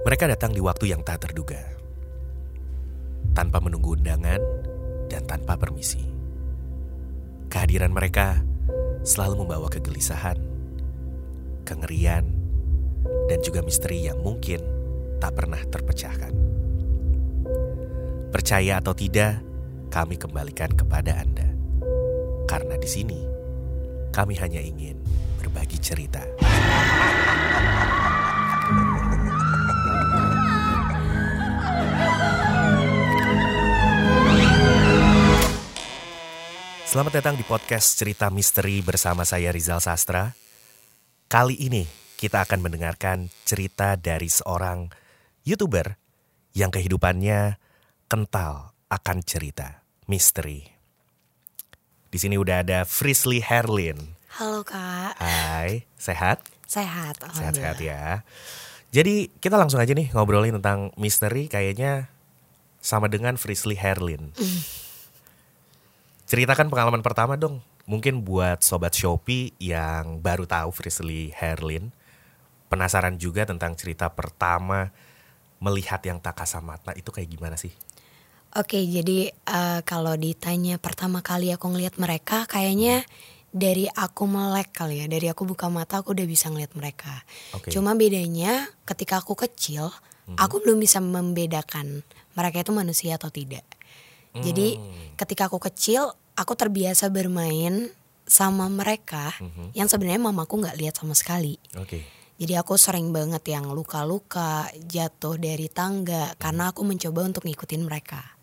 Mereka 0.00 0.32
datang 0.32 0.56
di 0.56 0.64
waktu 0.64 0.96
yang 0.96 1.04
tak 1.04 1.28
terduga, 1.28 1.60
tanpa 3.36 3.60
menunggu 3.60 4.00
undangan 4.00 4.40
dan 5.12 5.28
tanpa 5.28 5.60
permisi. 5.60 6.00
Kehadiran 7.52 7.92
mereka 7.92 8.40
selalu 9.04 9.44
membawa 9.44 9.68
kegelisahan, 9.68 10.40
kengerian, 11.68 12.32
dan 13.28 13.44
juga 13.44 13.60
misteri 13.60 14.08
yang 14.08 14.24
mungkin 14.24 14.64
tak 15.20 15.36
pernah 15.36 15.60
terpecahkan. 15.68 16.32
Percaya 18.32 18.80
atau 18.80 18.96
tidak, 18.96 19.44
kami 19.92 20.16
kembalikan 20.16 20.72
kepada 20.72 21.20
Anda. 21.20 21.52
Karena 22.48 22.80
di 22.80 22.88
sini, 22.88 23.20
kami 24.16 24.32
hanya 24.40 24.64
ingin 24.64 24.96
berbagi 25.36 25.76
cerita. 25.76 26.24
Selamat 36.90 37.22
datang 37.22 37.38
di 37.38 37.46
podcast 37.46 38.02
Cerita 38.02 38.34
Misteri 38.34 38.82
bersama 38.82 39.22
saya 39.22 39.54
Rizal 39.54 39.78
Sastra. 39.78 40.34
Kali 41.30 41.54
ini 41.54 41.86
kita 42.18 42.42
akan 42.42 42.66
mendengarkan 42.66 43.30
cerita 43.46 43.94
dari 43.94 44.26
seorang 44.26 44.90
YouTuber 45.46 45.94
yang 46.58 46.74
kehidupannya 46.74 47.62
kental 48.10 48.74
akan 48.90 49.22
cerita 49.22 49.86
misteri. 50.10 50.66
Di 52.10 52.18
sini 52.18 52.34
udah 52.34 52.66
ada 52.66 52.82
Frisley 52.82 53.38
Herlin. 53.38 54.18
Halo 54.42 54.66
kak, 54.66 55.14
Hai, 55.22 55.86
sehat? 55.94 56.42
sehat. 56.66 57.22
Sehat-sehat 57.22 57.78
ya. 57.78 58.26
Jadi 58.90 59.30
kita 59.38 59.54
langsung 59.54 59.78
aja 59.78 59.94
nih 59.94 60.10
ngobrolin 60.10 60.58
tentang 60.58 60.90
misteri 60.98 61.46
kayaknya 61.46 62.10
sama 62.82 63.06
dengan 63.06 63.38
Frisley 63.38 63.78
Herlin. 63.78 64.34
Ceritakan 66.30 66.70
pengalaman 66.70 67.02
pertama 67.02 67.34
dong. 67.34 67.58
Mungkin 67.90 68.22
buat 68.22 68.62
sobat 68.62 68.94
Shopee 68.94 69.50
yang 69.58 70.22
baru 70.22 70.46
tahu 70.46 70.70
Frisley 70.70 71.34
Herlin. 71.34 71.90
Penasaran 72.70 73.18
juga 73.18 73.42
tentang 73.42 73.74
cerita 73.74 74.06
pertama 74.14 74.94
melihat 75.58 75.98
yang 76.06 76.22
tak 76.22 76.38
kasat 76.38 76.62
mata 76.62 76.94
itu 76.94 77.10
kayak 77.10 77.34
gimana 77.34 77.58
sih? 77.58 77.74
Oke, 78.54 78.78
jadi 78.78 79.34
eh, 79.34 79.80
kalau 79.82 80.14
ditanya 80.14 80.78
pertama 80.78 81.18
kali 81.18 81.50
aku 81.50 81.66
ngelihat 81.66 81.98
mereka, 81.98 82.46
kayaknya 82.46 83.02
dari 83.50 83.90
aku 83.90 84.30
melek 84.30 84.70
kali 84.70 85.02
ya, 85.02 85.10
dari 85.10 85.26
aku 85.26 85.50
buka 85.50 85.66
mata 85.66 85.98
aku 85.98 86.14
udah 86.14 86.30
bisa 86.30 86.46
ngelihat 86.46 86.78
mereka. 86.78 87.26
Oke. 87.58 87.74
Cuma 87.74 87.98
bedanya 87.98 88.70
ketika 88.86 89.18
aku 89.18 89.34
kecil, 89.34 89.90
aku 90.38 90.62
belum 90.62 90.78
bisa 90.78 91.02
membedakan 91.02 92.06
mereka 92.38 92.62
itu 92.62 92.70
manusia 92.70 93.18
atau 93.18 93.34
tidak. 93.34 93.66
Jadi 94.38 94.78
ketika 95.18 95.50
aku 95.50 95.58
kecil, 95.58 96.14
aku 96.38 96.54
terbiasa 96.54 97.10
bermain 97.10 97.90
sama 98.30 98.70
mereka 98.70 99.34
yang 99.74 99.90
sebenarnya 99.90 100.22
mamaku 100.22 100.62
nggak 100.62 100.78
lihat 100.78 100.94
sama 100.94 101.18
sekali. 101.18 101.58
Oke. 101.74 102.06
Jadi 102.40 102.56
aku 102.56 102.80
sering 102.80 103.12
banget 103.12 103.44
yang 103.52 103.68
luka-luka, 103.68 104.64
jatuh 104.88 105.36
dari 105.36 105.68
tangga 105.68 106.32
karena 106.40 106.72
aku 106.72 106.88
mencoba 106.88 107.28
untuk 107.28 107.44
ngikutin 107.44 107.84
mereka. 107.84 108.40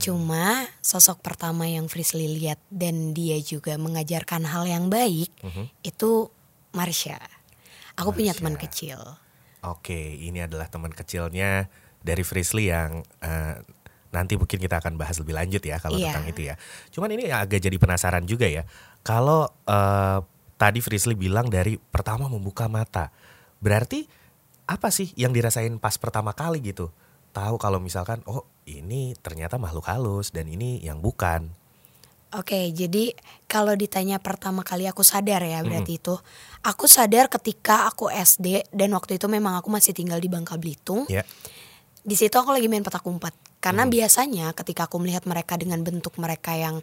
Cuma 0.00 0.64
sosok 0.80 1.20
pertama 1.20 1.68
yang 1.68 1.84
Frisley 1.84 2.24
lihat 2.40 2.56
dan 2.72 3.12
dia 3.12 3.36
juga 3.44 3.76
mengajarkan 3.76 4.48
hal 4.48 4.64
yang 4.64 4.88
baik 4.88 5.28
itu 5.84 6.32
Marsha. 6.72 7.20
Aku 8.00 8.16
punya 8.16 8.32
teman 8.32 8.56
kecil. 8.56 8.96
Oke, 9.60 10.16
ini 10.16 10.40
adalah 10.40 10.72
teman 10.72 10.88
kecilnya 10.88 11.68
dari 12.00 12.24
Frisley 12.24 12.72
yang 12.72 13.04
eh, 13.20 13.60
nanti 14.10 14.34
mungkin 14.34 14.58
kita 14.58 14.82
akan 14.82 14.98
bahas 14.98 15.16
lebih 15.22 15.34
lanjut 15.38 15.62
ya 15.62 15.78
kalau 15.78 15.98
Iya. 15.98 16.10
tentang 16.14 16.26
itu 16.30 16.40
ya. 16.50 16.54
Cuman 16.90 17.10
ini 17.14 17.30
agak 17.30 17.62
jadi 17.62 17.76
penasaran 17.78 18.26
juga 18.26 18.46
ya. 18.50 18.66
Kalau 19.06 19.48
eh, 19.66 20.18
tadi 20.58 20.78
Frisley 20.82 21.16
bilang 21.16 21.48
dari 21.48 21.78
pertama 21.78 22.26
membuka 22.28 22.66
mata, 22.66 23.14
berarti 23.62 24.04
apa 24.66 24.92
sih 24.92 25.10
yang 25.18 25.34
dirasain 25.34 25.78
pas 25.78 25.96
pertama 25.96 26.34
kali 26.34 26.60
gitu? 26.62 26.90
Tahu 27.30 27.56
kalau 27.62 27.78
misalkan 27.78 28.22
oh 28.26 28.46
ini 28.66 29.14
ternyata 29.18 29.58
makhluk 29.58 29.86
halus 29.86 30.34
dan 30.34 30.50
ini 30.50 30.82
yang 30.82 30.98
bukan. 30.98 31.50
Oke, 32.30 32.70
jadi 32.70 33.10
kalau 33.50 33.74
ditanya 33.74 34.22
pertama 34.22 34.62
kali 34.62 34.86
aku 34.86 35.02
sadar 35.02 35.42
ya 35.42 35.66
berarti 35.66 35.98
itu 35.98 36.14
aku 36.62 36.86
sadar 36.86 37.26
ketika 37.26 37.90
aku 37.90 38.06
SD 38.06 38.70
dan 38.70 38.94
waktu 38.94 39.18
itu 39.18 39.26
memang 39.26 39.58
aku 39.58 39.66
masih 39.66 39.90
tinggal 39.90 40.22
di 40.22 40.30
Bangka 40.30 40.54
Belitung. 40.54 41.10
Ya. 41.10 41.26
Di 42.00 42.16
situ 42.16 42.32
aku 42.32 42.50
lagi 42.52 42.66
main 42.66 42.84
petak 42.84 43.04
umpet. 43.04 43.32
Karena 43.60 43.84
Hmm. 43.84 43.92
biasanya 43.92 44.46
ketika 44.56 44.88
aku 44.88 44.96
melihat 44.96 45.28
mereka 45.28 45.60
dengan 45.60 45.84
bentuk 45.84 46.16
mereka 46.16 46.56
yang 46.56 46.80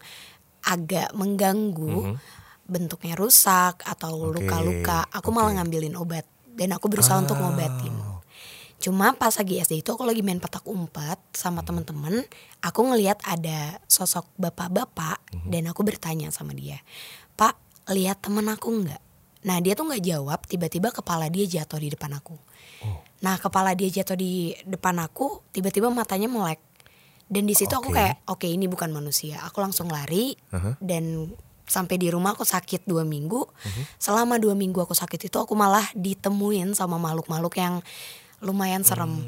agak 0.62 1.10
mengganggu, 1.18 2.18
bentuknya 2.68 3.16
rusak 3.18 3.82
atau 3.82 4.14
Hmm. 4.14 4.34
Luka-luka, 4.38 5.08
aku 5.10 5.30
oke. 5.32 5.36
malah 5.36 5.52
Ah. 5.52 5.56
ngambilin 5.64 5.96
obat 5.98 6.28
dan 6.54 6.76
aku 6.76 6.92
berusaha 6.92 7.18
untuk 7.18 7.40
ngobatin. 7.40 7.96
Cuma 8.78 9.10
pas 9.18 9.34
lagi 9.34 9.58
SD 9.58 9.82
itu 9.82 9.90
aku 9.90 10.06
lagi 10.06 10.22
main 10.22 10.38
petak 10.38 10.62
umpet 10.70 11.18
sama 11.34 11.66
Hmm. 11.66 11.68
temen-temen, 11.74 12.16
aku 12.62 12.80
ngelihat 12.86 13.18
ada 13.26 13.82
sosok 13.90 14.30
bapak-bapak 14.38 15.18
Hmm. 15.34 15.50
dan 15.50 15.66
aku 15.74 15.82
bertanya 15.82 16.30
sama 16.30 16.54
dia, 16.54 16.78
Pak 17.34 17.58
lihat 17.90 18.22
temen 18.22 18.46
aku 18.46 18.70
nggak? 18.70 19.02
Nah 19.46 19.62
dia 19.62 19.78
tuh 19.78 19.86
nggak 19.86 20.04
jawab, 20.04 20.40
tiba-tiba 20.50 20.90
kepala 20.90 21.30
dia 21.30 21.46
jatuh 21.46 21.78
di 21.78 21.94
depan 21.94 22.18
aku. 22.18 22.38
Oh. 22.82 23.02
Nah 23.22 23.38
kepala 23.38 23.78
dia 23.78 23.90
jatuh 23.90 24.18
di 24.18 24.58
depan 24.66 24.98
aku, 25.04 25.46
tiba-tiba 25.54 25.92
matanya 25.94 26.32
melek. 26.32 26.62
Dan 27.28 27.44
di 27.44 27.54
situ 27.54 27.76
aku 27.76 27.92
Oke. 27.92 28.00
kayak, 28.00 28.24
oke 28.24 28.48
ini 28.48 28.72
bukan 28.72 28.88
manusia. 28.90 29.44
Aku 29.44 29.60
langsung 29.60 29.92
lari 29.92 30.32
Aha. 30.56 30.80
dan 30.80 31.28
sampai 31.68 32.00
di 32.00 32.08
rumah 32.08 32.32
aku 32.32 32.48
sakit 32.48 32.88
dua 32.88 33.04
minggu. 33.04 33.44
Mhm. 33.44 33.84
Selama 34.00 34.40
dua 34.40 34.56
minggu 34.56 34.80
aku 34.80 34.96
sakit 34.96 35.28
itu 35.28 35.38
aku 35.38 35.52
malah 35.52 35.84
ditemuin 35.92 36.72
sama 36.72 36.96
makhluk-makhluk 36.96 37.60
yang 37.60 37.84
lumayan 38.40 38.88
serem. 38.88 39.20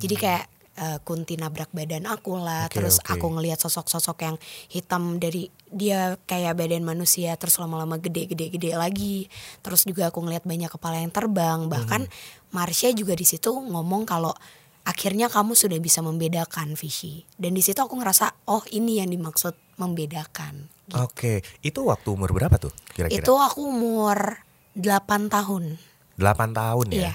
Jadi 0.00 0.16
kayak 0.16 0.44
eh, 0.76 0.98
kunti 1.04 1.36
nabrak 1.36 1.72
badan 1.72 2.08
aku 2.08 2.38
lah. 2.40 2.66
Hmm. 2.66 2.72
Oke, 2.72 2.76
terus 2.80 2.96
oke. 3.02 3.12
aku 3.16 3.26
ngelihat 3.38 3.58
sosok-sosok 3.60 4.18
yang 4.24 4.36
hitam 4.72 5.20
dari 5.20 5.52
dia 5.68 6.16
kayak 6.24 6.56
badan 6.56 6.84
manusia. 6.84 7.36
Terus 7.36 7.60
lama-lama 7.60 8.00
gede-gede-gede 8.00 8.76
lagi. 8.76 9.28
Terus 9.60 9.84
juga 9.84 10.08
aku 10.08 10.24
ngelihat 10.24 10.44
banyak 10.48 10.70
kepala 10.72 11.00
yang 11.00 11.12
terbang. 11.12 11.68
Bahkan 11.68 12.02
Hmm. 12.08 12.50
Marsha 12.52 12.92
juga 12.92 13.16
di 13.16 13.24
situ 13.24 13.48
ngomong 13.48 14.04
kalau 14.04 14.32
akhirnya 14.84 15.30
kamu 15.30 15.54
sudah 15.54 15.78
bisa 15.80 16.02
membedakan 16.04 16.74
Fishy. 16.76 17.24
Dan 17.38 17.56
di 17.56 17.62
situ 17.64 17.78
aku 17.80 17.96
ngerasa 17.96 18.48
oh 18.50 18.60
ini 18.74 19.00
yang 19.00 19.08
dimaksud 19.08 19.56
membedakan. 19.80 20.68
Oke, 20.92 21.40
itu 21.64 21.80
waktu 21.88 22.08
umur 22.12 22.36
berapa 22.36 22.60
tuh 22.60 22.74
kira-kira? 22.92 23.24
Itu 23.24 23.40
aku 23.40 23.64
umur 23.72 24.44
8 24.76 25.32
tahun. 25.32 25.80
8 26.20 26.52
tahun 26.52 26.86
ya? 26.92 27.08
Iya. 27.08 27.14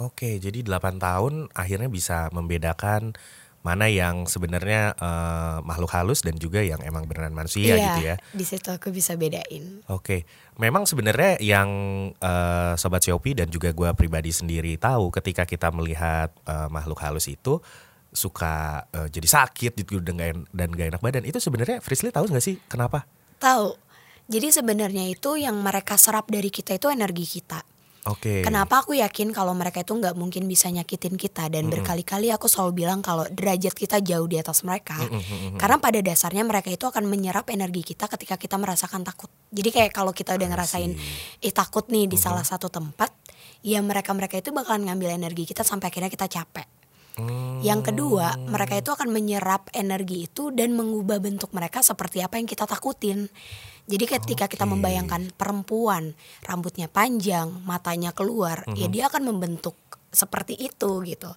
Oke, 0.00 0.40
jadi 0.40 0.64
8 0.64 0.96
tahun 0.96 1.52
akhirnya 1.52 1.92
bisa 1.92 2.32
membedakan 2.32 3.12
mana 3.60 3.92
yang 3.92 4.24
sebenarnya 4.24 4.96
eh, 4.96 5.58
makhluk 5.60 5.92
halus 5.92 6.24
dan 6.24 6.40
juga 6.40 6.64
yang 6.64 6.80
emang 6.80 7.04
beneran 7.04 7.36
manusia 7.36 7.76
gitu 7.76 8.00
ya. 8.00 8.16
Di 8.32 8.44
situ 8.48 8.72
aku 8.72 8.88
bisa 8.88 9.20
bedain. 9.20 9.84
Oke, 9.92 10.24
memang 10.56 10.88
sebenarnya 10.88 11.36
yang 11.44 11.68
eh, 12.16 12.72
sobat 12.80 13.04
Shopee 13.04 13.36
dan 13.36 13.52
juga 13.52 13.76
gua 13.76 13.92
pribadi 13.92 14.32
sendiri 14.32 14.80
tahu 14.80 15.12
ketika 15.12 15.44
kita 15.44 15.68
melihat 15.68 16.32
eh, 16.48 16.68
makhluk 16.72 17.04
halus 17.04 17.28
itu 17.28 17.60
suka 18.08 18.88
eh, 18.96 19.08
jadi 19.12 19.28
sakit 19.28 19.76
gitu 19.84 20.00
dan 20.00 20.16
gak, 20.16 20.30
dan 20.56 20.68
gak 20.72 20.88
enak 20.96 21.02
badan. 21.04 21.24
Itu 21.28 21.38
sebenarnya 21.44 21.84
Frisley 21.84 22.08
tahu 22.08 22.32
nggak 22.32 22.44
sih 22.44 22.56
kenapa? 22.64 23.04
Tahu. 23.36 23.76
Jadi 24.30 24.48
sebenarnya 24.54 25.04
itu 25.10 25.36
yang 25.36 25.58
mereka 25.58 25.98
serap 26.00 26.30
dari 26.32 26.48
kita 26.48 26.78
itu 26.78 26.88
energi 26.88 27.26
kita. 27.26 27.60
Oke. 28.08 28.40
Kenapa 28.40 28.80
aku 28.80 28.96
yakin 28.96 29.28
kalau 29.36 29.52
mereka 29.52 29.84
itu 29.84 29.92
nggak 29.92 30.16
mungkin 30.16 30.48
bisa 30.48 30.72
nyakitin 30.72 31.20
kita 31.20 31.52
dan 31.52 31.68
berkali-kali 31.68 32.32
aku 32.32 32.48
selalu 32.48 32.84
bilang 32.84 33.04
kalau 33.04 33.28
derajat 33.28 33.76
kita 33.76 34.00
jauh 34.00 34.24
di 34.24 34.40
atas 34.40 34.64
mereka. 34.64 34.96
Karena 35.60 35.76
pada 35.76 36.00
dasarnya 36.00 36.40
mereka 36.48 36.72
itu 36.72 36.88
akan 36.88 37.04
menyerap 37.04 37.52
energi 37.52 37.84
kita 37.84 38.08
ketika 38.08 38.40
kita 38.40 38.56
merasakan 38.56 39.04
takut. 39.04 39.28
Jadi 39.52 39.68
kayak 39.68 39.92
kalau 39.92 40.16
kita 40.16 40.32
udah 40.32 40.48
ngerasain 40.48 40.96
eh 41.44 41.52
takut 41.52 41.84
nih 41.92 42.08
di 42.08 42.16
salah 42.16 42.44
satu 42.44 42.72
tempat, 42.72 43.12
ya 43.60 43.84
mereka-mereka 43.84 44.40
itu 44.40 44.48
bakalan 44.48 44.88
ngambil 44.88 45.20
energi 45.20 45.44
kita 45.44 45.60
sampai 45.60 45.92
akhirnya 45.92 46.08
kita 46.08 46.24
capek. 46.24 46.80
Hmm. 47.20 47.60
Yang 47.60 47.92
kedua, 47.92 48.40
mereka 48.48 48.80
itu 48.80 48.88
akan 48.94 49.12
menyerap 49.12 49.68
energi 49.76 50.24
itu 50.24 50.48
dan 50.54 50.72
mengubah 50.72 51.20
bentuk 51.20 51.52
mereka 51.52 51.84
seperti 51.84 52.24
apa 52.24 52.40
yang 52.40 52.48
kita 52.48 52.64
takutin. 52.64 53.28
Jadi 53.90 54.04
ketika 54.06 54.46
kita 54.46 54.62
Oke. 54.64 54.78
membayangkan 54.78 55.34
perempuan, 55.34 56.14
rambutnya 56.46 56.86
panjang, 56.86 57.50
matanya 57.66 58.14
keluar, 58.14 58.62
ya 58.78 58.86
Mhm. 58.86 58.94
dia 58.94 59.04
akan 59.10 59.22
membentuk 59.34 59.74
seperti 60.10 60.54
itu 60.58 61.02
gitu. 61.06 61.30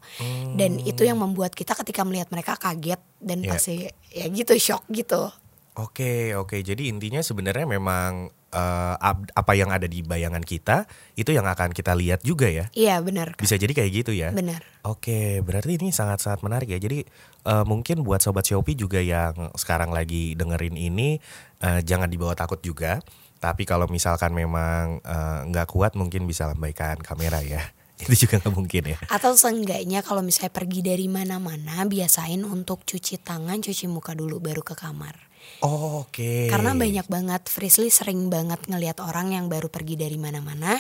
Dan 0.53 0.81
itu 0.81 1.05
yang 1.05 1.17
membuat 1.21 1.53
kita 1.53 1.73
ketika 1.81 2.05
melihat 2.05 2.29
mereka 2.29 2.57
kaget 2.57 3.01
dan 3.21 3.41
Iya. 3.41 3.49
pasti 3.57 3.85
ya 4.13 4.25
gitu 4.29 4.53
shock 4.57 4.85
gitu. 4.89 5.29
Oke, 5.73 6.37
oke. 6.37 6.61
Jadi 6.61 6.89
intinya 6.89 7.25
sebenarnya 7.25 7.65
memang 7.65 8.29
uh, 8.53 8.95
apa 9.33 9.51
yang 9.57 9.73
ada 9.73 9.89
di 9.89 10.05
bayangan 10.05 10.45
kita 10.45 10.85
itu 11.17 11.33
yang 11.33 11.49
akan 11.49 11.73
kita 11.73 11.97
lihat 11.97 12.21
juga 12.21 12.47
ya. 12.47 12.69
Iya 12.77 13.01
benar. 13.01 13.33
Bisa 13.35 13.57
jadi 13.57 13.73
kayak 13.73 13.91
gitu 13.91 14.11
ya. 14.13 14.29
Benar. 14.29 14.61
Oke, 14.85 15.41
berarti 15.41 15.81
ini 15.81 15.89
sangat-sangat 15.89 16.45
menarik 16.45 16.69
ya. 16.69 16.79
Jadi 16.79 17.03
uh, 17.49 17.65
mungkin 17.65 18.05
buat 18.05 18.21
sobat 18.21 18.45
Shopee 18.45 18.77
juga 18.77 19.01
yang 19.01 19.51
sekarang 19.57 19.89
lagi 19.91 20.37
dengerin 20.37 20.77
ini 20.77 21.17
uh, 21.65 21.81
jangan 21.81 22.07
dibawa 22.07 22.37
takut 22.37 22.61
juga. 22.61 23.01
Tapi 23.43 23.67
kalau 23.67 23.91
misalkan 23.91 24.31
memang 24.31 25.03
nggak 25.51 25.67
uh, 25.67 25.71
kuat 25.71 25.99
mungkin 25.99 26.23
bisa 26.23 26.47
lambaikan 26.47 27.01
kamera 27.03 27.43
ya. 27.43 27.59
itu 28.03 28.27
juga 28.27 28.41
nggak 28.41 28.53
mungkin 28.53 28.83
ya. 28.95 28.97
Atau 29.07 29.37
seenggaknya 29.37 30.03
kalau 30.03 30.25
misalnya 30.25 30.51
pergi 30.51 30.81
dari 30.83 31.07
mana-mana 31.07 31.85
biasain 31.87 32.41
untuk 32.43 32.83
cuci 32.83 33.21
tangan, 33.21 33.61
cuci 33.63 33.85
muka 33.87 34.17
dulu 34.17 34.41
baru 34.43 34.65
ke 34.65 34.75
kamar. 34.75 35.32
Oh, 35.63 36.03
Oke. 36.03 36.19
Okay. 36.19 36.43
Karena 36.51 36.75
banyak 36.75 37.07
banget 37.07 37.47
Frisly 37.47 37.87
sering 37.87 38.27
banget 38.27 38.59
ngelihat 38.67 38.99
orang 38.99 39.31
yang 39.31 39.47
baru 39.47 39.71
pergi 39.71 39.95
dari 39.95 40.19
mana-mana, 40.19 40.75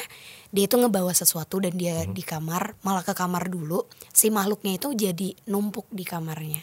dia 0.51 0.67
itu 0.67 0.75
ngebawa 0.75 1.15
sesuatu 1.15 1.63
dan 1.63 1.79
dia 1.79 2.03
hmm. 2.03 2.11
di 2.11 2.19
kamar 2.19 2.75
malah 2.83 3.07
ke 3.07 3.15
kamar 3.15 3.47
dulu, 3.47 3.87
si 4.11 4.27
makhluknya 4.27 4.75
itu 4.75 4.91
jadi 4.91 5.29
numpuk 5.47 5.87
di 5.87 6.03
kamarnya. 6.03 6.59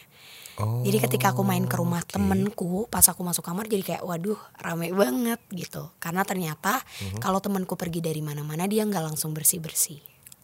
Oh, 0.60 0.84
jadi 0.84 1.08
ketika 1.08 1.32
aku 1.32 1.40
main 1.40 1.64
ke 1.64 1.80
rumah 1.80 2.04
okay. 2.04 2.20
temenku, 2.20 2.84
pas 2.92 3.06
aku 3.08 3.24
masuk 3.24 3.40
kamar 3.40 3.64
jadi 3.64 3.96
kayak 3.96 4.02
waduh 4.04 4.36
rame 4.60 4.92
banget 4.92 5.40
gitu. 5.56 5.88
Karena 5.96 6.20
ternyata 6.20 6.84
hmm. 6.84 7.24
kalau 7.24 7.40
temenku 7.40 7.80
pergi 7.80 8.04
dari 8.04 8.20
mana-mana 8.20 8.68
dia 8.68 8.84
nggak 8.84 9.14
langsung 9.14 9.32
bersih 9.32 9.64
bersih. 9.64 9.96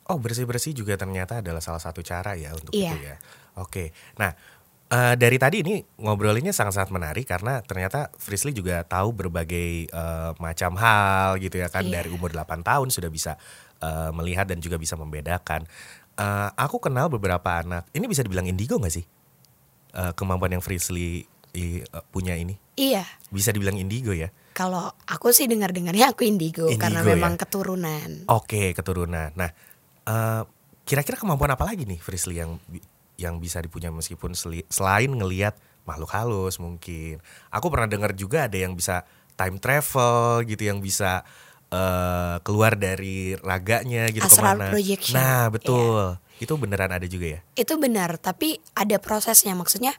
Oh 0.09 0.17
bersih 0.17 0.49
bersih 0.49 0.73
juga 0.73 0.97
ternyata 0.97 1.45
adalah 1.45 1.61
salah 1.61 1.83
satu 1.83 2.01
cara 2.01 2.39
ya 2.39 2.57
untuk 2.57 2.73
iya. 2.73 2.95
itu 2.95 2.99
ya. 3.05 3.17
Oke, 3.61 3.93
nah 4.17 4.33
Uh, 4.87 5.19
dari 5.19 5.35
tadi 5.35 5.67
ini 5.67 5.83
ngobrolinnya 5.99 6.55
sangat-sangat 6.55 6.95
menarik 6.95 7.27
karena 7.27 7.59
ternyata 7.59 8.07
Frisly 8.23 8.55
juga 8.55 8.87
tahu 8.87 9.11
berbagai 9.11 9.91
uh, 9.91 10.31
macam 10.39 10.79
hal 10.79 11.43
gitu 11.43 11.59
ya 11.59 11.67
kan 11.67 11.91
yeah. 11.91 11.99
dari 11.99 12.15
umur 12.15 12.31
8 12.31 12.63
tahun 12.63 12.95
sudah 12.95 13.11
bisa 13.11 13.35
uh, 13.83 14.15
melihat 14.15 14.47
dan 14.47 14.63
juga 14.63 14.79
bisa 14.79 14.95
membedakan. 14.95 15.67
Uh, 16.15 16.55
aku 16.55 16.79
kenal 16.79 17.11
beberapa 17.11 17.67
anak. 17.67 17.91
Ini 17.91 18.07
bisa 18.07 18.23
dibilang 18.23 18.47
indigo 18.47 18.79
gak 18.79 18.95
sih? 18.95 19.03
Uh, 19.91 20.15
kemampuan 20.15 20.55
yang 20.55 20.63
Frisly 20.63 21.27
uh, 21.91 22.07
punya 22.15 22.39
ini? 22.39 22.55
Iya. 22.79 23.03
Bisa 23.35 23.51
dibilang 23.51 23.75
indigo 23.83 24.15
ya? 24.15 24.31
Kalau 24.55 24.95
aku 25.11 25.35
sih 25.35 25.51
dengar-dengarnya 25.51 26.15
aku 26.15 26.25
indigo, 26.25 26.71
indigo 26.71 26.79
karena 26.79 27.03
memang 27.03 27.35
ya? 27.35 27.41
keturunan. 27.43 28.09
Oke, 28.31 28.71
keturunan. 28.71 29.35
Nah, 29.35 29.51
uh, 30.09 30.47
kira-kira 30.87 31.19
kemampuan 31.19 31.53
apa 31.53 31.67
lagi 31.67 31.85
nih 31.85 31.99
Frisly 31.99 32.39
yang 32.39 32.57
yang 33.17 33.41
bisa 33.41 33.61
dipunya 33.61 33.89
meskipun 33.93 34.37
selain 34.69 35.11
ngelihat 35.13 35.57
makhluk 35.89 36.13
halus 36.13 36.61
mungkin. 36.61 37.23
Aku 37.49 37.73
pernah 37.73 37.89
dengar 37.89 38.13
juga 38.13 38.51
ada 38.51 38.59
yang 38.59 38.77
bisa 38.77 39.07
time 39.37 39.57
travel 39.61 40.43
gitu 40.45 40.63
yang 40.67 40.81
bisa 40.81 41.23
uh, 41.71 42.37
keluar 42.43 42.75
dari 42.75 43.37
raganya 43.39 44.11
gitu 44.11 44.27
Astral 44.27 44.57
ke 44.57 44.61
mana. 44.61 44.73
Projection. 44.73 45.15
Nah 45.17 45.43
betul. 45.49 46.19
Yeah. 46.19 46.45
Itu 46.45 46.61
beneran 46.61 46.93
ada 46.93 47.07
juga 47.09 47.41
ya? 47.41 47.41
Itu 47.57 47.81
benar, 47.81 48.21
tapi 48.21 48.61
ada 48.77 49.01
prosesnya 49.01 49.57
maksudnya. 49.57 49.97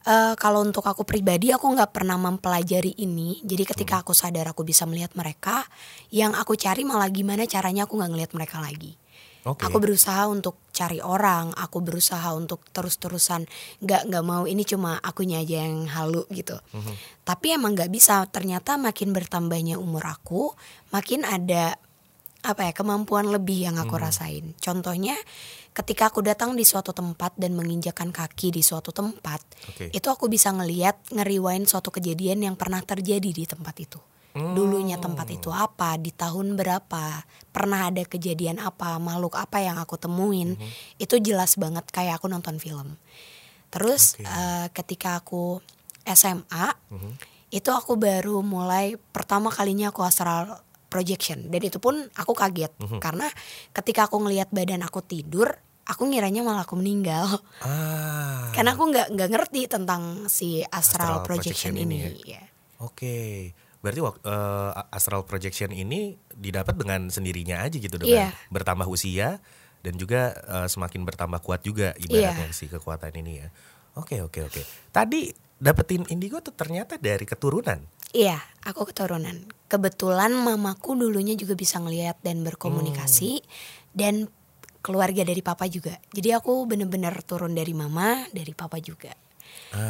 Uh, 0.00 0.32
kalau 0.40 0.64
untuk 0.64 0.88
aku 0.88 1.04
pribadi 1.04 1.52
aku 1.52 1.76
nggak 1.76 1.92
pernah 1.92 2.16
mempelajari 2.16 2.96
ini 3.04 3.36
jadi 3.44 3.68
ketika 3.68 4.00
hmm. 4.00 4.02
aku 4.08 4.16
sadar 4.16 4.48
aku 4.48 4.64
bisa 4.64 4.88
melihat 4.88 5.12
mereka 5.12 5.68
yang 6.08 6.32
aku 6.32 6.56
cari 6.56 6.88
malah 6.88 7.12
gimana 7.12 7.44
caranya 7.44 7.84
aku 7.84 8.00
nggak 8.00 8.08
ngelihat 8.08 8.32
mereka 8.32 8.64
lagi 8.64 8.96
Okay. 9.40 9.72
Aku 9.72 9.80
berusaha 9.80 10.28
untuk 10.28 10.60
cari 10.68 11.00
orang, 11.00 11.56
aku 11.56 11.80
berusaha 11.80 12.28
untuk 12.36 12.60
terus-terusan 12.76 13.48
nggak 13.80 14.12
nggak 14.12 14.24
mau 14.24 14.44
ini 14.44 14.68
cuma 14.68 15.00
akunya 15.00 15.40
aja 15.40 15.64
yang 15.64 15.88
halu 15.88 16.28
gitu. 16.28 16.60
Mm 16.76 16.80
-hmm. 16.84 16.94
Tapi 17.24 17.46
emang 17.56 17.72
nggak 17.72 17.88
bisa. 17.88 18.28
Ternyata 18.28 18.76
makin 18.76 19.16
bertambahnya 19.16 19.80
umur 19.80 20.04
aku, 20.04 20.52
makin 20.92 21.24
ada 21.24 21.80
apa 22.40 22.68
ya 22.68 22.72
kemampuan 22.72 23.28
lebih 23.32 23.68
yang 23.68 23.76
aku 23.80 23.96
mm 23.96 24.00
-hmm. 24.00 24.06
rasain. 24.12 24.44
Contohnya 24.60 25.16
ketika 25.72 26.12
aku 26.12 26.20
datang 26.20 26.52
di 26.52 26.64
suatu 26.68 26.92
tempat 26.92 27.32
dan 27.40 27.56
menginjakan 27.56 28.12
kaki 28.12 28.52
di 28.52 28.60
suatu 28.60 28.92
tempat, 28.92 29.40
okay. 29.72 29.88
itu 29.88 30.08
aku 30.12 30.28
bisa 30.28 30.52
ngeliat 30.52 31.00
ngeriwain 31.16 31.64
suatu 31.64 31.88
kejadian 31.88 32.44
yang 32.44 32.56
pernah 32.60 32.84
terjadi 32.84 33.32
di 33.32 33.44
tempat 33.48 33.76
itu 33.80 34.00
hmm. 34.34 34.54
dulunya 34.54 34.96
tempat 35.00 35.26
itu 35.30 35.50
apa, 35.50 35.98
di 35.98 36.14
tahun 36.14 36.54
berapa, 36.54 37.24
pernah 37.50 37.90
ada 37.90 38.02
kejadian 38.06 38.62
apa, 38.62 38.98
makhluk 39.02 39.34
apa 39.38 39.62
yang 39.62 39.76
aku 39.78 39.98
temuin, 39.98 40.54
hmm. 40.54 41.00
itu 41.02 41.18
jelas 41.18 41.58
banget 41.58 41.86
kayak 41.90 42.20
aku 42.20 42.30
nonton 42.30 42.58
film. 42.62 42.98
Terus 43.70 44.18
okay. 44.18 44.26
uh, 44.26 44.34
eh, 44.34 44.66
ketika 44.74 45.22
aku 45.22 45.62
SMA, 46.06 46.66
hmm. 46.90 47.12
itu 47.54 47.70
aku 47.70 47.94
baru 47.98 48.42
mulai 48.42 48.98
pertama 48.98 49.50
kalinya 49.50 49.90
aku 49.90 50.02
astral 50.02 50.62
projection 50.90 51.46
dan 51.54 51.62
itu 51.62 51.78
pun 51.78 51.94
aku 52.18 52.34
kaget 52.34 52.74
hmm. 52.82 52.98
karena 52.98 53.30
ketika 53.70 54.10
aku 54.10 54.18
ngelihat 54.26 54.50
badan 54.50 54.82
aku 54.82 55.06
tidur 55.06 55.54
aku 55.86 56.02
ngiranya 56.10 56.42
malah 56.42 56.66
aku 56.66 56.74
meninggal 56.74 57.30
ah. 57.62 58.50
karena 58.50 58.74
aku 58.74 58.90
nggak 58.90 59.14
nggak 59.14 59.30
ngerti 59.30 59.70
tentang 59.70 60.26
si 60.26 60.66
astral, 60.66 61.22
astral 61.22 61.30
projection, 61.30 61.78
projection 61.78 61.86
ini, 61.94 61.98
ini 62.10 62.22
ya. 62.26 62.42
oke 62.82 62.98
okay 62.98 63.54
berarti 63.80 64.00
uh, 64.04 64.12
astral 64.92 65.24
projection 65.24 65.72
ini 65.72 66.20
didapat 66.32 66.76
dengan 66.76 67.08
sendirinya 67.08 67.64
aja 67.64 67.76
gitu 67.80 67.96
dengan 67.96 68.28
yeah. 68.28 68.32
bertambah 68.52 68.84
usia 68.84 69.40
dan 69.80 69.96
juga 69.96 70.36
uh, 70.44 70.68
semakin 70.68 71.04
bertambah 71.08 71.40
kuat 71.40 71.64
juga 71.64 71.96
ibaratnya 71.96 72.52
yeah. 72.52 72.56
si 72.56 72.68
kekuatan 72.68 73.12
ini 73.16 73.40
ya. 73.40 73.48
Oke 73.96 74.20
oke 74.20 74.46
oke. 74.46 74.62
Tadi 74.92 75.32
dapetin 75.60 76.04
indigo 76.12 76.40
tuh 76.44 76.52
ternyata 76.52 77.00
dari 77.00 77.24
keturunan. 77.24 77.80
Iya, 78.10 78.40
aku 78.66 78.90
keturunan. 78.90 79.46
Kebetulan 79.70 80.34
mamaku 80.34 80.98
dulunya 80.98 81.38
juga 81.38 81.54
bisa 81.54 81.78
ngelihat 81.78 82.18
dan 82.20 82.42
berkomunikasi 82.42 83.40
hmm. 83.40 83.48
dan 83.94 84.14
keluarga 84.80 85.22
dari 85.22 85.44
papa 85.44 85.68
juga. 85.68 85.96
Jadi 86.10 86.32
aku 86.34 86.64
bener-bener 86.66 87.14
turun 87.22 87.52
dari 87.52 87.76
mama, 87.76 88.26
dari 88.32 88.50
papa 88.56 88.80
juga. 88.82 89.12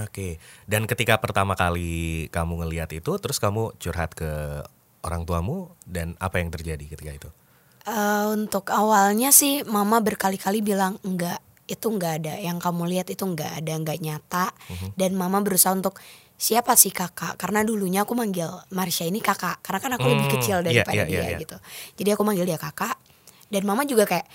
Oke. 0.04 0.36
Dan 0.68 0.84
ketika 0.84 1.16
pertama 1.16 1.56
kali 1.56 2.28
kamu 2.28 2.64
ngelihat 2.64 2.92
itu, 2.92 3.16
terus 3.16 3.40
kamu 3.40 3.72
curhat 3.80 4.12
ke 4.12 4.60
orang 5.00 5.24
tuamu 5.24 5.72
dan 5.88 6.16
apa 6.20 6.40
yang 6.40 6.52
terjadi 6.52 6.84
ketika 6.84 7.12
itu? 7.16 7.30
Uh, 7.88 8.36
untuk 8.36 8.68
awalnya 8.68 9.32
sih 9.32 9.64
mama 9.64 10.04
berkali-kali 10.04 10.60
bilang 10.60 11.00
enggak 11.00 11.40
itu 11.64 11.86
enggak 11.88 12.20
ada. 12.20 12.34
Yang 12.36 12.58
kamu 12.60 12.82
lihat 12.92 13.08
itu 13.08 13.24
enggak 13.24 13.52
ada 13.56 13.72
enggak 13.72 13.98
nyata. 14.02 14.46
Uh-huh. 14.68 14.92
dan 15.00 15.16
mama 15.16 15.40
berusaha 15.40 15.72
untuk 15.72 15.96
siapa 16.36 16.76
sih 16.76 16.92
kakak? 16.92 17.40
Karena 17.40 17.64
dulunya 17.64 18.04
aku 18.04 18.12
manggil 18.12 18.52
Marsha 18.76 19.08
ini 19.08 19.24
kakak. 19.24 19.64
Karena 19.64 19.80
kan 19.80 19.92
aku 19.96 20.06
hmm, 20.08 20.12
lebih 20.12 20.26
kecil 20.36 20.60
iya, 20.60 20.64
daripada 20.64 21.02
yeah, 21.04 21.08
yeah, 21.08 21.24
dia 21.24 21.30
yeah, 21.36 21.40
gitu. 21.40 21.56
Jadi 21.96 22.08
aku 22.12 22.22
manggil 22.24 22.44
dia 22.44 22.60
kakak. 22.60 22.96
Dan 23.48 23.64
mama 23.64 23.88
juga 23.88 24.04
kayak 24.04 24.28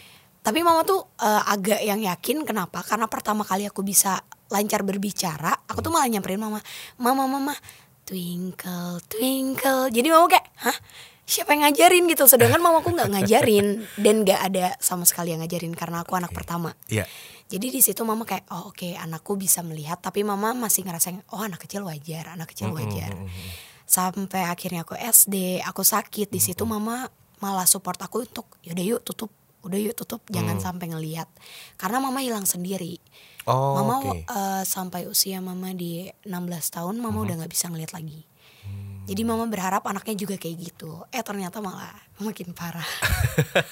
tapi 0.45 0.61
mama 0.61 0.85
tuh 0.85 1.01
uh, 1.01 1.41
agak 1.49 1.81
yang 1.81 1.97
yakin 1.97 2.45
kenapa? 2.45 2.85
Karena 2.85 3.09
pertama 3.09 3.41
kali 3.41 3.65
aku 3.65 3.81
bisa 3.81 4.21
lancar 4.49 4.85
berbicara 4.85 5.53
aku 5.65 5.81
tuh 5.81 5.91
malah 5.93 6.09
nyamperin 6.09 6.37
mama 6.37 6.61
mama 7.01 7.25
mama 7.25 7.55
twinkle 8.05 9.01
twinkle. 9.09 9.89
Jadi 9.89 10.07
mama 10.13 10.29
kayak 10.29 10.45
hah? 10.61 10.77
Siapa 11.25 11.57
yang 11.57 11.65
ngajarin? 11.65 12.05
gitu. 12.05 12.29
Sedangkan 12.29 12.61
mamaku 12.61 12.93
nggak 12.93 13.09
ngajarin 13.17 13.81
dan 13.97 14.21
nggak 14.21 14.39
ada 14.45 14.77
sama 14.77 15.09
sekali 15.09 15.33
yang 15.33 15.41
ngajarin 15.41 15.73
karena 15.73 16.05
aku 16.05 16.13
anak 16.13 16.29
pertama. 16.31 16.77
Yeah. 16.85 17.09
jadi 17.45 17.69
di 17.69 17.77
situ 17.77 18.01
mama 18.01 18.25
kayak 18.25 18.49
oh 18.49 18.73
oke 18.73 18.77
okay, 18.77 18.93
anakku 18.93 19.33
bisa 19.33 19.65
melihat. 19.65 19.97
Tapi 20.01 20.21
mama 20.21 20.53
masih 20.53 20.85
ngerasain 20.85 21.25
oh 21.33 21.41
anak 21.41 21.65
kecil 21.65 21.81
wajar 21.85 22.29
anak 22.33 22.53
kecil 22.53 22.69
wajar. 22.73 23.13
mm 23.13 23.25
-hmm. 23.25 23.49
sampai 23.85 24.49
akhirnya 24.49 24.81
aku 24.81 24.97
SD 24.97 25.61
aku 25.61 25.85
sakit 25.85 26.29
di 26.29 26.41
situ 26.41 26.65
mm 26.65 26.73
-hmm. 26.73 26.81
mama 26.81 26.95
malah 27.41 27.69
support 27.69 28.01
aku 28.01 28.25
untuk 28.25 28.57
yaudah 28.65 28.85
yuk 28.85 29.01
tutup 29.05 29.29
udah 29.65 29.81
yuk 29.81 29.97
tutup 29.97 30.21
jangan 30.29 30.61
hmm. 30.61 30.65
sampai 30.65 30.93
ngelihat. 30.93 31.25
Karena 31.75 31.97
mama 31.97 32.21
hilang 32.21 32.45
sendiri 32.45 33.01
oh, 33.49 33.81
mama 33.81 33.95
okay. 34.01 34.21
uh, 34.27 34.61
eh, 34.61 34.63
sampai 34.65 35.05
usia 35.09 35.39
mama 35.39 35.71
di 35.71 36.09
16 36.25 36.75
tahun 36.75 36.95
mama 36.99 37.21
hmm. 37.21 37.25
udah 37.25 37.35
nggak 37.41 37.53
bisa 37.53 37.69
ngelihat 37.69 37.93
lagi 37.93 38.25
hmm. 38.65 39.05
jadi 39.09 39.21
mama 39.25 39.45
berharap 39.49 39.85
anaknya 39.85 40.15
juga 40.17 40.35
kayak 40.37 40.57
gitu 40.61 41.05
eh 41.13 41.21
ternyata 41.21 41.61
malah 41.61 41.93
makin 42.21 42.53
parah 42.53 42.87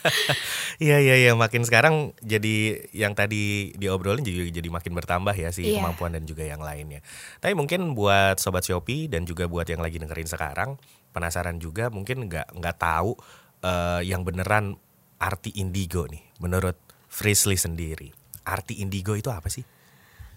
iya 0.83 0.99
iya 0.99 1.15
iya 1.15 1.31
makin 1.33 1.63
sekarang 1.63 2.13
jadi 2.21 2.87
yang 2.91 3.15
tadi 3.15 3.73
diobrolin 3.77 4.23
juga 4.23 4.49
jadi 4.49 4.69
makin 4.69 4.93
bertambah 4.93 5.35
ya 5.35 5.49
sih 5.49 5.63
yeah. 5.63 5.81
kemampuan 5.81 6.13
dan 6.13 6.23
juga 6.27 6.43
yang 6.43 6.61
lainnya 6.61 7.01
tapi 7.39 7.55
mungkin 7.55 7.95
buat 7.95 8.37
sobat 8.37 8.67
Shopee 8.67 9.07
dan 9.07 9.23
juga 9.23 9.47
buat 9.47 9.65
yang 9.65 9.79
lagi 9.79 9.97
dengerin 9.97 10.27
sekarang 10.27 10.75
penasaran 11.13 11.61
juga 11.61 11.87
mungkin 11.93 12.27
nggak 12.27 12.57
nggak 12.57 12.77
tahu 12.81 13.15
uh, 13.63 14.01
yang 14.03 14.25
beneran 14.27 14.75
arti 15.23 15.55
indigo 15.55 16.03
nih 16.11 16.21
menurut 16.43 16.75
Frisley 17.07 17.55
sendiri? 17.55 18.22
Arti 18.43 18.83
indigo 18.83 19.15
itu 19.15 19.31
apa 19.31 19.47
sih? 19.47 19.63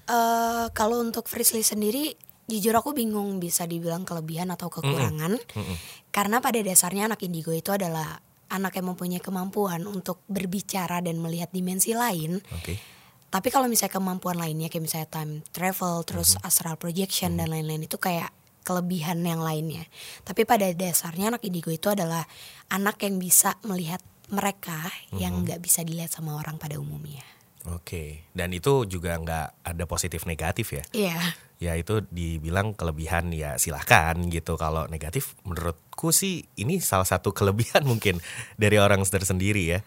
Uh, 0.07 0.71
kalau 0.71 1.03
untuk 1.03 1.27
Frisley 1.27 1.67
sendiri 1.67 2.15
jujur 2.47 2.71
aku 2.79 2.95
bingung 2.95 3.43
bisa 3.43 3.67
dibilang 3.67 4.07
kelebihan 4.07 4.55
atau 4.55 4.71
kekurangan 4.71 5.35
mm 5.35 5.51
-mm. 5.51 5.59
Mm 5.59 5.65
-mm. 5.67 5.77
karena 6.15 6.39
pada 6.39 6.63
dasarnya 6.63 7.11
anak 7.11 7.27
indigo 7.27 7.51
itu 7.51 7.75
adalah 7.75 8.23
anak 8.47 8.79
yang 8.79 8.95
mempunyai 8.95 9.19
kemampuan 9.19 9.83
untuk 9.91 10.23
berbicara 10.31 11.03
dan 11.03 11.19
melihat 11.19 11.51
dimensi 11.51 11.91
lain. 11.99 12.39
Okay. 12.63 12.79
Tapi 13.27 13.51
kalau 13.51 13.67
misalnya 13.67 13.99
kemampuan 13.99 14.39
lainnya 14.39 14.71
kayak 14.71 14.87
misalnya 14.87 15.11
time 15.11 15.43
travel, 15.51 16.07
terus 16.07 16.35
mm 16.35 16.37
-hmm. 16.39 16.47
astral 16.47 16.77
projection 16.79 17.35
mm 17.35 17.43
-hmm. 17.43 17.43
dan 17.43 17.55
lain-lain 17.59 17.83
itu 17.91 17.99
kayak 17.99 18.31
kelebihan 18.67 19.23
yang 19.23 19.43
lainnya. 19.43 19.87
Tapi 20.27 20.43
pada 20.43 20.67
dasarnya 20.75 21.35
anak 21.35 21.47
indigo 21.47 21.71
itu 21.71 21.87
adalah 21.91 22.27
anak 22.71 22.99
yang 23.03 23.23
bisa 23.23 23.55
melihat 23.63 24.03
mereka 24.27 24.91
yang 25.15 25.47
nggak 25.47 25.63
bisa 25.63 25.87
dilihat 25.87 26.11
sama 26.11 26.35
orang 26.35 26.59
pada 26.59 26.79
umumnya. 26.83 27.23
Oke, 27.67 28.23
dan 28.31 28.55
itu 28.55 28.87
juga 28.87 29.19
nggak 29.19 29.67
ada 29.67 29.85
positif 29.91 30.23
negatif 30.23 30.71
ya? 30.71 30.85
Iya. 30.95 31.19
Ya 31.57 31.73
itu 31.73 32.05
dibilang 32.13 32.77
kelebihan 32.77 33.33
ya 33.33 33.57
silahkan 33.57 34.15
gitu. 34.29 34.55
Kalau 34.61 34.87
negatif 34.87 35.35
menurutku 35.43 36.13
sih 36.13 36.47
ini 36.55 36.79
salah 36.85 37.09
satu 37.09 37.33
kelebihan 37.35 37.83
mungkin 37.91 38.23
dari 38.55 38.79
orang 38.79 39.03
tersendiri 39.03 39.67
ya. 39.67 39.79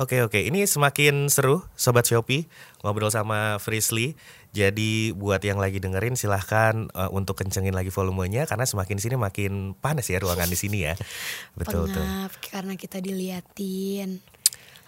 Oke 0.00 0.24
oke, 0.24 0.40
ini 0.40 0.66
semakin 0.66 1.30
seru 1.30 1.62
Sobat 1.78 2.10
Shopee 2.10 2.50
ngobrol 2.82 3.12
sama 3.14 3.62
Frisly. 3.62 4.18
Jadi 4.56 5.12
buat 5.12 5.44
yang 5.44 5.60
lagi 5.60 5.76
dengerin 5.76 6.16
silahkan 6.16 6.88
uh, 6.96 7.12
untuk 7.12 7.36
kencengin 7.38 7.76
lagi 7.76 7.92
volumenya 7.92 8.48
karena 8.48 8.64
semakin 8.64 8.96
sini 8.96 9.14
makin 9.20 9.76
panas 9.76 10.08
ya 10.08 10.18
ruangan 10.18 10.48
di 10.48 10.56
sini 10.56 10.88
ya. 10.88 10.96
Betul 11.60 11.92
tuh. 11.92 12.00
Pengap 12.00 12.32
karena 12.40 12.74
kita 12.74 12.98
diliatin. 13.04 14.24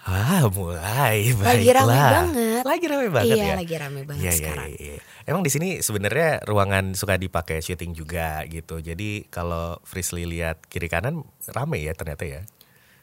Ah, 0.01 0.49
mulai 0.49 1.29
Lagi 1.37 1.71
rame 1.71 1.93
banget. 1.93 2.63
Lagi 2.65 2.85
rame 2.89 3.09
banget 3.13 3.37
iya, 3.37 3.45
ya. 3.45 3.55
lagi 3.55 3.75
rame 3.77 4.01
banget 4.09 4.23
Iya, 4.25 4.31
iya, 4.31 4.39
sekarang. 4.41 4.69
iya, 4.73 4.79
iya. 4.97 5.01
Emang 5.29 5.43
di 5.45 5.51
sini 5.53 5.69
sebenarnya 5.79 6.41
ruangan 6.49 6.97
suka 6.97 7.21
dipakai 7.21 7.61
syuting 7.61 7.93
juga 7.93 8.41
gitu. 8.49 8.81
Jadi 8.81 9.29
kalau 9.29 9.77
Frisly 9.85 10.25
lihat 10.25 10.65
kiri 10.67 10.89
kanan 10.89 11.21
rame 11.47 11.85
ya 11.85 11.93
ternyata 11.93 12.25
ya. 12.25 12.41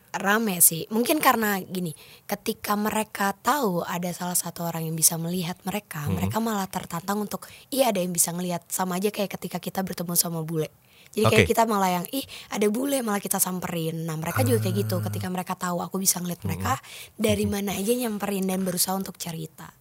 Rame 0.10 0.58
sih. 0.58 0.90
Mungkin 0.90 1.22
karena 1.22 1.62
gini, 1.62 1.94
ketika 2.26 2.74
mereka 2.74 3.38
tahu 3.38 3.86
ada 3.86 4.10
salah 4.10 4.34
satu 4.34 4.66
orang 4.66 4.90
yang 4.90 4.98
bisa 4.98 5.14
melihat 5.16 5.60
mereka, 5.62 6.02
Hmm. 6.02 6.18
mereka 6.18 6.42
malah 6.42 6.66
tertantang 6.66 7.22
untuk 7.22 7.46
iya 7.70 7.94
ada 7.94 8.02
yang 8.02 8.10
bisa 8.10 8.34
ngelihat 8.34 8.66
sama 8.68 8.98
aja 8.98 9.14
kayak 9.14 9.38
ketika 9.38 9.62
kita 9.62 9.86
bertemu 9.86 10.18
sama 10.18 10.42
bule. 10.42 10.74
Jadi 11.18 11.34
kayak 11.34 11.50
kita 11.50 11.64
malah 11.66 11.90
yang 11.90 12.06
ih 12.14 12.22
ada 12.54 12.70
bule 12.70 13.02
malah 13.02 13.18
kita 13.18 13.42
samperin. 13.42 14.06
Nah 14.06 14.14
mereka 14.22 14.46
juga 14.46 14.70
kayak 14.70 14.86
gitu. 14.86 15.02
Ketika 15.02 15.28
mereka 15.34 15.58
tahu 15.58 15.82
aku 15.82 15.98
bisa 15.98 16.22
ngeliat 16.22 16.46
mereka 16.46 16.78
dari 17.18 17.50
mana 17.50 17.74
aja 17.74 17.90
nyamperin 17.98 18.46
dan 18.46 18.62
berusaha 18.62 18.94
untuk 18.94 19.18
cerita. 19.18 19.74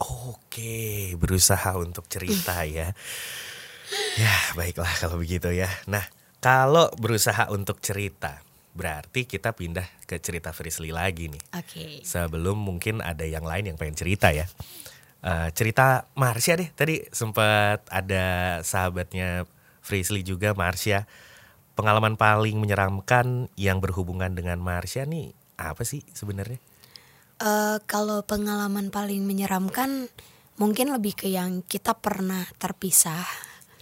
Oke, 0.00 1.12
berusaha 1.20 1.76
untuk 1.76 2.08
cerita 2.08 2.64
ya. 2.80 2.96
Ya, 4.16 4.34
baiklah 4.56 4.88
kalau 4.96 5.20
begitu 5.20 5.52
ya. 5.52 5.68
Nah, 5.84 6.08
kalau 6.40 6.88
berusaha 6.96 7.52
untuk 7.52 7.84
cerita, 7.84 8.40
berarti 8.72 9.28
kita 9.28 9.52
pindah 9.52 9.84
ke 10.08 10.16
cerita 10.16 10.56
Frisly 10.56 10.88
lagi 10.88 11.28
nih. 11.28 11.42
Oke. 11.52 12.00
Sebelum 12.00 12.56
mungkin 12.56 13.04
ada 13.04 13.28
yang 13.28 13.44
lain 13.44 13.68
yang 13.68 13.76
pengen 13.76 13.98
cerita 13.98 14.32
ya. 14.32 14.48
Eh, 15.20 15.48
cerita 15.52 16.08
Marsha 16.16 16.56
deh, 16.56 16.72
tadi 16.72 17.04
sempat 17.12 17.84
ada 17.92 18.56
sahabatnya 18.64 19.44
Frisly 19.80 20.22
juga 20.24 20.52
Marsha. 20.56 21.08
Pengalaman 21.74 22.20
paling 22.20 22.60
menyeramkan 22.60 23.48
yang 23.56 23.80
berhubungan 23.80 24.36
dengan 24.36 24.60
Marsha 24.60 25.08
nih 25.08 25.32
apa 25.60 25.84
sih 25.84 26.04
sebenarnya? 26.12 26.60
Eh, 27.40 27.78
kalau 27.88 28.20
pengalaman 28.24 28.92
paling 28.92 29.24
menyeramkan 29.24 30.12
mungkin 30.60 30.92
lebih 30.92 31.16
ke 31.16 31.32
yang 31.32 31.64
kita 31.64 31.96
pernah 31.96 32.44
terpisah. 32.60 33.24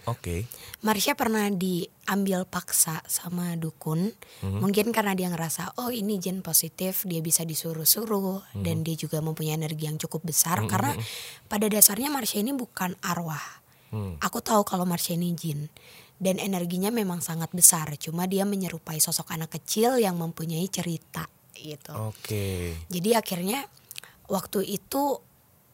Oke. 0.07 0.47
Marsha 0.79 1.13
pernah 1.13 1.51
diambil 1.51 2.47
paksa 2.47 3.03
sama 3.05 3.59
dukun. 3.59 4.15
Mungkin 4.41 4.95
karena 4.95 5.11
dia 5.11 5.27
ngerasa 5.27 5.75
oh 5.75 5.91
ini 5.91 6.17
jin 6.23 6.39
positif, 6.39 7.03
dia 7.03 7.19
bisa 7.19 7.43
disuruh-suruh 7.43 8.57
dan 8.63 8.81
dia 8.81 8.95
juga 8.95 9.19
mempunyai 9.19 9.59
energi 9.59 9.91
yang 9.91 9.99
cukup 9.99 10.23
besar 10.23 10.63
karena 10.65 10.95
pada 11.51 11.67
dasarnya 11.67 12.09
Marsha 12.09 12.39
ini 12.39 12.55
bukan 12.55 12.95
arwah. 13.03 13.59
Hmm. 13.89 14.17
Aku 14.21 14.41
tahu 14.41 14.61
kalau 14.65 14.85
Marsha 14.85 15.17
ini 15.17 15.33
jin 15.33 15.69
dan 16.19 16.37
energinya 16.37 16.91
memang 16.91 17.23
sangat 17.23 17.49
besar. 17.55 17.89
Cuma 17.95 18.27
dia 18.27 18.43
menyerupai 18.43 18.99
sosok 18.99 19.33
anak 19.33 19.55
kecil 19.59 19.97
yang 19.97 20.19
mempunyai 20.19 20.67
cerita 20.67 21.25
gitu. 21.55 21.91
Oke. 21.95 22.75
Jadi 22.87 23.09
akhirnya 23.15 23.65
waktu 24.27 24.63
itu 24.67 25.19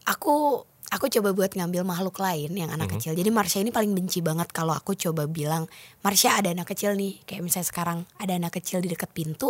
aku 0.05 0.65
aku 0.93 1.09
coba 1.09 1.33
buat 1.33 1.51
ngambil 1.57 1.81
makhluk 1.81 2.21
lain 2.21 2.53
yang 2.53 2.69
anak 2.69 2.97
kecil. 2.97 3.17
Jadi 3.17 3.29
Marsha 3.33 3.57
ini 3.57 3.73
paling 3.73 3.91
benci 3.97 4.21
banget 4.21 4.53
kalau 4.53 4.75
aku 4.77 4.93
coba 4.93 5.25
bilang 5.25 5.65
Marsha 6.05 6.37
ada 6.37 6.53
anak 6.53 6.69
kecil 6.69 6.93
nih. 6.93 7.25
Kayak 7.25 7.41
misalnya 7.41 7.67
sekarang 7.67 7.99
ada 8.21 8.33
anak 8.37 8.53
kecil 8.61 8.85
di 8.85 8.89
dekat 8.91 9.09
pintu. 9.09 9.49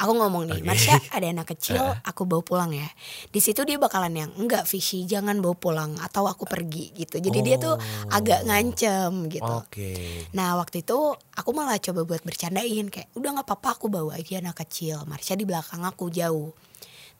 Aku 0.00 0.12
ngomong 0.16 0.48
nih, 0.48 0.60
Oke. 0.64 0.66
Marsha 0.66 0.96
ada 1.12 1.26
anak 1.28 1.52
kecil, 1.52 1.82
aku 2.10 2.24
bawa 2.24 2.40
pulang 2.40 2.72
ya. 2.72 2.88
Di 3.28 3.40
situ 3.42 3.60
dia 3.68 3.76
bakalan 3.76 4.14
yang 4.16 4.30
enggak 4.40 4.64
Fishy, 4.64 5.04
jangan 5.04 5.38
bawa 5.44 5.56
pulang 5.58 5.92
atau 6.00 6.24
aku 6.24 6.48
pergi 6.48 6.96
gitu. 6.96 7.20
Jadi 7.20 7.38
dia 7.44 7.60
tuh 7.60 7.76
agak 8.08 8.48
ngancem 8.48 9.28
gitu. 9.28 9.52
Oke. 9.60 10.24
Nah 10.32 10.56
waktu 10.56 10.80
itu 10.80 10.96
aku 11.36 11.50
malah 11.52 11.76
coba 11.76 12.08
buat 12.08 12.22
bercandain 12.24 12.88
kayak 12.88 13.12
udah 13.16 13.30
nggak 13.40 13.46
apa-apa 13.46 13.68
aku 13.76 13.86
bawa 13.92 14.16
aja 14.16 14.40
anak 14.40 14.64
kecil. 14.64 15.04
Marsha 15.04 15.36
di 15.36 15.44
belakang 15.44 15.84
aku 15.84 16.08
jauh. 16.08 16.69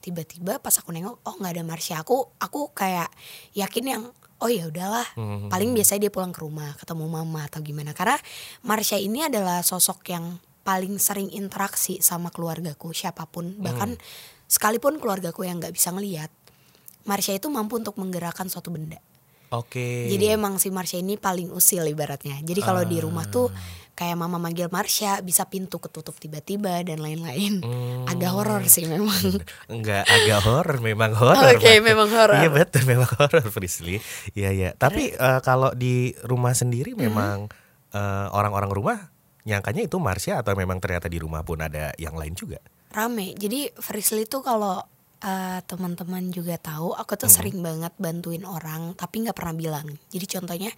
Tiba-tiba 0.01 0.57
pas 0.57 0.73
aku 0.73 0.89
nengok 0.89 1.21
oh 1.21 1.35
nggak 1.37 1.53
ada 1.55 1.63
Marsha. 1.63 2.01
Aku 2.01 2.33
aku 2.41 2.73
kayak 2.73 3.07
yakin 3.53 3.85
yang 3.85 4.03
oh 4.41 4.49
ya 4.49 4.67
udahlah. 4.67 5.05
Paling 5.47 5.71
biasanya 5.77 6.09
dia 6.09 6.11
pulang 6.11 6.33
ke 6.33 6.41
rumah 6.41 6.73
ketemu 6.75 7.05
mama 7.05 7.45
atau 7.45 7.61
gimana. 7.61 7.93
Karena 7.93 8.17
Marsha 8.65 8.97
ini 8.97 9.21
adalah 9.21 9.61
sosok 9.61 10.01
yang 10.09 10.41
paling 10.65 10.97
sering 10.97 11.29
interaksi 11.29 12.01
sama 12.01 12.33
keluargaku 12.33 12.91
siapa 12.91 13.29
pun. 13.29 13.61
Bahkan 13.61 14.01
sekalipun 14.49 14.97
keluargaku 14.97 15.45
yang 15.45 15.61
nggak 15.61 15.77
bisa 15.77 15.93
ngelihat 15.93 16.33
Marsha 17.05 17.33
itu 17.33 17.49
mampu 17.49 17.77
untuk 17.77 17.97
menggerakkan 17.97 18.49
suatu 18.49 18.73
benda. 18.73 18.97
Oke. 19.51 20.07
jadi 20.07 20.39
emang 20.39 20.63
si 20.63 20.71
Marsha 20.71 20.95
ini 20.95 21.19
paling 21.19 21.51
usil 21.51 21.83
ibaratnya. 21.91 22.39
Jadi 22.39 22.63
kalau 22.63 22.87
di 22.87 23.03
rumah 23.03 23.27
tuh 23.27 23.51
kayak 24.01 24.17
mama 24.17 24.41
manggil 24.41 24.65
Marsha 24.73 25.21
bisa 25.21 25.45
pintu 25.45 25.77
ketutup 25.77 26.17
tiba-tiba 26.17 26.81
dan 26.81 26.97
lain-lain. 26.97 27.61
Agak 28.09 28.33
horor 28.33 28.65
sih 28.65 28.89
memang. 28.89 29.13
Enggak 29.69 30.09
agak 30.09 30.41
horor 30.41 30.81
memang 30.81 31.13
horor. 31.13 31.53
Oke, 31.53 31.77
Mak. 31.77 31.85
memang 31.85 32.09
horor. 32.09 32.41
Iya 32.41 32.49
betul 32.49 32.81
memang 32.89 33.05
horor 33.13 33.45
Frisly. 33.45 34.01
Iya 34.33 34.49
iya. 34.49 34.69
Tapi 34.73 35.13
eh, 35.13 35.39
kalau 35.45 35.69
di 35.77 36.17
rumah 36.25 36.57
sendiri 36.57 36.97
Mm-hmm. 36.97 37.05
memang 37.05 37.37
eh, 37.93 38.27
orang-orang 38.33 38.71
rumah 38.73 38.97
nyangkanya 39.45 39.85
itu 39.85 40.01
Marsha 40.01 40.41
atau 40.41 40.57
memang 40.57 40.81
ternyata 40.81 41.05
di 41.05 41.21
rumah 41.21 41.45
pun 41.45 41.61
ada 41.61 41.93
yang 42.01 42.17
lain 42.17 42.33
juga. 42.33 42.57
Rame. 42.89 43.37
Jadi 43.37 43.69
Frisly 43.77 44.25
tuh 44.25 44.41
kalau 44.41 44.81
eh, 45.21 45.59
teman-teman 45.65 46.33
juga 46.33 46.57
tahu, 46.57 46.97
aku 46.97 47.13
tuh 47.15 47.29
sering 47.29 47.61
banget 47.61 47.93
bantuin 48.01 48.41
orang 48.43 48.97
tapi 48.97 49.21
nggak 49.21 49.37
pernah 49.37 49.53
bilang. 49.55 49.87
Jadi 50.09 50.25
contohnya, 50.25 50.71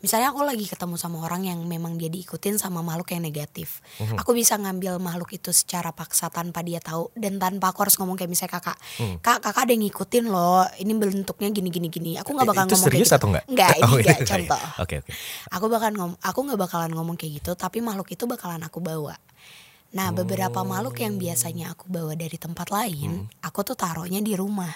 misalnya 0.00 0.32
aku 0.32 0.40
lagi 0.42 0.64
ketemu 0.64 0.96
sama 0.96 1.20
orang 1.22 1.44
yang 1.46 1.60
memang 1.68 2.00
dia 2.00 2.08
diikutin 2.08 2.56
sama 2.56 2.80
makhluk 2.80 3.12
yang 3.12 3.22
negatif. 3.22 3.84
Aku 4.16 4.32
bisa 4.32 4.56
ngambil 4.56 4.96
makhluk 4.98 5.36
itu 5.36 5.52
secara 5.52 5.92
paksa 5.92 6.32
tanpa 6.32 6.64
dia 6.64 6.80
tahu 6.80 7.12
dan 7.14 7.36
tanpa 7.36 7.70
aku 7.70 7.84
harus 7.84 7.96
ngomong 8.00 8.16
kayak 8.16 8.32
misalnya 8.32 8.56
kakak, 8.58 8.76
kak 9.20 9.38
kakak 9.44 9.62
ada 9.68 9.72
yang 9.76 9.84
ngikutin 9.84 10.24
loh. 10.32 10.64
Ini 10.80 10.92
bentuknya 10.96 11.48
gini 11.52 11.68
gini 11.68 11.88
gini. 11.92 12.12
Aku 12.16 12.32
nggak 12.32 12.48
bakal 12.48 12.64
itu 12.66 12.74
ngomong 12.74 12.88
serius 12.88 13.08
kayak 13.08 13.12
gitu. 13.12 13.16
atau 13.20 13.28
enggak? 13.28 13.44
Enggak, 13.46 13.70
ini 13.76 13.82
Oh, 13.90 13.96
enggak 14.00 14.16
iya, 14.16 14.24
iya. 14.24 14.30
contoh. 14.30 14.62
Oke 14.80 14.94
oke. 15.04 15.10
Aku 15.52 15.64
bakal 15.68 15.90
ngom 15.92 16.12
aku 16.20 16.38
nggak 16.48 16.60
bakalan 16.60 16.90
ngomong 16.96 17.16
kayak 17.20 17.32
gitu, 17.44 17.52
tapi 17.54 17.84
makhluk 17.84 18.08
itu 18.08 18.24
bakalan 18.24 18.62
aku 18.64 18.80
bawa. 18.80 19.14
Nah, 19.90 20.14
beberapa 20.14 20.62
makhluk 20.62 21.02
yang 21.02 21.18
biasanya 21.18 21.74
aku 21.74 21.90
bawa 21.90 22.14
dari 22.14 22.38
tempat 22.38 22.70
lain, 22.70 23.26
aku 23.42 23.66
tuh 23.66 23.74
taruhnya 23.74 24.22
di 24.22 24.38
rumah. 24.38 24.70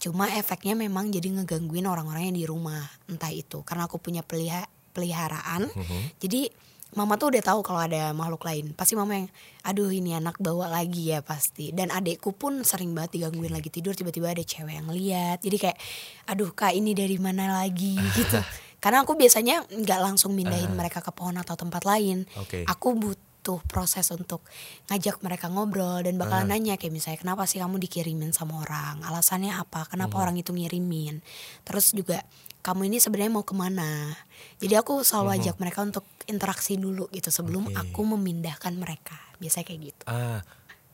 Cuma 0.00 0.32
efeknya 0.32 0.72
memang 0.72 1.12
jadi 1.12 1.28
ngegangguin 1.28 1.84
orang-orang 1.84 2.32
yang 2.32 2.38
di 2.40 2.46
rumah, 2.48 2.80
entah 3.04 3.28
itu 3.28 3.60
karena 3.68 3.84
aku 3.84 4.00
punya 4.00 4.24
peliha- 4.24 4.64
peliharaan. 4.96 5.68
Jadi 6.16 6.48
mama 6.96 7.14
tuh 7.14 7.36
udah 7.36 7.44
tahu 7.44 7.60
kalau 7.60 7.84
ada 7.84 8.16
makhluk 8.16 8.42
lain. 8.42 8.72
Pasti 8.72 8.96
mama 8.96 9.12
yang 9.14 9.28
aduh 9.60 9.92
ini 9.92 10.16
anak 10.16 10.40
bawa 10.40 10.72
lagi 10.72 11.12
ya 11.12 11.20
pasti. 11.20 11.70
Dan 11.76 11.92
adekku 11.92 12.32
pun 12.32 12.64
sering 12.64 12.96
banget 12.96 13.20
digangguin 13.20 13.52
lagi 13.52 13.68
tidur 13.68 13.92
tiba-tiba 13.92 14.32
ada 14.32 14.40
cewek 14.40 14.72
yang 14.72 14.88
lihat. 14.88 15.44
Jadi 15.44 15.56
kayak 15.60 15.78
aduh 16.26 16.48
Kak 16.56 16.72
ini 16.72 16.96
dari 16.96 17.20
mana 17.20 17.60
lagi 17.60 18.00
gitu. 18.16 18.40
Karena 18.82 19.04
aku 19.04 19.12
biasanya 19.12 19.68
nggak 19.68 20.00
langsung 20.00 20.32
mindahin 20.32 20.72
mereka 20.72 21.04
ke 21.04 21.12
pohon 21.12 21.36
atau 21.36 21.52
tempat 21.52 21.84
lain. 21.84 22.24
Oke. 22.40 22.64
Aku 22.64 22.96
butuh 22.96 23.29
proses 23.64 24.04
untuk 24.12 24.44
ngajak 24.92 25.24
mereka 25.24 25.48
ngobrol 25.48 26.04
dan 26.04 26.20
bakalan 26.20 26.52
nanya 26.52 26.76
kayak 26.76 26.92
misalnya 26.92 27.18
kenapa 27.24 27.48
sih 27.48 27.58
kamu 27.58 27.80
dikirimin 27.80 28.36
sama 28.36 28.60
orang, 28.60 29.00
alasannya 29.00 29.56
apa, 29.56 29.88
kenapa 29.88 30.20
orang 30.20 30.36
itu 30.36 30.52
ngirimin, 30.52 31.24
terus 31.64 31.96
juga 31.96 32.20
kamu 32.60 32.92
ini 32.92 33.00
sebenarnya 33.00 33.32
mau 33.32 33.44
ke 33.44 33.56
mana. 33.56 34.12
Jadi 34.60 34.76
aku 34.76 35.00
selalu 35.00 35.40
ajak 35.40 35.56
mereka 35.56 35.80
untuk 35.80 36.04
interaksi 36.28 36.76
dulu 36.76 37.08
gitu 37.08 37.32
sebelum 37.32 37.72
Oke. 37.72 37.76
aku 37.80 38.00
memindahkan 38.04 38.76
mereka, 38.76 39.16
biasanya 39.40 39.64
kayak 39.64 39.80
gitu. 39.80 40.04
Ah, 40.04 40.44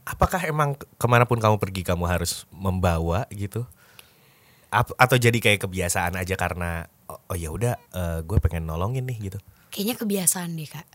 apakah 0.06 0.38
emang 0.46 0.78
ke 0.78 1.06
mana 1.10 1.26
pun 1.26 1.42
kamu 1.42 1.58
pergi 1.58 1.82
kamu 1.82 2.06
harus 2.06 2.46
membawa 2.54 3.26
gitu? 3.34 3.66
Ap- 4.70 4.94
atau 4.94 5.18
jadi 5.18 5.34
kayak 5.42 5.66
kebiasaan 5.66 6.14
aja 6.14 6.34
karena 6.38 6.86
oh, 7.10 7.34
oh 7.34 7.36
ya 7.38 7.50
udah 7.50 7.74
eh, 7.94 8.18
gue 8.22 8.38
pengen 8.38 8.66
nolongin 8.70 9.02
nih 9.02 9.30
gitu. 9.30 9.38
Kayaknya 9.74 9.94
kebiasaan 9.98 10.50
deh 10.54 10.68
kak. 10.70 10.86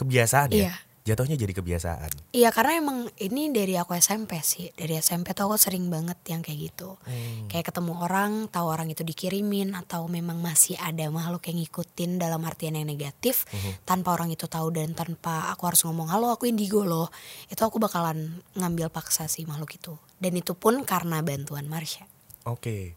Kebiasaan 0.00 0.48
ya. 0.52 0.56
Iya. 0.56 0.74
Jatuhnya 1.04 1.36
jadi 1.36 1.52
kebiasaan. 1.52 2.08
Iya 2.32 2.48
karena 2.48 2.80
emang 2.80 3.12
ini 3.20 3.52
dari 3.52 3.76
aku 3.76 3.92
SMP 3.92 4.40
sih 4.40 4.72
Dari 4.72 4.96
SMP 4.96 5.36
tuh 5.36 5.52
aku 5.52 5.60
sering 5.60 5.92
banget 5.92 6.16
yang 6.32 6.40
kayak 6.40 6.72
gitu 6.72 6.96
Hmm. 7.04 7.44
Kayak 7.52 7.68
ketemu 7.70 7.92
orang, 8.00 8.48
tahu 8.48 8.66
orang 8.72 8.88
itu 8.88 9.04
dikirimin 9.04 9.76
Atau 9.76 10.08
memang 10.08 10.40
masih 10.40 10.80
ada 10.80 11.04
makhluk 11.12 11.44
yang 11.52 11.60
ngikutin 11.60 12.16
dalam 12.16 12.40
artian 12.48 12.80
yang 12.80 12.88
negatif 12.88 13.44
Mhm. 13.52 13.84
Tanpa 13.84 14.16
orang 14.16 14.32
itu 14.32 14.48
tahu 14.48 14.72
dan 14.72 14.96
tanpa 14.96 15.52
aku 15.52 15.68
harus 15.68 15.84
ngomong 15.84 16.08
Halo 16.08 16.32
aku 16.32 16.48
indigo 16.48 16.88
loh 16.88 17.12
Itu 17.52 17.68
aku 17.68 17.76
bakalan 17.76 18.40
ngambil 18.56 18.88
paksa 18.88 19.28
si 19.28 19.44
makhluk 19.44 19.76
itu 19.76 19.92
Dan 20.16 20.40
itu 20.40 20.56
pun 20.56 20.88
karena 20.88 21.20
bantuan 21.20 21.68
Marsha 21.68 22.08
Oke. 22.48 22.96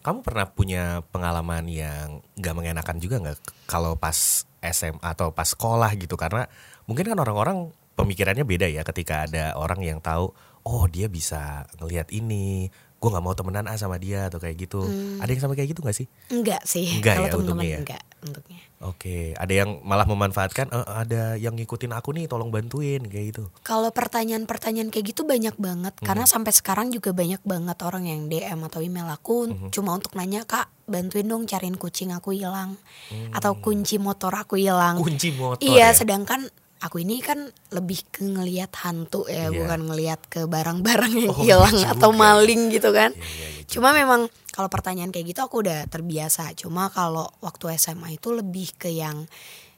Kamu 0.00 0.22
pernah 0.22 0.46
punya 0.48 1.02
pengalaman 1.10 1.66
yang 1.66 2.22
gak 2.38 2.54
mengenakan 2.56 2.96
juga 3.02 3.20
nggak 3.20 3.68
kalau 3.68 3.98
pas 4.00 4.46
SMA 4.64 5.00
atau 5.02 5.32
pas 5.32 5.44
sekolah 5.44 5.92
gitu 5.96 6.16
karena 6.16 6.48
mungkin 6.90 7.06
kan 7.06 7.16
orang-orang 7.16 7.70
pemikirannya 7.94 8.42
beda 8.42 8.66
ya 8.66 8.82
ketika 8.82 9.24
ada 9.24 9.54
orang 9.54 9.78
yang 9.80 10.02
tahu 10.02 10.34
oh 10.60 10.84
dia 10.84 11.06
bisa 11.06 11.64
ngelihat 11.78 12.10
ini, 12.10 12.68
gue 12.68 13.08
nggak 13.08 13.22
mau 13.22 13.32
temenan 13.32 13.64
ah 13.64 13.78
sama 13.78 13.96
dia 13.96 14.28
atau 14.28 14.36
kayak 14.36 14.60
gitu. 14.60 14.84
Ada 15.16 15.30
yang 15.30 15.40
sama 15.40 15.54
kayak 15.54 15.72
gitu 15.72 15.80
nggak 15.80 15.96
sih? 15.96 16.06
Enggak 16.28 16.60
sih 16.64 17.00
Enggak 17.00 17.14
Kalau 17.16 17.24
ya, 17.24 17.32
temen-temen 17.32 17.40
untungnya 17.56 17.70
ya? 17.70 17.80
enggak 17.80 18.02
Untuknya 18.20 18.60
Oke, 18.80 19.32
ada 19.34 19.52
yang 19.54 19.80
malah 19.82 20.04
memanfaatkan 20.04 20.68
"Eh, 20.68 20.86
ada 20.90 21.36
yang 21.36 21.52
ngikutin 21.52 21.92
aku 21.92 22.12
nih, 22.12 22.24
tolong 22.26 22.48
bantuin 22.48 23.00
kayak 23.02 23.26
gitu. 23.28 23.44
Kalau 23.60 23.88
pertanyaan-pertanyaan 23.90 24.88
kayak 24.88 25.04
gitu 25.06 25.24
banyak 25.24 25.52
banget 25.56 25.96
karena 25.98 26.24
Hmm. 26.24 26.32
sampai 26.34 26.52
sekarang 26.52 26.88
juga 26.88 27.12
banyak 27.12 27.40
banget 27.42 27.76
orang 27.80 28.04
yang 28.04 28.28
DM 28.28 28.60
atau 28.62 28.80
email 28.80 29.04
aku 29.06 29.48
Hmm. 29.48 29.68
cuma 29.68 29.92
untuk 29.92 30.12
nanya 30.12 30.44
kak 30.44 30.68
bantuin 30.84 31.24
dong 31.24 31.44
cariin 31.44 31.76
kucing 31.76 32.08
aku 32.10 32.32
hilang 32.32 32.76
Hmm. 33.08 33.32
atau 33.32 33.56
kunci 33.56 33.96
motor 33.96 34.32
aku 34.34 34.56
hilang. 34.56 34.96
Kunci 34.96 35.32
motor 35.32 35.60
Iya, 35.60 35.92
ya? 35.92 35.96
sedangkan 35.96 36.48
aku 36.80 37.04
ini 37.04 37.20
kan 37.20 37.44
lebih 37.70 38.00
ke 38.08 38.24
ngelihat 38.24 38.72
hantu 38.80 39.28
ya, 39.28 39.48
Iya. 39.48 39.54
bukan 39.54 39.80
ngelihat 39.86 40.20
ke 40.26 40.40
barang-barang 40.44 41.12
yang 41.12 41.32
Oh, 41.32 41.40
hilang 41.40 41.76
juga. 41.76 41.92
atau 41.92 42.10
maling 42.10 42.72
gitu 42.72 42.90
kan. 42.90 43.12
Iya, 43.12 43.20
iya, 43.20 43.48
iya, 43.56 43.64
Cuma 43.68 43.92
memang 43.92 44.26
kalau 44.50 44.66
pertanyaan 44.66 45.08
kayak 45.08 45.30
gitu 45.30 45.40
aku 45.40 45.62
udah 45.62 45.86
terbiasa. 45.86 46.50
Cuma 46.56 46.88
kalau 46.88 47.28
waktu 47.38 47.76
SMA 47.76 48.16
itu 48.16 48.32
lebih 48.32 48.74
ke 48.74 48.88
yang 48.88 49.28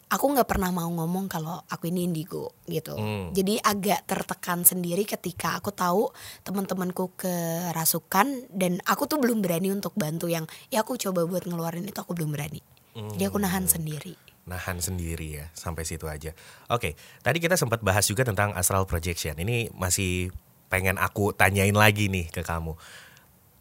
aku 0.09 0.25
nggak 0.29 0.45
pernah 0.45 0.69
mau 0.69 0.89
ngomong 0.89 1.25
kalau 1.27 1.61
aku 1.67 1.89
ini 1.89 2.05
indigo 2.05 2.53
gitu. 2.65 2.97
Hmm. 2.97 3.33
Jadi 3.33 3.57
agak 3.59 4.05
tertekan 4.05 4.61
sendiri 4.63 5.03
ketika 5.03 5.57
aku 5.57 5.73
tahu 5.73 6.13
teman-temanku 6.43 7.17
kerasukan 7.17 8.47
dan 8.49 8.81
aku 8.85 9.05
tuh 9.05 9.17
belum 9.17 9.41
berani 9.41 9.73
untuk 9.73 9.93
bantu 9.93 10.29
yang 10.29 10.45
ya 10.69 10.85
aku 10.85 10.97
coba 10.97 11.25
buat 11.25 11.45
ngeluarin 11.45 11.85
itu 11.85 11.97
aku 11.97 12.13
belum 12.13 12.33
berani. 12.33 12.61
Jadi 12.93 13.25
aku 13.25 13.41
nahan 13.41 13.65
sendiri. 13.65 14.13
Nahan 14.43 14.83
sendiri 14.83 15.39
ya 15.43 15.47
sampai 15.55 15.87
situ 15.87 16.11
aja. 16.11 16.35
Oke, 16.67 16.99
tadi 17.23 17.39
kita 17.39 17.55
sempat 17.55 17.79
bahas 17.81 18.03
juga 18.11 18.27
tentang 18.27 18.51
astral 18.59 18.87
projection. 18.91 19.39
Ini 19.39 19.71
masih 19.75 20.35
pengen 20.67 20.99
aku 20.99 21.31
tanyain 21.31 21.75
lagi 21.75 22.11
nih 22.11 22.27
ke 22.33 22.43
kamu. 22.43 22.75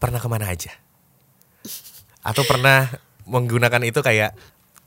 Pernah 0.01 0.17
ke 0.17 0.27
mana 0.31 0.49
aja? 0.49 0.73
Atau 2.25 2.41
pernah 2.49 2.89
menggunakan 3.29 3.81
itu 3.85 4.01
kayak 4.01 4.33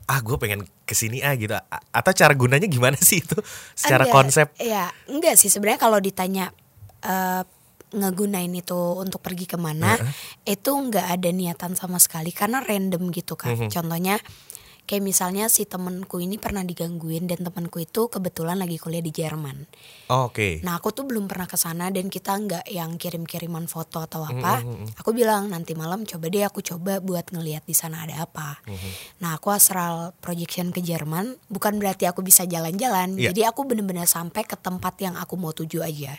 ah 0.05 0.19
gue 0.21 0.37
pengen 0.37 0.61
ke 0.85 0.93
sini 0.93 1.23
ah 1.25 1.33
gitu 1.33 1.57
A- 1.57 1.83
atau 1.89 2.13
cara 2.13 2.37
gunanya 2.37 2.69
gimana 2.69 2.93
sih 3.01 3.25
itu 3.25 3.33
secara 3.73 4.05
Ada, 4.05 4.13
konsep 4.13 4.47
Ya, 4.61 4.93
enggak 5.09 5.33
sih 5.33 5.49
sebenarnya 5.49 5.81
kalau 5.81 5.97
ditanya 5.97 6.53
eh, 7.01 7.41
ngegunain 7.95 8.51
itu 8.51 8.75
untuk 8.75 9.23
pergi 9.23 9.47
ke 9.47 9.55
mana, 9.55 9.95
itu 10.43 10.71
enggak 10.75 11.07
ada 11.15 11.29
niatan 11.31 11.79
sama 11.79 11.95
sekali 11.95 12.35
karena 12.35 12.59
random 12.59 13.07
gitu 13.15 13.39
kan. 13.39 13.55
Mhm. 13.55 13.71
Contohnya 13.71 14.19
kayak 14.85 15.03
misalnya 15.03 15.49
si 15.49 15.65
temenku 15.65 16.21
ini 16.21 16.37
pernah 16.37 16.61
digangguin 16.61 17.25
dan 17.25 17.41
temenku 17.41 17.81
itu 17.81 18.07
kebetulan 18.07 18.61
lagi 18.61 18.77
kuliah 18.77 19.01
di 19.01 19.09
Jerman. 19.09 19.65
Oh, 20.13 20.29
oke 20.29 20.61
Nah 20.61 20.77
aku 20.77 20.93
tuh 20.93 21.09
belum 21.09 21.25
pernah 21.25 21.49
ke 21.49 21.57
sana 21.57 21.89
dan 21.89 22.07
kita 22.13 22.37
nggak 22.37 22.65
yang 22.69 22.95
kirim-kiriman 23.01 23.65
foto 23.65 24.05
atau 24.05 24.21
apa. 24.21 24.61
Aku 25.01 25.11
bilang 25.11 25.49
nanti 25.49 25.73
malam 25.73 26.05
coba 26.05 26.29
deh 26.29 26.45
aku 26.45 26.61
coba 26.61 27.01
buat 27.01 27.33
ngelihat 27.33 27.65
di 27.65 27.73
sana 27.73 28.05
ada 28.05 28.21
apa. 28.23 28.61
Mhm. 28.69 28.89
Nah 29.25 29.37
aku 29.37 29.49
astral 29.49 30.13
projection 30.21 30.69
ke 30.69 30.85
Jerman 30.85 31.33
bukan 31.49 31.81
berarti 31.81 32.05
aku 32.05 32.21
bisa 32.21 32.45
jalan-jalan. 32.45 33.17
Iya. 33.17 33.33
Jadi 33.33 33.41
aku 33.49 33.65
bener-bener 33.65 34.05
sampai 34.05 34.45
ke 34.45 34.53
tempat 34.55 35.01
yang 35.01 35.17
aku 35.17 35.33
mau 35.35 35.51
tuju 35.51 35.81
aja. 35.81 36.13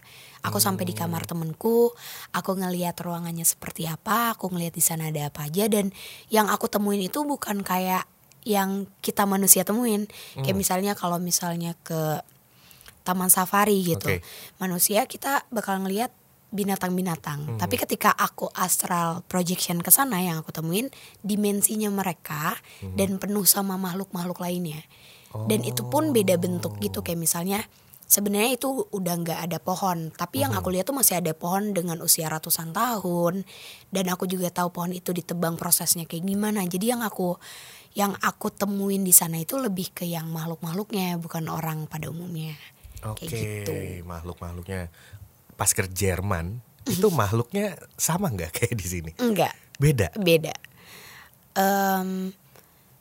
Aku 0.46 0.62
sampai 0.62 0.86
di 0.86 0.94
Hmm. 0.94 1.10
kamar 1.10 1.26
temenku, 1.26 1.90
aku 2.30 2.50
ngelihat 2.54 2.94
ruangannya 3.02 3.42
seperti 3.42 3.90
apa, 3.90 4.34
aku 4.34 4.46
ngelihat 4.54 4.78
di 4.78 4.84
sana 4.84 5.10
ada 5.10 5.26
apa 5.26 5.50
aja 5.50 5.66
dan 5.66 5.90
yang 6.30 6.46
aku 6.46 6.70
temuin 6.70 7.02
itu 7.02 7.26
bukan 7.26 7.66
kayak 7.66 8.06
yang 8.46 8.86
kita 9.02 9.26
manusia 9.26 9.66
temuin. 9.66 10.06
Hmm. 10.38 10.46
Kayak 10.46 10.56
misalnya 10.56 10.92
kalau 10.94 11.18
misalnya 11.18 11.74
ke 11.82 12.22
taman 13.02 13.26
safari 13.26 13.82
gitu. 13.82 14.06
Oke. 14.06 14.22
Manusia 14.62 15.02
kita 15.10 15.42
bakal 15.50 15.82
ngelihat 15.82 16.14
binatang-binatang. 16.54 17.42
Hmm. 17.42 17.58
Tapi 17.58 17.74
ketika 17.74 18.14
aku 18.14 18.46
astral 18.54 19.26
projection 19.26 19.82
ke 19.82 19.90
sana 19.90 20.22
yang 20.22 20.38
aku 20.40 20.54
temuin 20.54 20.88
dimensinya 21.26 21.90
mereka 21.90 22.54
Hmm. 22.80 22.94
dan 22.94 23.18
penuh 23.18 23.42
sama 23.42 23.74
makhluk-makhluk 23.74 24.38
lainnya. 24.38 24.80
Dan 25.36 25.68
itu 25.68 25.84
pun 25.84 26.16
beda 26.16 26.40
bentuk 26.40 26.80
gitu 26.80 27.04
kayak 27.04 27.20
misalnya 27.20 27.60
sebenarnya 28.08 28.56
itu 28.56 28.88
udah 28.88 29.14
nggak 29.20 29.40
ada 29.50 29.58
pohon, 29.60 30.08
tapi 30.16 30.40
yang 30.40 30.56
Hmm. 30.56 30.64
aku 30.64 30.72
lihat 30.72 30.88
tuh 30.88 30.96
masih 30.96 31.20
ada 31.20 31.36
pohon 31.36 31.76
dengan 31.76 32.00
usia 32.00 32.30
ratusan 32.32 32.72
tahun 32.72 33.44
dan 33.92 34.04
aku 34.08 34.24
juga 34.24 34.48
tahu 34.48 34.72
pohon 34.72 34.96
itu 34.96 35.12
ditebang 35.12 35.60
prosesnya 35.60 36.08
kayak 36.08 36.24
gimana. 36.24 36.64
Jadi 36.64 36.88
yang 36.88 37.04
aku 37.04 37.36
yang 37.96 38.12
aku 38.20 38.52
temuin 38.52 39.00
di 39.00 39.10
sana 39.16 39.40
itu 39.40 39.56
lebih 39.56 39.96
ke 39.96 40.04
yang 40.04 40.28
makhluk-makhluknya 40.28 41.16
bukan 41.16 41.48
orang 41.48 41.88
pada 41.88 42.12
umumnya. 42.12 42.52
Oke, 43.08 43.24
Kayak 43.24 43.64
gitu. 43.64 43.72
makhluk-makhluknya 44.04 44.92
pas 45.56 45.72
ke 45.72 45.80
Jerman 45.88 46.60
itu 46.84 47.08
makhluknya 47.08 47.80
sama 47.96 48.28
nggak 48.28 48.52
kayak 48.52 48.76
di 48.76 48.86
sini? 48.86 49.10
Enggak, 49.16 49.56
Beda. 49.80 50.12
beda. 50.12 50.52
Em, 51.56 52.36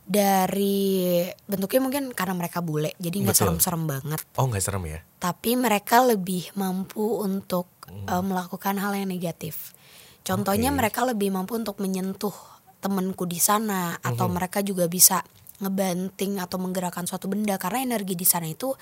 dari 0.05 1.25
bentuknya 1.43 1.81
mungkin 1.83 2.03
karena 2.15 2.33
mereka 2.37 2.63
bule, 2.63 2.95
jadi 2.95 3.19
nggak 3.19 3.35
serem-serem 3.35 3.83
banget. 3.83 4.21
Oh 4.39 4.47
nggak 4.47 4.63
serem 4.63 4.85
ya? 4.87 5.03
Tapi 5.19 5.59
mereka 5.59 6.05
lebih 6.07 6.55
mampu 6.55 7.19
untuk 7.19 7.67
eh, 7.91 8.23
melakukan 8.23 8.79
hal 8.79 8.95
yang 8.95 9.11
negatif. 9.11 9.75
Contohnya 10.23 10.71
Oke. 10.73 10.77
mereka 10.79 11.03
lebih 11.05 11.29
mampu 11.35 11.59
untuk 11.59 11.77
menyentuh 11.83 12.33
temanku 12.79 13.25
di 13.25 13.39
sana, 13.41 13.97
atau 13.99 14.27
mereka 14.29 14.61
juga 14.61 14.85
bisa 14.85 15.23
ngebanting 15.63 16.43
atau 16.43 16.59
menggerakkan 16.59 17.07
suatu 17.07 17.31
benda. 17.31 17.55
Karena 17.55 17.83
energi 17.83 18.13
di 18.15 18.27
sana 18.27 18.45
itu 18.45 18.75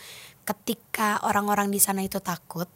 ketika 0.43 1.21
orang-orang 1.23 1.69
di 1.69 1.79
sana 1.79 2.01
itu 2.01 2.17
takut, 2.19 2.67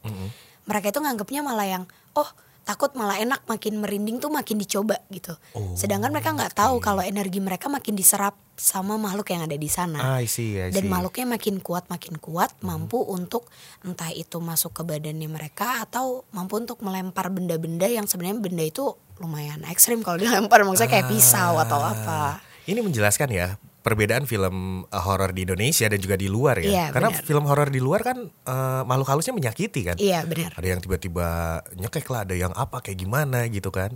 mereka 0.68 0.92
itu 0.92 1.00
nganggapnya 1.02 1.42
malah 1.42 1.68
yang 1.68 1.84
oh 2.16 2.30
takut 2.68 2.92
malah 2.94 3.16
enak 3.16 3.48
makin 3.48 3.80
merinding 3.80 4.20
tuh 4.20 4.28
makin 4.28 4.60
dicoba 4.60 5.00
gitu. 5.08 5.32
Oh, 5.56 5.72
Sedangkan 5.72 6.12
mereka 6.12 6.36
nggak 6.36 6.52
tahu 6.52 6.78
kalau 6.78 7.00
energi 7.00 7.40
mereka 7.40 7.66
makin 7.68 7.96
diserap 7.96 8.36
sama 8.54 9.00
makhluk 9.00 9.30
yang 9.30 9.42
ada 9.42 9.56
di 9.56 9.66
sana. 9.66 10.20
I 10.20 10.28
see, 10.28 10.60
I 10.60 10.68
Dan 10.70 10.84
see. 10.84 10.92
makhluknya 10.92 11.32
makin 11.32 11.56
kuat 11.58 11.88
makin 11.88 12.20
kuat 12.20 12.52
Hmm. 12.58 12.76
mampu 12.84 13.00
untuk 13.00 13.48
entah 13.82 14.12
itu 14.12 14.38
masuk 14.38 14.74
ke 14.74 14.84
badannya 14.84 15.26
mereka 15.26 15.80
atau 15.82 16.28
mampu 16.30 16.60
untuk 16.60 16.82
melempar 16.82 17.30
benda-benda 17.30 17.88
yang 17.88 18.04
sebenarnya 18.04 18.38
benda 18.38 18.62
itu 18.62 18.92
lumayan 19.18 19.64
ekstrim 19.64 20.04
kalau 20.04 20.20
dilempar 20.44 20.62
maksudnya 20.62 20.92
kayak 20.92 21.08
pisau 21.08 21.56
atau 21.58 21.80
Ah, 21.80 21.94
apa. 21.94 22.20
Ini 22.66 22.84
menjelaskan 22.84 23.32
ya 23.32 23.56
perbedaan 23.88 24.28
film 24.28 24.84
uh, 24.84 25.00
horor 25.00 25.32
di 25.32 25.48
Indonesia 25.48 25.88
dan 25.88 25.96
juga 25.96 26.14
di 26.14 26.28
luar 26.28 26.60
ya. 26.60 26.68
Iya, 26.68 26.86
Karena 26.92 27.10
benar. 27.16 27.24
film 27.24 27.44
horor 27.48 27.72
di 27.72 27.80
luar 27.80 28.04
kan 28.04 28.20
uh, 28.28 28.84
makhluk 28.84 29.08
halusnya 29.08 29.32
menyakiti 29.32 29.88
kan. 29.88 29.96
Iya 29.96 30.28
benar. 30.28 30.52
Ada 30.60 30.68
yang 30.68 30.82
tiba-tiba 30.84 31.28
nyekek 31.74 32.06
lah, 32.12 32.28
ada 32.28 32.36
yang 32.36 32.52
apa 32.52 32.84
kayak 32.84 33.00
gimana 33.00 33.48
gitu 33.48 33.72
kan. 33.72 33.96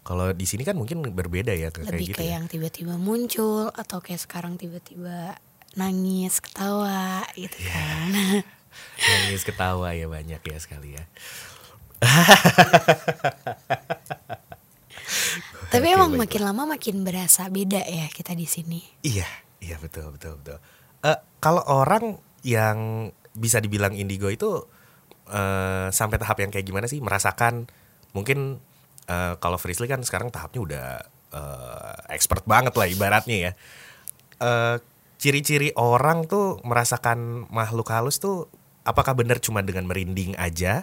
Kalau 0.00 0.32
di 0.32 0.44
sini 0.44 0.60
kan 0.60 0.76
mungkin 0.76 1.00
berbeda 1.04 1.52
ya 1.52 1.68
kayak 1.68 1.92
Lebih 1.92 2.04
gitu 2.12 2.20
kayak 2.20 2.28
ya. 2.28 2.36
yang 2.36 2.44
tiba-tiba 2.44 2.94
muncul 2.96 3.68
atau 3.72 4.00
kayak 4.00 4.20
sekarang 4.20 4.56
tiba-tiba 4.56 5.36
nangis 5.76 6.40
ketawa 6.40 7.24
gitu 7.32 7.56
Iya. 7.56 7.72
kan. 7.72 8.08
Nangis 9.00 9.42
ketawa 9.42 9.90
ya 9.92 10.06
banyak 10.06 10.40
ya 10.40 10.58
sekali 10.60 10.96
ya. 10.96 11.04
Tapi 15.70 15.86
Oke, 15.86 15.94
emang 15.94 16.12
baik, 16.18 16.20
makin 16.26 16.42
lama 16.42 16.62
makin 16.74 16.96
berasa 17.06 17.46
beda 17.46 17.86
ya 17.86 18.10
kita 18.10 18.34
di 18.34 18.44
sini. 18.44 18.82
Iya, 19.06 19.26
iya 19.62 19.78
betul 19.78 20.10
betul 20.10 20.42
betul. 20.42 20.58
Eh, 21.06 21.18
kalau 21.38 21.62
orang 21.70 22.18
yang 22.42 23.08
bisa 23.38 23.62
dibilang 23.62 23.94
indigo 23.94 24.26
itu 24.26 24.66
eh, 25.30 25.88
sampai 25.94 26.18
tahap 26.18 26.42
yang 26.42 26.50
kayak 26.50 26.66
gimana 26.66 26.90
sih? 26.90 26.98
Merasakan 26.98 27.70
mungkin 28.10 28.58
eh, 29.06 29.34
kalau 29.38 29.62
Frisley 29.62 29.86
kan 29.86 30.02
sekarang 30.02 30.34
tahapnya 30.34 30.60
udah 30.60 30.86
eh, 31.38 31.96
expert 32.18 32.42
banget 32.50 32.74
lah 32.74 32.90
ibaratnya 32.90 33.36
ya. 33.38 33.52
Eh, 34.42 34.76
ciri-ciri 35.22 35.70
orang 35.78 36.26
tuh 36.26 36.58
merasakan 36.66 37.46
makhluk 37.52 37.92
halus 37.94 38.18
tuh 38.18 38.50
apakah 38.82 39.12
benar 39.14 39.38
cuma 39.38 39.62
dengan 39.62 39.86
merinding 39.86 40.34
aja? 40.34 40.82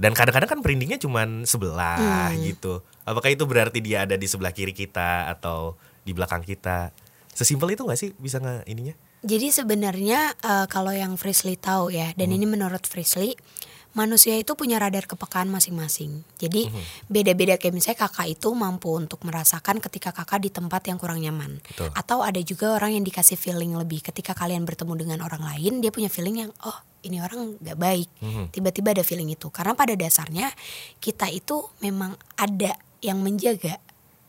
Dan 0.00 0.16
kadang-kadang 0.16 0.48
kan 0.48 0.60
merindingnya 0.64 0.96
cuma 0.96 1.28
sebelah 1.44 2.32
gitu. 2.40 2.80
Apakah 3.04 3.28
itu 3.28 3.44
berarti 3.44 3.84
dia 3.84 4.08
ada 4.08 4.16
di 4.16 4.24
sebelah 4.24 4.56
kiri 4.56 4.72
kita 4.72 5.28
atau 5.28 5.76
di 6.00 6.16
belakang 6.16 6.40
kita? 6.40 6.88
Sesimpel 7.36 7.76
itu 7.76 7.84
gak 7.84 8.00
sih 8.00 8.16
bisa 8.16 8.40
nge 8.40 8.64
ininya? 8.64 8.96
Jadi 9.20 9.52
sebenarnya 9.52 10.32
uh, 10.40 10.64
kalau 10.72 10.96
yang 10.96 11.20
Frisley 11.20 11.60
tahu 11.60 11.92
ya, 11.92 12.16
dan 12.16 12.32
hmm. 12.32 12.36
ini 12.40 12.46
menurut 12.48 12.80
Frisley, 12.88 13.36
manusia 13.92 14.38
itu 14.38 14.54
punya 14.54 14.78
radar 14.78 15.06
kepekaan 15.06 15.50
masing-masing. 15.50 16.22
Jadi 16.38 16.70
mm-hmm. 16.70 17.10
beda-beda 17.10 17.54
kayak 17.58 17.74
misalnya 17.74 18.06
kakak 18.06 18.30
itu 18.30 18.48
mampu 18.54 18.94
untuk 18.94 19.22
merasakan 19.26 19.82
ketika 19.82 20.14
kakak 20.14 20.46
di 20.46 20.50
tempat 20.50 20.86
yang 20.86 20.98
kurang 20.98 21.18
nyaman. 21.18 21.58
Betul. 21.58 21.90
Atau 21.94 22.22
ada 22.22 22.38
juga 22.42 22.78
orang 22.78 22.94
yang 22.94 23.04
dikasih 23.04 23.34
feeling 23.34 23.74
lebih 23.74 24.02
ketika 24.04 24.36
kalian 24.36 24.62
bertemu 24.62 24.94
dengan 24.94 25.18
orang 25.26 25.42
lain, 25.42 25.82
dia 25.82 25.90
punya 25.90 26.06
feeling 26.06 26.46
yang 26.46 26.50
oh 26.62 26.78
ini 27.02 27.18
orang 27.18 27.58
gak 27.58 27.78
baik. 27.80 28.08
Mm-hmm. 28.22 28.44
Tiba-tiba 28.54 28.88
ada 28.94 29.04
feeling 29.04 29.30
itu. 29.34 29.50
Karena 29.50 29.74
pada 29.74 29.96
dasarnya 29.98 30.52
kita 31.02 31.26
itu 31.32 31.66
memang 31.82 32.14
ada 32.38 32.76
yang 33.00 33.18
menjaga 33.24 33.80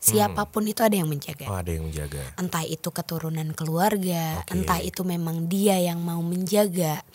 siapa 0.02 0.42
pun 0.50 0.66
hmm. 0.66 0.72
itu 0.74 0.80
ada 0.82 0.96
yang 0.98 1.06
menjaga. 1.06 1.46
Oh, 1.46 1.54
ada 1.54 1.70
yang 1.70 1.86
menjaga. 1.86 2.34
Entah 2.34 2.66
itu 2.66 2.90
keturunan 2.90 3.54
keluarga, 3.54 4.42
okay. 4.42 4.58
entah 4.58 4.82
itu 4.82 5.06
memang 5.06 5.46
dia 5.46 5.78
yang 5.78 6.02
mau 6.02 6.18
menjaga. 6.18 7.06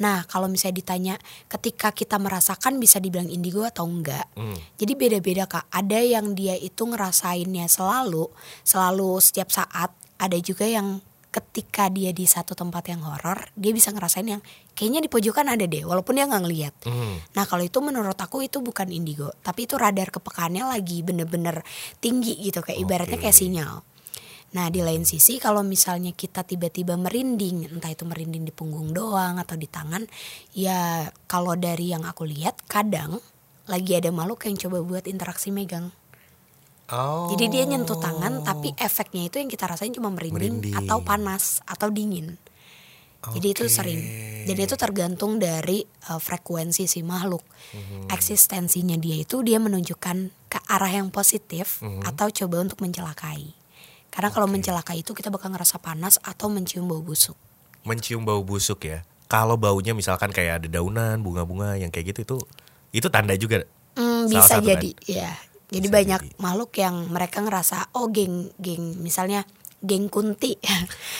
Nah, 0.00 0.24
kalau 0.24 0.48
misalnya 0.48 0.80
ditanya 0.80 1.14
ketika 1.46 1.92
kita 1.92 2.16
merasakan 2.16 2.80
bisa 2.80 2.96
dibilang 2.98 3.28
indigo 3.28 3.62
atau 3.68 3.84
enggak. 3.84 4.26
Hmm. 4.34 4.56
Jadi 4.80 4.92
beda-beda 4.96 5.44
Kak. 5.44 5.68
Ada 5.68 6.00
yang 6.00 6.32
dia 6.32 6.56
itu 6.56 6.88
ngerasainnya 6.88 7.68
selalu, 7.68 8.32
selalu 8.64 9.20
setiap 9.20 9.52
saat. 9.52 9.92
Ada 10.16 10.40
juga 10.40 10.64
yang 10.64 11.04
ketika 11.30 11.86
dia 11.86 12.10
di 12.10 12.26
satu 12.26 12.58
tempat 12.58 12.90
yang 12.90 13.06
horor, 13.06 13.54
dia 13.54 13.70
bisa 13.70 13.94
ngerasain 13.94 14.26
yang 14.26 14.42
kayaknya 14.74 15.06
di 15.06 15.08
pojokan 15.08 15.46
ada 15.46 15.62
deh, 15.62 15.86
walaupun 15.86 16.18
dia 16.18 16.26
nggak 16.26 16.42
ngeliat. 16.42 16.74
Hmm. 16.84 17.22
Nah 17.38 17.46
kalau 17.46 17.62
itu 17.62 17.78
menurut 17.78 18.18
aku 18.18 18.42
itu 18.42 18.58
bukan 18.58 18.90
indigo, 18.90 19.30
tapi 19.46 19.70
itu 19.70 19.78
radar 19.78 20.10
kepekaannya 20.10 20.66
lagi 20.66 21.06
bener-bener 21.06 21.62
tinggi 22.02 22.34
gitu, 22.42 22.66
kayak 22.66 22.82
ibaratnya 22.82 23.18
kayak 23.22 23.36
sinyal. 23.36 23.86
Nah 24.50 24.66
di 24.66 24.82
lain 24.82 25.06
sisi 25.06 25.38
kalau 25.38 25.62
misalnya 25.62 26.10
kita 26.10 26.42
tiba-tiba 26.42 26.98
merinding, 26.98 27.70
entah 27.70 27.90
itu 27.90 28.02
merinding 28.02 28.42
di 28.42 28.50
punggung 28.50 28.90
doang 28.90 29.38
atau 29.38 29.54
di 29.54 29.70
tangan, 29.70 30.02
ya 30.50 31.06
kalau 31.30 31.54
dari 31.54 31.94
yang 31.94 32.02
aku 32.02 32.26
lihat 32.26 32.58
kadang 32.66 33.22
lagi 33.70 33.94
ada 33.94 34.10
makhluk 34.10 34.50
yang 34.50 34.58
coba 34.58 34.82
buat 34.82 35.04
interaksi 35.06 35.54
megang. 35.54 35.94
Oh. 36.90 37.30
Jadi 37.30 37.54
dia 37.54 37.64
nyentuh 37.70 38.02
tangan 38.02 38.42
tapi 38.42 38.74
efeknya 38.74 39.30
itu 39.30 39.38
yang 39.38 39.46
kita 39.46 39.70
rasain 39.70 39.94
cuma 39.94 40.10
merinding, 40.10 40.58
merinding. 40.58 40.74
atau 40.74 40.98
panas 41.06 41.62
atau 41.62 41.86
dingin. 41.86 42.34
Okay. 43.20 43.38
Jadi 43.38 43.46
itu 43.52 43.64
sering. 43.68 44.00
Jadi 44.48 44.60
itu 44.64 44.74
tergantung 44.80 45.36
dari 45.36 45.84
uh, 46.08 46.16
frekuensi 46.16 46.88
si 46.88 47.04
makhluk. 47.04 47.44
Mm-hmm. 47.44 48.02
Eksistensinya 48.10 48.96
dia 48.96 49.22
itu 49.22 49.44
dia 49.44 49.60
menunjukkan 49.60 50.16
ke 50.48 50.58
arah 50.66 50.88
yang 50.88 51.12
positif 51.12 51.84
mm-hmm. 51.84 52.08
atau 52.08 52.32
coba 52.32 52.64
untuk 52.64 52.80
mencelakai. 52.80 53.59
Karena 54.10 54.28
okay. 54.28 54.36
kalau 54.36 54.48
mencelakai 54.50 54.96
itu 55.00 55.14
kita 55.14 55.30
bakal 55.30 55.54
ngerasa 55.54 55.78
panas 55.78 56.18
atau 56.20 56.50
mencium 56.50 56.90
bau 56.90 57.00
busuk. 57.00 57.38
Mencium 57.86 58.26
bau 58.26 58.42
busuk 58.42 58.82
ya. 58.84 59.06
Kalau 59.30 59.54
baunya 59.54 59.94
misalkan 59.94 60.34
kayak 60.34 60.66
ada 60.66 60.68
daunan, 60.68 61.22
bunga-bunga 61.22 61.78
yang 61.78 61.94
kayak 61.94 62.12
gitu 62.14 62.20
itu 62.26 62.36
itu 62.90 63.06
tanda 63.06 63.38
juga. 63.38 63.62
Mm, 63.94 64.26
bisa 64.26 64.58
jadi, 64.58 64.90
kan? 64.90 65.06
ya. 65.06 65.30
Jadi 65.70 65.86
Bisa 65.86 65.96
banyak 66.02 66.20
jadi. 66.26 66.36
makhluk 66.42 66.70
yang 66.82 66.96
mereka 67.14 67.38
ngerasa 67.46 67.94
oh 67.94 68.10
geng 68.10 68.50
geng 68.58 68.98
misalnya 68.98 69.46
geng 69.80 70.10
kunti. 70.10 70.58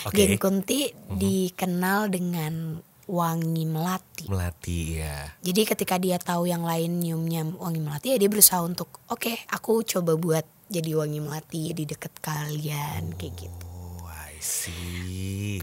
Okay. 0.01 0.33
geng 0.33 0.41
kunti 0.41 0.89
mm-hmm. 0.89 1.17
dikenal 1.21 2.09
dengan 2.09 2.81
wangi 3.11 3.67
melati. 3.67 4.31
Melati 4.31 5.03
ya. 5.03 5.35
Jadi 5.43 5.61
ketika 5.67 5.99
dia 5.99 6.15
tahu 6.15 6.47
yang 6.47 6.63
lain 6.63 7.03
nyiumnya 7.03 7.43
wangi 7.59 7.83
melati 7.83 8.15
ya 8.15 8.17
dia 8.17 8.31
berusaha 8.31 8.63
untuk 8.63 8.87
oke 9.11 9.19
okay, 9.19 9.35
aku 9.51 9.83
coba 9.83 10.15
buat 10.15 10.47
jadi 10.71 10.95
wangi 10.95 11.19
melati 11.19 11.75
di 11.75 11.83
deket 11.83 12.23
kalian 12.23 13.11
oh, 13.11 13.15
kayak 13.19 13.35
gitu. 13.35 13.75
I 14.07 14.39
see. 14.39 15.59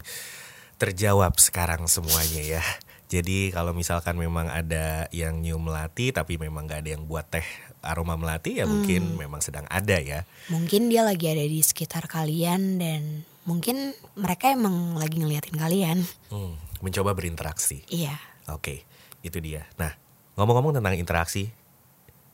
Terjawab 0.77 1.41
sekarang 1.41 1.89
semuanya 1.89 2.61
ya. 2.61 2.63
Jadi 3.09 3.49
kalau 3.49 3.73
misalkan 3.73 4.21
memang 4.21 4.53
ada 4.53 5.09
yang 5.09 5.41
nyium 5.41 5.65
melati 5.65 6.13
tapi 6.13 6.37
memang 6.37 6.69
gak 6.69 6.85
ada 6.85 6.93
yang 6.93 7.09
buat 7.09 7.25
teh 7.25 7.43
aroma 7.81 8.13
melati 8.13 8.61
ya 8.61 8.69
hmm. 8.69 8.71
mungkin 8.71 9.01
memang 9.17 9.41
sedang 9.41 9.65
ada 9.65 9.97
ya. 9.97 10.29
Mungkin 10.53 10.93
dia 10.93 11.01
lagi 11.01 11.25
ada 11.25 11.41
di 11.41 11.65
sekitar 11.65 12.05
kalian 12.05 12.77
dan 12.77 13.25
mungkin 13.49 13.97
mereka 14.13 14.53
emang 14.53 14.93
lagi 14.93 15.17
ngeliatin 15.17 15.57
kalian. 15.57 16.05
Hmm, 16.29 16.53
mencoba 16.79 17.15
berinteraksi. 17.15 17.83
Iya. 17.91 18.15
Oke, 18.49 18.83
itu 19.21 19.37
dia. 19.39 19.67
Nah 19.79 19.93
ngomong-ngomong 20.39 20.79
tentang 20.79 20.95
interaksi, 20.95 21.51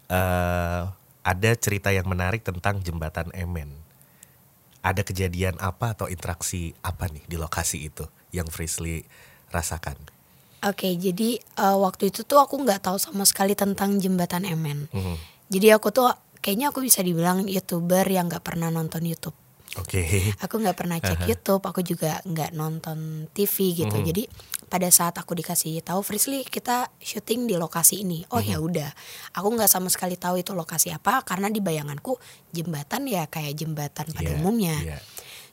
uh, 0.10 0.90
ada 1.26 1.52
cerita 1.58 1.90
yang 1.90 2.06
menarik 2.06 2.46
tentang 2.46 2.82
jembatan 2.86 3.34
Emen. 3.34 3.74
Ada 4.86 5.02
kejadian 5.02 5.58
apa 5.58 5.98
atau 5.98 6.06
interaksi 6.06 6.78
apa 6.86 7.10
nih 7.10 7.26
di 7.26 7.42
lokasi 7.42 7.90
itu 7.90 8.06
yang 8.30 8.46
Frisley 8.46 9.02
rasakan? 9.50 9.98
Oke, 10.62 10.94
jadi 10.98 11.42
uh, 11.58 11.78
waktu 11.82 12.14
itu 12.14 12.22
tuh 12.22 12.38
aku 12.38 12.62
nggak 12.62 12.86
tahu 12.86 12.98
sama 13.02 13.26
sekali 13.26 13.58
tentang 13.58 13.98
jembatan 13.98 14.46
Emen. 14.46 14.86
Mm 14.94 15.02
-hmm. 15.02 15.18
Jadi 15.50 15.68
aku 15.74 15.90
tuh 15.90 16.10
kayaknya 16.42 16.70
aku 16.70 16.86
bisa 16.86 17.02
dibilang 17.02 17.50
youtuber 17.50 18.06
yang 18.06 18.30
nggak 18.30 18.46
pernah 18.46 18.70
nonton 18.70 19.02
YouTube. 19.06 19.38
Oke. 19.76 20.02
Okay. 20.04 20.22
Aku 20.40 20.60
nggak 20.62 20.78
pernah 20.78 20.98
cek 21.00 21.12
uh 21.12 21.20
-huh. 21.20 21.30
YouTube, 21.32 21.64
aku 21.68 21.82
juga 21.84 22.24
nggak 22.24 22.56
nonton 22.56 23.28
TV 23.36 23.76
gitu. 23.76 23.96
Mm. 23.96 24.06
Jadi 24.08 24.24
pada 24.72 24.88
saat 24.90 25.16
aku 25.20 25.36
dikasih 25.36 25.84
tahu 25.84 26.02
Frisley 26.02 26.48
kita 26.48 26.90
syuting 26.98 27.46
di 27.46 27.56
lokasi 27.60 28.08
ini. 28.08 28.24
Oh 28.32 28.40
mm 28.40 28.48
ya 28.48 28.58
udah, 28.62 28.90
aku 29.36 29.48
nggak 29.52 29.72
sama 29.72 29.92
sekali 29.92 30.16
tahu 30.16 30.40
itu 30.40 30.56
lokasi 30.56 30.96
apa 30.96 31.22
karena 31.28 31.52
di 31.52 31.60
bayanganku 31.60 32.16
jembatan 32.56 33.10
ya 33.10 33.28
kayak 33.28 33.54
jembatan 33.58 34.08
pada 34.16 34.30
yeah, 34.32 34.38
umumnya. 34.40 34.76
Yeah. 34.80 35.02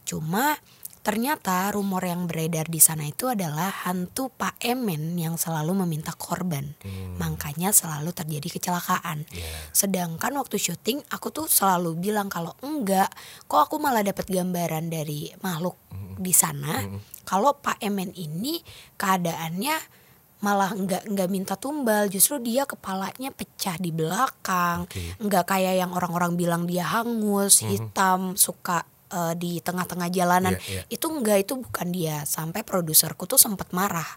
Cuma 0.07 0.59
Ternyata 1.03 1.75
rumor 1.75 2.07
yang 2.07 2.31
beredar 2.31 2.71
di 2.71 2.79
sana 2.79 3.03
itu 3.03 3.27
adalah 3.27 3.75
hantu 3.91 4.31
Pak 4.31 4.63
Emen 4.63 5.19
yang 5.19 5.35
selalu 5.35 5.83
meminta 5.83 6.15
korban. 6.15 6.79
Hmm. 6.79 7.19
Makanya 7.19 7.75
selalu 7.75 8.15
terjadi 8.15 8.47
kecelakaan. 8.47 9.27
Yeah. 9.35 9.75
Sedangkan 9.75 10.31
waktu 10.39 10.63
syuting 10.63 11.03
aku 11.11 11.35
tuh 11.35 11.51
selalu 11.51 11.99
bilang 11.99 12.31
kalau 12.31 12.55
enggak, 12.63 13.11
kok 13.51 13.67
aku 13.67 13.83
malah 13.83 14.07
dapat 14.07 14.31
gambaran 14.31 14.95
dari 14.95 15.35
makhluk 15.43 15.75
hmm. 15.91 16.23
di 16.23 16.31
sana. 16.31 16.87
Hmm. 16.87 17.03
Kalau 17.27 17.59
Pak 17.59 17.83
Emen 17.83 18.15
ini 18.15 18.63
keadaannya 18.95 20.03
malah 20.43 20.75
enggak 20.75 21.07
enggak 21.07 21.31
minta 21.31 21.55
tumbal 21.55 22.11
justru 22.11 22.43
dia 22.43 22.67
kepalanya 22.67 23.31
pecah 23.31 23.79
di 23.79 23.95
belakang 23.95 24.91
okay. 24.91 25.15
enggak 25.23 25.47
kayak 25.47 25.79
yang 25.79 25.95
orang-orang 25.95 26.35
bilang 26.35 26.67
dia 26.67 26.83
hangus 26.83 27.63
hmm. 27.63 27.71
hitam 27.71 28.21
suka 28.35 28.83
uh, 29.13 29.37
di 29.37 29.61
tengah-tengah 29.61 30.09
jalanan. 30.09 30.57
Yeah, 30.67 30.83
yeah. 30.83 30.85
itu 30.89 31.07
enggak 31.13 31.45
itu 31.45 31.61
bukan 31.61 31.89
dia. 31.93 32.25
Sampai 32.25 32.65
produserku 32.65 33.29
tuh 33.29 33.39
sempat 33.39 33.71
marah. 33.77 34.09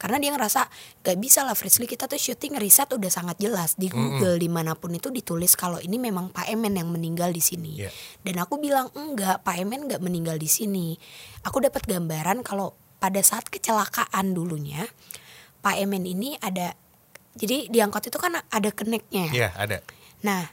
Karena 0.00 0.16
dia 0.16 0.32
ngerasa 0.32 0.66
gak 1.04 1.18
bisa 1.20 1.44
lah 1.44 1.52
Frisley 1.52 1.84
kita 1.84 2.08
tuh 2.08 2.16
syuting 2.16 2.56
riset 2.56 2.88
udah 2.88 3.12
sangat 3.12 3.36
jelas 3.36 3.76
di 3.76 3.92
Google 3.92 4.34
mm 4.34 4.40
-hmm. 4.40 4.44
di 4.44 4.48
mana 4.48 4.72
pun 4.72 4.96
itu 4.96 5.12
ditulis 5.12 5.52
kalau 5.54 5.76
ini 5.76 6.00
memang 6.00 6.32
Pak 6.32 6.48
Emen 6.48 6.72
yang 6.74 6.88
meninggal 6.88 7.30
di 7.30 7.42
sini. 7.44 7.72
Yeah. 7.86 7.92
dan 8.24 8.42
aku 8.42 8.58
bilang 8.58 8.90
enggak 8.96 9.44
Pak 9.44 9.56
Emen 9.60 9.86
nggak 9.86 10.02
meninggal 10.02 10.40
di 10.40 10.48
sini. 10.48 10.96
Aku 11.44 11.60
dapat 11.60 11.84
gambaran 11.84 12.40
kalau 12.44 12.72
pada 13.00 13.18
saat 13.24 13.48
kecelakaan 13.48 14.36
dulunya 14.36 14.84
Pak 15.64 15.80
Emen 15.80 16.04
ini 16.04 16.36
ada 16.40 16.76
jadi 17.32 17.72
di 17.72 17.78
angkot 17.80 18.12
itu 18.12 18.20
kan 18.20 18.36
ada 18.36 18.70
keneknya 18.72 19.32
Iya 19.32 19.40
yeah, 19.48 19.52
ada. 19.56 19.78
Nah 20.20 20.52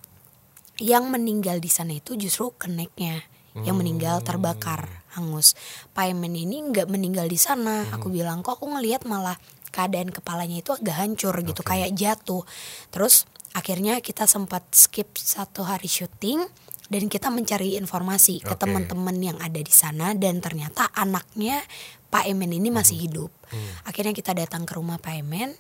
yang 0.80 1.12
meninggal 1.12 1.60
di 1.60 1.68
sana 1.68 1.98
itu 1.98 2.16
justru 2.16 2.56
keneknya 2.56 3.26
yang 3.65 3.78
meninggal 3.80 4.22
terbakar 4.22 4.98
hangus. 5.17 5.58
Paimen 5.98 6.34
ini 6.38 6.62
nggak 6.62 6.88
meninggal 6.91 7.26
di 7.26 7.39
sana. 7.39 7.88
Hmm. 7.88 7.98
Aku 7.98 8.13
bilang 8.13 8.46
kok 8.46 8.62
aku 8.62 8.70
ngelihat 8.70 9.10
malah 9.10 9.38
keadaan 9.74 10.13
kepalanya 10.13 10.62
itu 10.62 10.74
agak 10.74 10.98
hancur 10.98 11.34
gitu 11.41 11.62
okay. 11.65 11.86
kayak 11.86 11.91
jatuh. 11.98 12.46
Terus 12.93 13.26
akhirnya 13.58 13.98
kita 14.06 14.30
sempat 14.30 14.65
skip 14.74 15.17
satu 15.17 15.65
hari 15.65 15.89
syuting 15.89 16.46
dan 16.88 17.04
kita 17.10 17.34
mencari 17.34 17.76
informasi 17.76 18.46
okay. 18.46 18.54
ke 18.54 18.54
teman-teman 18.58 19.17
yang 19.17 19.38
ada 19.41 19.60
di 19.60 19.74
sana 19.74 20.13
dan 20.13 20.39
ternyata 20.39 20.88
anaknya 20.93 21.60
Pak 22.08 22.30
Emen 22.30 22.54
ini 22.54 22.70
masih 22.70 22.96
hmm. 22.96 23.06
hidup. 23.10 23.32
Hmm. 23.50 23.72
Akhirnya 23.89 24.13
kita 24.13 24.32
datang 24.38 24.63
ke 24.63 24.78
rumah 24.78 25.02
Pak 25.02 25.13
Emen, 25.17 25.58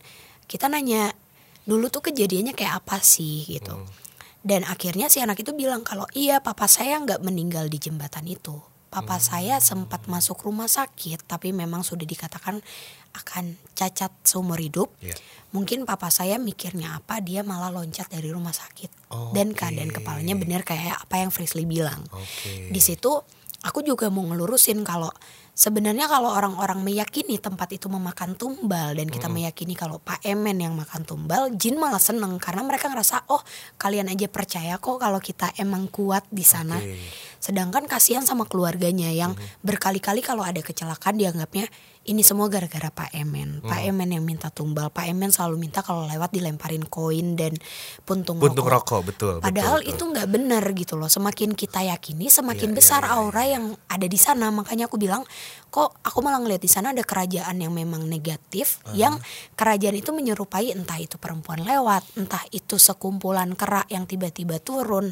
kita 0.47 0.71
nanya 0.71 1.11
dulu 1.67 1.91
tuh 1.91 1.99
kejadiannya 2.07 2.55
kayak 2.55 2.85
apa 2.85 3.03
sih 3.03 3.43
gitu. 3.43 3.75
Hmm 3.75 4.06
dan 4.47 4.63
akhirnya 4.63 5.11
si 5.11 5.19
anak 5.19 5.43
itu 5.43 5.51
bilang 5.51 5.83
kalau 5.83 6.07
iya 6.15 6.39
papa 6.39 6.71
saya 6.71 6.95
nggak 7.03 7.19
meninggal 7.19 7.67
di 7.67 7.83
jembatan 7.83 8.23
itu. 8.23 8.55
Papa 8.87 9.19
hmm. 9.19 9.25
saya 9.27 9.55
sempat 9.59 10.07
masuk 10.07 10.47
rumah 10.47 10.71
sakit 10.71 11.27
tapi 11.27 11.51
memang 11.51 11.83
sudah 11.83 12.07
dikatakan 12.07 12.63
akan 13.11 13.59
cacat 13.75 14.07
seumur 14.23 14.55
hidup. 14.55 14.87
Yeah. 15.03 15.19
Mungkin 15.51 15.83
papa 15.83 16.07
saya 16.07 16.39
mikirnya 16.39 16.95
apa 16.95 17.19
dia 17.19 17.43
malah 17.43 17.75
loncat 17.75 18.07
dari 18.07 18.31
rumah 18.31 18.55
sakit. 18.55 19.11
Oh, 19.11 19.35
Dan 19.35 19.51
keadaan 19.51 19.91
kepalanya 19.91 20.39
benar 20.39 20.63
kayak 20.63 20.95
apa 20.95 21.19
yang 21.19 21.31
Frisley 21.35 21.67
bilang. 21.67 22.07
Okay. 22.07 22.71
Di 22.71 22.79
situ 22.79 23.11
aku 23.67 23.83
juga 23.83 24.07
mau 24.07 24.23
ngelurusin 24.31 24.79
kalau 24.87 25.11
sebenarnya 25.57 26.05
kalau 26.05 26.29
orang-orang 26.29 26.85
meyakini 26.85 27.41
tempat 27.41 27.73
itu 27.73 27.89
memakan 27.89 28.37
tumbal 28.37 28.93
dan 28.93 29.09
kita 29.09 29.25
hmm. 29.25 29.33
meyakini 29.41 29.73
kalau 29.73 29.97
Pak 29.97 30.21
Emen 30.21 30.61
yang 30.61 30.77
makan 30.77 31.01
tumbal, 31.01 31.49
jin 31.57 31.81
malah 31.81 31.97
seneng 31.97 32.37
karena 32.37 32.61
mereka 32.61 32.93
ngerasa 32.93 33.25
oh 33.33 33.41
kalian 33.81 34.13
aja 34.13 34.29
percaya 34.29 34.77
kok 34.77 35.01
kalau 35.01 35.17
kita 35.17 35.49
emang 35.57 35.89
kuat 35.89 36.29
di 36.29 36.45
sana. 36.45 36.77
Okay. 36.77 37.01
Sedangkan 37.41 37.89
kasihan 37.89 38.21
sama 38.21 38.45
keluarganya 38.45 39.09
yang 39.09 39.33
Mm-hmm. 39.37 39.63
berkali-kali 39.63 40.21
kalau 40.21 40.43
ada 40.43 40.59
kecelakaan 40.59 41.15
dianggapnya 41.17 41.65
ini 42.07 42.23
semua 42.23 42.47
gara-gara 42.47 42.87
Pak 42.87 43.11
Emen. 43.11 43.59
Pak 43.59 43.83
Mm. 43.83 43.89
Emen 43.91 44.09
yang 44.15 44.23
minta 44.23 44.47
tumbal. 44.47 44.87
Pak 44.89 45.11
Emen 45.11 45.27
selalu 45.27 45.59
minta 45.59 45.83
kalau 45.83 46.07
lewat 46.07 46.31
dilemparin 46.31 46.87
koin 46.87 47.35
dan 47.35 47.53
puntung, 48.07 48.39
Puntung 48.39 48.63
rokok, 48.63 49.11
betul. 49.11 49.35
Padahal 49.43 49.83
betul, 49.83 49.91
itu 49.91 50.03
nggak 50.07 50.27
benar 50.31 50.63
gitu 50.71 50.95
loh. 50.95 51.11
Semakin 51.11 51.51
kita 51.51 51.83
yakini, 51.83 52.31
semakin 52.31 52.71
Iya, 52.71 52.73
iya, 52.73 52.79
besar 52.79 53.01
iya, 53.03 53.11
aura 53.11 53.43
yang 53.43 53.75
ada 53.91 54.07
di 54.07 54.15
sana. 54.15 54.47
Makanya 54.55 54.87
aku 54.87 54.95
bilang, 54.95 55.27
kok 55.67 55.99
aku 55.99 56.23
malah 56.23 56.39
ngeliat 56.39 56.63
di 56.63 56.71
sana 56.71 56.95
ada 56.95 57.03
kerajaan 57.03 57.59
yang 57.59 57.75
memang 57.75 58.07
negatif, 58.07 58.79
yang 58.95 59.19
kerajaan 59.59 59.99
itu 59.99 60.15
menyerupai 60.15 60.71
entah 60.71 60.97
itu 60.97 61.19
perempuan 61.19 61.67
lewat, 61.67 62.07
entah 62.15 62.41
itu 62.55 62.79
sekumpulan 62.79 63.51
kerak 63.59 63.91
yang 63.91 64.07
tiba-tiba 64.07 64.63
turun. 64.63 65.11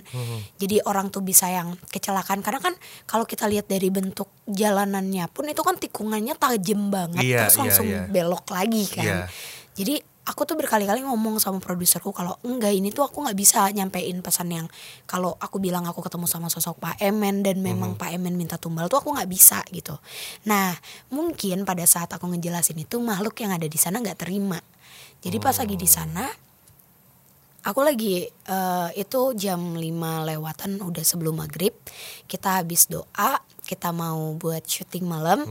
Jadi 0.55 0.79
orang 0.87 1.11
tuh 1.11 1.19
bisa 1.19 1.51
yang 1.51 1.75
kecelakaan. 1.91 2.39
Karena 2.39 2.63
kan 2.63 2.73
kalau 3.03 3.27
kita 3.27 3.51
lihat 3.51 3.67
dari 3.67 3.91
bentuk 3.91 4.31
jalanannya 4.47 5.25
pun 5.33 5.49
itu 5.49 5.61
kan 5.65 5.75
tikungannya 5.75 6.37
tajam 6.37 6.84
banget, 6.93 7.21
Iya, 7.23 7.47
terus 7.47 7.55
iya, 7.55 7.61
langsung 7.63 7.87
iya. 7.89 8.03
belok 8.09 8.45
lagi 8.51 8.83
kan. 8.89 9.05
Iya. 9.05 9.21
Jadi 9.75 9.95
aku 10.25 10.41
tuh 10.49 10.57
berkali-kali 10.57 11.05
ngomong 11.05 11.37
sama 11.37 11.61
produserku 11.61 12.09
kalau 12.09 12.33
enggak 12.41 12.73
ini 12.73 12.89
tuh 12.89 13.05
aku 13.05 13.21
nggak 13.21 13.37
bisa 13.37 13.69
nyampein 13.69 14.25
pesan 14.25 14.49
yang 14.49 14.67
kalau 15.05 15.37
aku 15.37 15.61
bilang 15.61 15.85
aku 15.85 16.01
ketemu 16.01 16.25
sama 16.25 16.49
sosok 16.49 16.81
Pak 16.81 16.97
Emen 16.97 17.45
dan 17.45 17.61
memang 17.61 17.93
Pak 17.93 18.09
Emen 18.09 18.33
minta 18.33 18.57
tumbal 18.57 18.89
tuh 18.89 19.05
aku 19.05 19.13
nggak 19.13 19.29
bisa 19.29 19.61
gitu. 19.69 19.93
Nah 20.49 20.73
mungkin 21.13 21.63
pada 21.63 21.85
saat 21.85 22.09
aku 22.09 22.25
ngejelasin 22.33 22.81
itu 22.81 22.97
makhluk 22.97 23.37
yang 23.37 23.53
ada 23.53 23.69
di 23.69 23.77
sana 23.77 24.01
nggak 24.01 24.25
terima. 24.25 24.57
Jadi 25.21 25.37
pas 25.37 25.53
lagi 25.53 25.77
di 25.77 25.89
sana 25.89 26.25
aku 27.65 27.81
lagi 27.81 28.29
eh, 28.29 28.89
itu 28.93 29.33
jam 29.33 29.73
5 29.73 29.81
lewatan 30.29 30.77
udah 30.79 31.01
sebelum 31.03 31.41
maghrib. 31.41 31.73
Kita 32.29 32.61
habis 32.61 32.85
doa 32.85 33.41
kita 33.65 33.89
mau 33.89 34.37
buat 34.37 34.61
syuting 34.61 35.09
malam. 35.09 35.41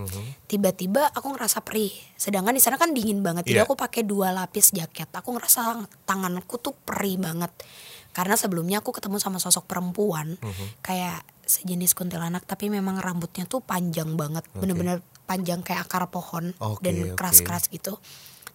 Tiba-tiba 0.46 1.10
aku 1.10 1.34
ngerasa 1.34 1.66
perih. 1.66 1.90
Sedangkan 2.14 2.54
di 2.54 2.62
sana 2.62 2.78
kan 2.78 2.94
dingin 2.94 3.26
banget 3.26 3.42
Iya. 3.44 3.50
jadi 3.50 3.60
aku 3.66 3.74
pakai 3.74 4.06
dua 4.06 4.30
lapis 4.30 4.70
jaket. 4.70 5.10
Aku 5.10 5.34
ngerasa 5.34 5.82
tanganku 6.06 6.62
tuh 6.62 6.78
perih 6.78 7.18
banget. 7.18 7.50
Karena 8.14 8.38
sebelumnya 8.38 8.78
aku 8.78 8.94
ketemu 8.94 9.18
sama 9.18 9.42
sosok 9.42 9.66
perempuan 9.66 10.38
kayak 10.86 11.26
sejenis 11.44 11.98
kuntilanak 11.98 12.46
tapi 12.46 12.70
memang 12.70 13.02
rambutnya 13.02 13.42
tuh 13.50 13.58
panjang 13.58 14.14
banget. 14.14 14.46
Bener-bener 14.54 15.02
panjang 15.26 15.66
kayak 15.66 15.90
akar 15.90 16.06
pohon 16.06 16.54
Oke, 16.62 16.86
dan 16.86 17.18
keras-keras 17.18 17.66
gitu. 17.74 17.98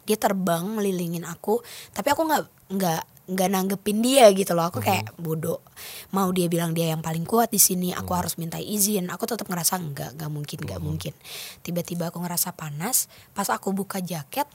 Dia 0.07 0.15
terbang 0.15 0.63
melilingin 0.63 1.27
aku. 1.27 1.59
Tapi 1.91 2.07
aku 2.15 2.23
nggak 2.23 2.58
nggak 2.69 3.01
nggak 3.29 3.49
nanggepin 3.53 4.01
dia 4.01 4.25
gitu 4.33 4.57
loh. 4.57 4.73
Aku 4.73 4.81
kayak 4.81 5.13
bodoh. 5.21 5.61
Mau 6.09 6.33
dia 6.33 6.49
bilang 6.49 6.73
dia 6.73 6.89
yang 6.89 7.05
paling 7.05 7.29
kuat 7.29 7.53
di 7.53 7.61
sini 7.61 7.93
aku 7.93 8.17
harus 8.17 8.41
minta 8.41 8.57
izin. 8.57 9.13
Aku 9.13 9.29
tetap 9.29 9.45
ngerasa 9.45 9.77
nggak 9.77 10.17
nggak 10.17 10.31
mungkin 10.33 10.59
nggak 10.65 10.81
mungkin. 10.81 11.13
Tiba-tiba 11.61 12.09
aku 12.09 12.17
ngerasa 12.25 12.57
panas. 12.57 13.05
Pas 13.37 13.45
aku 13.53 13.69
buka 13.69 14.01
jaket 14.01 14.49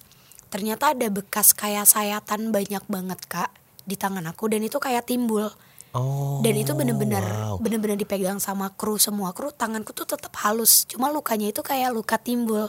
ternyata 0.51 0.95
ada 0.95 1.11
bekas 1.11 1.51
kayak 1.51 1.83
sayatan 1.83 2.55
banyak 2.55 2.87
banget 2.87 3.19
kak 3.27 3.51
di 3.83 3.99
tangan 3.99 4.23
aku 4.31 4.47
dan 4.47 4.63
itu 4.63 4.79
kayak 4.79 5.07
timbul. 5.07 5.51
Oh, 5.95 6.43
dan 6.43 6.59
itu 6.59 6.75
bener-bener 6.75 7.23
wow. 7.23 7.55
bener-bener 7.63 7.95
dipegang 7.95 8.43
sama 8.43 8.75
kru 8.75 8.99
semua 8.99 9.31
kru 9.31 9.55
tanganku 9.55 9.95
tuh 9.95 10.07
tetap 10.07 10.35
halus. 10.43 10.91
Cuma 10.91 11.11
lukanya 11.11 11.51
itu 11.51 11.63
kayak 11.63 11.95
luka 11.95 12.19
timbul. 12.19 12.67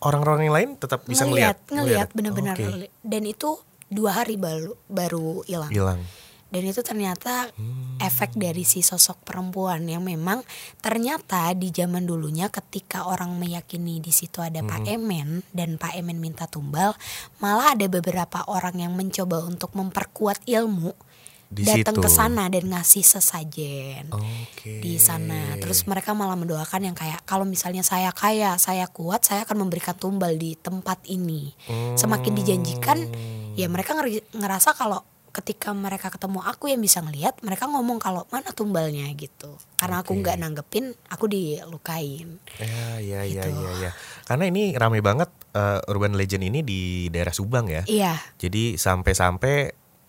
Orang-orang 0.00 0.48
yang 0.48 0.54
lain 0.56 0.70
tetap 0.80 1.04
bisa 1.04 1.28
ngelihat. 1.28 1.60
ngelihat 1.68 2.08
bener-bener 2.16 2.56
ngeli- 2.56 2.92
dan 3.04 3.22
itu 3.28 3.60
dua 3.92 4.24
hari 4.24 4.40
baru 4.40 4.72
baru 4.88 5.44
hilang 5.44 5.68
Hilang. 5.68 6.00
dan 6.48 6.62
itu 6.64 6.80
ternyata 6.80 7.48
Hmm. 7.52 7.96
efek 7.96 8.34
dari 8.34 8.64
si 8.64 8.80
sosok 8.80 9.22
perempuan 9.22 9.84
yang 9.84 10.02
memang 10.02 10.42
ternyata 10.80 11.52
di 11.52 11.70
zaman 11.70 12.02
dulunya 12.02 12.48
ketika 12.48 13.06
orang 13.06 13.36
meyakini 13.36 14.00
di 14.00 14.10
situ 14.10 14.40
ada 14.40 14.60
Pak 14.60 14.82
Hmm. 14.82 14.92
Emen 14.96 15.28
dan 15.52 15.76
Pak 15.76 15.94
Emen 15.94 16.18
minta 16.18 16.44
tumbal 16.44 16.96
malah 17.38 17.72
ada 17.72 17.86
beberapa 17.86 18.42
orang 18.48 18.80
yang 18.80 18.92
mencoba 18.92 19.44
untuk 19.44 19.72
memperkuat 19.72 20.42
ilmu 20.44 20.92
datang 21.52 22.00
ke 22.00 22.08
sana 22.08 22.48
dan 22.48 22.64
ngasih 22.64 23.04
sesajen 23.04 24.08
Oke. 24.08 24.80
di 24.80 24.96
sana. 24.96 25.60
Terus 25.60 25.84
mereka 25.84 26.16
malah 26.16 26.32
mendoakan 26.32 26.88
yang 26.88 26.96
kayak 26.96 27.28
kalau 27.28 27.44
misalnya 27.44 27.84
saya 27.84 28.08
kaya, 28.08 28.56
saya 28.56 28.88
kuat, 28.88 29.20
saya 29.28 29.44
akan 29.44 29.68
memberikan 29.68 29.92
tumbal 29.92 30.32
di 30.32 30.56
tempat 30.56 31.04
ini. 31.12 31.52
Semakin 31.92 32.32
dijanjikan, 32.32 33.04
ya 33.54 33.66
mereka 33.66 33.96
ngerasa 34.32 34.72
kalau 34.72 35.02
ketika 35.32 35.72
mereka 35.72 36.12
ketemu 36.12 36.44
aku 36.44 36.68
yang 36.68 36.76
bisa 36.78 37.00
ngelihat, 37.00 37.40
mereka 37.40 37.64
ngomong 37.64 37.96
kalau 37.96 38.28
mana 38.28 38.52
tumbalnya 38.52 39.08
gitu. 39.16 39.56
Karena 39.80 40.04
aku 40.04 40.12
Oke. 40.12 40.20
nggak 40.20 40.36
nanggepin, 40.36 40.92
aku 41.08 41.24
dilukain. 41.24 42.36
Ya, 42.60 43.00
ya, 43.00 43.20
ya, 43.24 43.48
Gitu. 43.48 43.56
ya, 43.56 43.70
ya. 43.88 43.90
Karena 44.28 44.44
ini 44.52 44.76
rame 44.76 45.00
banget 45.00 45.32
eh, 45.56 45.80
urban 45.88 46.12
legend 46.16 46.44
ini 46.44 46.60
di 46.60 46.80
daerah 47.08 47.32
Subang 47.32 47.64
ya. 47.64 47.80
Iya, 47.88 48.20
Jadi 48.36 48.76
sampai-sampai 48.76 49.54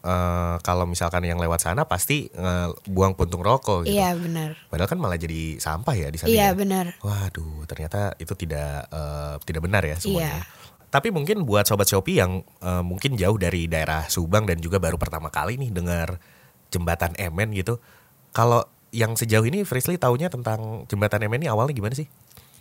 eh, 0.04 0.56
kalau 0.60 0.84
misalkan 0.84 1.24
yang 1.24 1.40
lewat 1.40 1.64
sana 1.64 1.88
pasti 1.88 2.28
eh, 2.28 2.70
buang 2.84 3.16
puntung 3.16 3.40
rokok 3.40 3.88
gitu. 3.88 3.96
iya 3.96 4.12
benar. 4.20 4.60
Padahal 4.68 4.92
kan 4.92 5.00
malah 5.00 5.16
jadi 5.16 5.56
sampah 5.56 5.96
ya 5.96 6.12
di 6.12 6.20
sana. 6.20 6.28
Iya 6.28 6.52
ya. 6.52 6.52
benar. 6.52 6.86
Waduh, 7.00 7.64
ternyata 7.64 8.12
itu 8.20 8.36
tidak 8.36 8.92
eh, 8.92 9.36
tidak 9.48 9.62
benar 9.64 9.88
ya 9.88 9.96
semuanya. 9.96 10.44
Iya. 10.44 10.62
Tapi 10.94 11.10
mungkin 11.10 11.42
buat 11.42 11.66
sobat 11.66 11.90
Shopee 11.90 12.22
yang 12.22 12.46
eh, 12.62 12.84
mungkin 12.86 13.18
jauh 13.18 13.42
dari 13.42 13.66
daerah 13.66 14.06
Subang 14.06 14.46
dan 14.46 14.62
juga 14.62 14.78
baru 14.78 15.02
pertama 15.02 15.34
kali 15.34 15.58
nih 15.58 15.74
dengar 15.74 16.22
jembatan 16.70 17.18
Emen 17.18 17.50
gitu. 17.58 17.82
Kalau 18.30 18.70
yang 18.94 19.18
sejauh 19.18 19.42
ini 19.50 19.66
Frisly 19.66 19.98
taunya 19.98 20.30
tentang 20.30 20.86
jembatan 20.86 21.26
Emen 21.26 21.42
ini 21.42 21.50
awalnya 21.50 21.74
gimana 21.74 21.98
sih? 21.98 22.06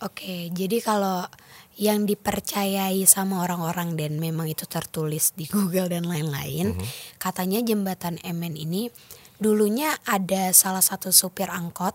Oke, 0.01 0.49
jadi 0.51 0.81
kalau 0.81 1.29
yang 1.79 2.09
dipercayai 2.09 3.05
sama 3.07 3.45
orang-orang 3.45 3.95
dan 3.95 4.19
memang 4.19 4.51
itu 4.51 4.67
tertulis 4.67 5.31
di 5.37 5.47
Google 5.47 5.93
dan 5.93 6.09
lain-lain, 6.09 6.75
katanya 7.23 7.63
jembatan 7.63 8.19
Emen 8.25 8.59
ini 8.59 8.91
dulunya 9.39 9.95
ada 10.09 10.51
salah 10.57 10.83
satu 10.83 11.15
supir 11.15 11.47
angkot 11.53 11.95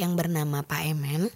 yang 0.00 0.16
bernama 0.16 0.64
Pak 0.64 0.80
Emen 0.86 1.28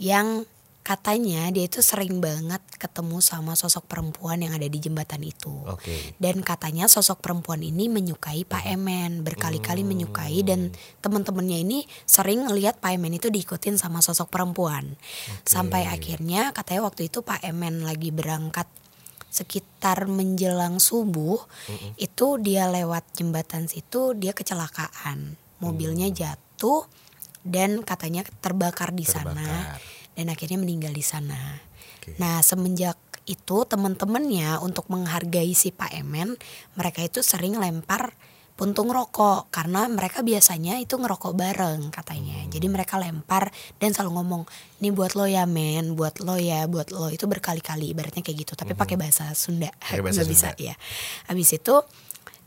yang 0.00 0.48
katanya 0.86 1.50
dia 1.50 1.66
itu 1.66 1.82
sering 1.82 2.22
banget 2.22 2.62
ketemu 2.78 3.18
sama 3.18 3.58
sosok 3.58 3.90
perempuan 3.90 4.38
yang 4.38 4.54
ada 4.54 4.70
di 4.70 4.78
jembatan 4.78 5.18
itu. 5.26 5.50
Oke. 5.66 6.14
Dan 6.22 6.46
katanya 6.46 6.86
sosok 6.86 7.18
perempuan 7.18 7.58
ini 7.66 7.90
menyukai 7.90 8.46
Pak 8.46 8.62
Emen, 8.70 9.26
berkali-kali 9.26 9.82
menyukai 9.82 10.46
dan 10.46 10.70
teman-temannya 11.02 11.58
ini 11.66 11.78
sering 12.06 12.46
ngelihat 12.46 12.78
Pak 12.78 12.94
Emen 12.94 13.18
itu 13.18 13.34
diikutin 13.34 13.82
sama 13.82 13.98
sosok 13.98 14.30
perempuan. 14.30 14.94
Sampai 15.42 15.90
akhirnya 15.90 16.54
katanya 16.54 16.86
waktu 16.86 17.10
itu 17.10 17.26
Pak 17.26 17.42
Emen 17.42 17.82
lagi 17.82 18.14
berangkat 18.14 18.70
sekitar 19.26 20.06
menjelang 20.06 20.78
subuh 20.78 21.42
itu 21.98 22.38
dia 22.38 22.70
lewat 22.70 23.10
jembatan 23.18 23.66
situ 23.66 24.14
dia 24.14 24.30
kecelakaan. 24.30 25.34
Mobilnya 25.58 26.06
jatuh 26.14 26.86
dan 27.42 27.82
katanya 27.82 28.22
terbakar 28.38 28.94
di 28.94 29.02
sana 29.02 29.34
Terbakar. 29.34 29.96
Dan 30.16 30.32
akhirnya 30.32 30.56
meninggal 30.56 30.96
di 30.96 31.04
sana. 31.04 31.60
Oke. 32.00 32.16
Nah, 32.16 32.40
semenjak 32.40 32.96
itu 33.26 33.66
teman-temannya 33.66 34.62
untuk 34.62 34.88
menghargai 34.88 35.52
si 35.52 35.74
Pak 35.74 35.92
Emen, 35.92 36.38
mereka 36.78 37.02
itu 37.02 37.20
sering 37.20 37.58
lempar 37.58 38.14
puntung 38.56 38.88
rokok 38.88 39.52
karena 39.52 39.84
mereka 39.84 40.24
biasanya 40.24 40.80
itu 40.80 40.96
ngerokok 40.96 41.36
bareng 41.36 41.92
katanya. 41.92 42.40
Hmm. 42.40 42.48
Jadi 42.48 42.66
mereka 42.72 42.96
lempar 42.96 43.52
dan 43.76 43.92
selalu 43.92 44.16
ngomong, 44.16 44.42
"Ini 44.80 44.88
buat 44.96 45.12
lo 45.12 45.28
ya, 45.28 45.44
men, 45.44 45.92
buat 45.92 46.24
lo 46.24 46.40
ya, 46.40 46.64
buat 46.64 46.88
lo." 46.88 47.12
Itu 47.12 47.28
berkali-kali 47.28 47.92
ibaratnya 47.92 48.24
kayak 48.24 48.48
gitu, 48.48 48.52
tapi 48.56 48.72
pakai 48.72 48.96
bahasa 48.96 49.28
Sunda. 49.36 49.68
Hmm. 49.68 50.00
Pakai 50.00 50.00
bahasa 50.00 50.24
Nggak 50.24 50.32
bisa 50.32 50.48
Sunda. 50.56 50.66
ya. 50.72 50.74
Habis 51.28 51.48
itu 51.52 51.74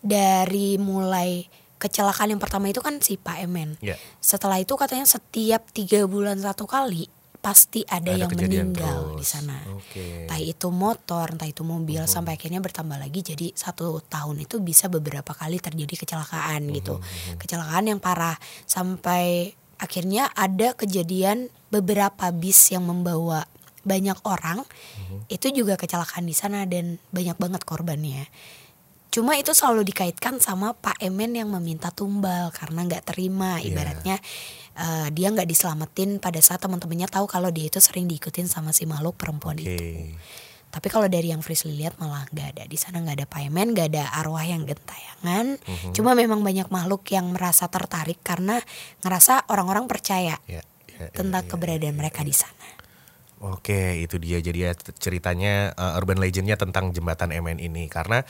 dari 0.02 0.82
mulai 0.82 1.46
kecelakaan 1.78 2.34
yang 2.34 2.42
pertama 2.42 2.68
itu 2.74 2.82
kan 2.82 2.98
si 3.06 3.16
Pak 3.22 3.46
Emen. 3.46 3.78
Ya. 3.80 3.94
Setelah 4.18 4.58
itu 4.58 4.74
katanya 4.76 5.06
setiap 5.06 5.70
tiga 5.70 6.10
bulan 6.10 6.42
satu 6.42 6.66
kali 6.66 7.06
pasti 7.40 7.88
ada, 7.88 8.12
Ada 8.12 8.28
yang 8.28 8.32
meninggal 8.32 9.16
terus. 9.16 9.18
di 9.18 9.26
sana. 9.26 9.58
Oke. 9.72 10.28
Entah 10.28 10.38
itu 10.38 10.68
motor, 10.70 11.32
entah 11.32 11.48
itu 11.48 11.64
mobil, 11.64 12.04
Mhm. 12.04 12.12
sampai 12.12 12.36
akhirnya 12.36 12.60
bertambah 12.60 13.00
lagi 13.00 13.24
jadi 13.24 13.56
satu 13.56 14.04
tahun 14.06 14.44
itu 14.44 14.60
bisa 14.60 14.88
beberapa 14.88 15.32
kali 15.32 15.56
terjadi 15.58 15.96
kecelakaan 15.98 16.68
Mhm, 16.68 16.76
gitu. 16.76 17.00
Kecelakaan 17.38 17.88
yang 17.88 18.00
parah 18.00 18.36
sampai 18.64 19.56
akhirnya 19.76 20.28
ada 20.34 20.76
kejadian 20.76 21.48
beberapa 21.70 22.28
bis 22.30 22.70
yang 22.70 22.84
membawa 22.84 23.48
banyak 23.82 24.20
orang 24.24 24.68
Mhm. 25.00 25.32
itu 25.32 25.48
juga 25.56 25.74
kecelakaan 25.74 26.28
di 26.28 26.36
sana 26.36 26.68
dan 26.68 27.00
banyak 27.10 27.40
banget 27.40 27.64
korbannya. 27.64 28.28
Cuma 29.10 29.34
itu 29.36 29.52
selalu 29.52 29.90
dikaitkan 29.90 30.38
sama 30.38 30.78
Pak 30.78 31.02
Emen 31.02 31.34
yang 31.34 31.50
meminta 31.50 31.90
tumbal 31.90 32.54
karena 32.54 32.86
nggak 32.86 33.10
terima 33.10 33.58
Iya. 33.58 33.74
ibaratnya 33.74 34.16
eh, 34.80 35.08
dia 35.12 35.28
nggak 35.28 35.50
diselamatin 35.50 36.22
pada 36.22 36.40
saat 36.40 36.62
teman-temannya 36.62 37.10
tahu 37.10 37.26
kalau 37.26 37.50
dia 37.50 37.68
itu 37.68 37.82
sering 37.82 38.06
diikutin 38.06 38.48
sama 38.48 38.72
si 38.72 38.86
makhluk 38.86 39.18
perempuan 39.18 39.58
itu. 39.60 39.76
Oke. 39.76 40.16
Tapi 40.70 40.88
kalau 40.88 41.10
dari 41.10 41.34
yang 41.34 41.42
Frisly 41.42 41.74
lihat 41.74 41.98
malah 41.98 42.30
nggak 42.30 42.48
ada 42.54 42.64
di 42.70 42.78
sana 42.78 43.02
nggak 43.02 43.18
ada 43.18 43.28
payment, 43.28 43.74
nggak 43.74 43.88
ada 43.90 44.04
arwah 44.22 44.46
yang 44.46 44.70
gentayangan. 44.70 45.58
Mhm. 45.58 45.98
Cuma 45.98 46.14
memang 46.14 46.46
banyak 46.46 46.70
makhluk 46.70 47.10
yang 47.10 47.34
merasa 47.34 47.66
tertarik 47.68 48.22
karena 48.22 48.62
ngerasa 49.02 49.50
orang-orang 49.50 49.90
percaya 49.90 50.38
Ya, 50.46 50.62
ya, 50.86 51.10
ya, 51.10 51.12
tentang 51.12 51.44
ya. 51.44 51.50
keberadaan 51.50 51.98
mereka 51.98 52.22
di 52.22 52.38
sana. 52.38 52.70
Oke, 53.40 54.04
itu 54.04 54.20
dia 54.20 54.44
jadi 54.44 54.70
ya 54.70 54.72
ceritanya 55.00 55.72
uh, 55.74 55.96
urban 55.96 56.20
legendnya 56.20 56.60
tentang 56.60 56.92
jembatan 56.92 57.32
MN 57.32 57.58
ini 57.64 57.88
karena 57.88 58.22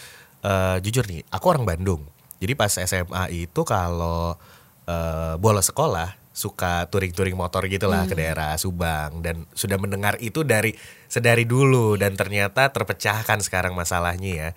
uh, 0.43 0.77
jujur 0.83 1.05
nih, 1.05 1.25
aku 1.29 1.45
orang 1.51 1.65
Bandung. 1.65 2.05
Jadi 2.39 2.53
pas 2.55 2.71
SMA 2.71 3.23
itu 3.35 3.61
kalau 3.67 4.39
uh, 4.87 5.33
bolos 5.35 5.67
sekolah 5.67 6.15
suka 6.39 6.87
touring-touring 6.87 7.35
motor 7.35 7.67
gitulah 7.67 8.07
ke 8.07 8.15
daerah 8.15 8.55
Subang. 8.55 9.19
Dan 9.19 9.43
sudah 9.51 9.75
mendengar 9.75 10.15
itu 10.23 10.47
dari 10.47 10.71
sedari 11.11 11.43
dulu 11.43 11.99
dan 11.99 12.15
ternyata 12.15 12.71
terpecahkan 12.71 13.43
sekarang 13.43 13.75
masalahnya 13.75 14.31
ya 14.31 14.49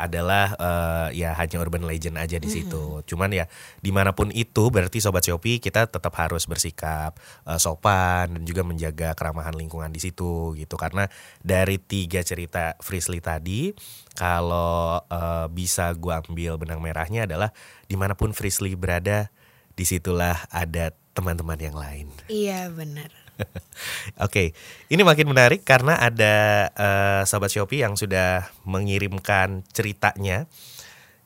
adalah 0.00 0.56
eh, 0.56 1.20
ya 1.20 1.36
hanya 1.36 1.60
urban 1.60 1.84
legend 1.84 2.16
aja 2.16 2.40
di 2.40 2.48
situ. 2.48 3.04
Cuman 3.04 3.28
ya 3.30 3.44
di 3.84 3.92
mana 3.92 4.16
pun 4.16 4.32
itu 4.32 4.72
berarti 4.72 4.98
sobat 5.04 5.28
Shopee 5.28 5.60
kita 5.60 5.86
tetap 5.86 6.16
harus 6.16 6.48
bersikap 6.48 7.20
eh, 7.44 7.60
sopan 7.60 8.32
dan 8.32 8.42
juga 8.48 8.64
menjaga 8.64 9.12
keramahan 9.12 9.52
lingkungan 9.52 9.92
di 9.92 10.00
situ 10.00 10.56
gitu 10.56 10.80
karena 10.80 11.06
dari 11.44 11.76
tiga 11.76 12.24
cerita 12.24 12.80
Frisly 12.80 13.20
tadi 13.20 13.76
kalau 14.16 15.04
eh, 15.04 15.46
bisa 15.52 15.92
gua 15.92 16.24
ambil 16.24 16.56
benang 16.56 16.80
merahnya 16.80 17.28
adalah 17.28 17.52
di 17.84 17.94
mana 18.00 18.16
pun 18.16 18.32
Frisly 18.32 18.72
berada 18.72 19.28
di 19.76 19.84
situlah 19.84 20.48
ada 20.48 20.96
teman-teman 21.12 21.58
yang 21.60 21.76
lain. 21.76 22.06
Iya 22.30 22.72
benar. 22.72 23.19
Oke, 24.26 24.52
ini 24.92 25.02
makin 25.02 25.26
menarik 25.30 25.64
karena 25.64 25.98
ada 25.98 26.34
eh, 26.74 27.22
sobat 27.26 27.52
Shopee 27.52 27.82
yang 27.82 27.94
sudah 27.96 28.48
mengirimkan 28.66 29.64
ceritanya. 29.70 30.46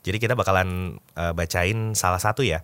Jadi 0.05 0.17
kita 0.21 0.37
bakalan 0.37 1.01
eh, 1.17 1.33
bacain 1.33 1.97
salah 1.97 2.21
satu 2.21 2.45
ya 2.45 2.63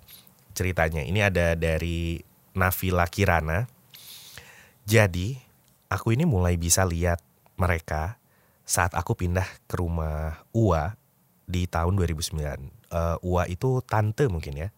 ceritanya. 0.52 1.02
Ini 1.06 1.30
ada 1.30 1.54
dari 1.56 2.20
Navila 2.56 3.06
Kirana. 3.06 3.66
Jadi 4.84 5.38
aku 5.90 6.14
ini 6.14 6.26
mulai 6.26 6.58
bisa 6.58 6.82
lihat 6.82 7.22
mereka 7.60 8.18
saat 8.66 8.94
aku 8.94 9.18
pindah 9.18 9.46
ke 9.66 9.74
rumah 9.78 10.46
Ua 10.54 10.94
di 11.46 11.66
tahun 11.66 11.98
2009. 11.98 12.38
Eh, 12.90 13.16
Ua 13.26 13.42
itu 13.50 13.82
tante 13.86 14.26
mungkin 14.30 14.54
ya. 14.54 14.68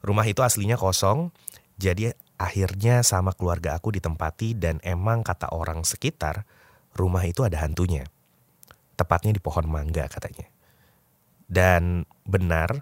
Rumah 0.00 0.24
itu 0.24 0.40
aslinya 0.40 0.80
kosong, 0.80 1.28
jadi 1.76 2.16
akhirnya 2.40 3.04
sama 3.04 3.36
keluarga 3.36 3.76
aku 3.76 3.92
ditempati 3.92 4.56
dan 4.56 4.80
emang 4.80 5.20
kata 5.20 5.52
orang 5.52 5.84
sekitar 5.84 6.48
rumah 6.96 7.20
itu 7.28 7.44
ada 7.44 7.60
hantunya. 7.60 8.08
Tepatnya 8.96 9.36
di 9.36 9.40
pohon 9.44 9.68
mangga 9.68 10.08
katanya. 10.08 10.48
Dan 11.44 12.08
benar 12.24 12.80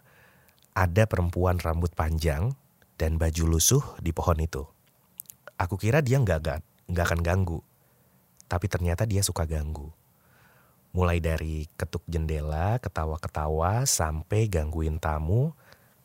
ada 0.79 1.11
perempuan 1.11 1.59
rambut 1.59 1.91
panjang 1.99 2.55
dan 2.95 3.19
baju 3.19 3.59
lusuh 3.59 3.83
di 3.99 4.15
pohon 4.15 4.39
itu. 4.39 4.63
Aku 5.59 5.75
kira 5.75 6.07
dia 6.07 6.23
nggak 6.23 6.39
nggak 6.87 7.07
akan 7.11 7.21
ganggu, 7.27 7.59
tapi 8.47 8.71
ternyata 8.71 9.03
dia 9.11 9.27
suka 9.27 9.43
ganggu. 9.43 9.91
Mulai 10.95 11.19
dari 11.19 11.67
ketuk 11.75 12.07
jendela, 12.07 12.79
ketawa-ketawa, 12.79 13.85
sampai 13.85 14.47
gangguin 14.47 15.03
tamu 15.03 15.51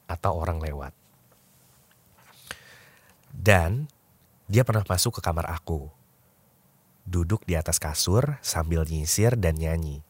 atau 0.09 0.41
orang 0.41 0.59
lewat. 0.59 1.02
Dan 3.33 3.89
dia 4.45 4.61
pernah 4.61 4.85
masuk 4.85 5.17
ke 5.17 5.21
kamar 5.25 5.49
aku. 5.49 5.89
Duduk 7.03 7.43
di 7.43 7.57
atas 7.57 7.81
kasur 7.81 8.37
sambil 8.39 8.85
nyisir 8.85 9.35
dan 9.35 9.57
nyanyi. 9.57 10.05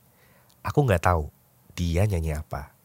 Aku 0.61 0.83
nggak 0.83 1.07
tahu 1.07 1.31
dia 1.73 2.05
nyanyi 2.05 2.37
apa. 2.37 2.75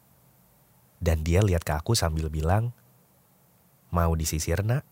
Dan 1.02 1.26
dia 1.26 1.42
lihat 1.42 1.62
ke 1.62 1.74
aku 1.74 1.98
sambil 1.98 2.30
bilang, 2.30 2.74
mau 3.92 4.14
disisir 4.14 4.64
nak? 4.64 4.86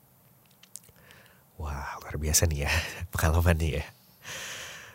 Wah 1.56 1.96
luar 2.04 2.20
biasa 2.20 2.44
nih 2.44 2.68
ya 2.68 2.70
pengalaman 3.14 3.56
nih 3.56 3.72
ya. 3.80 3.84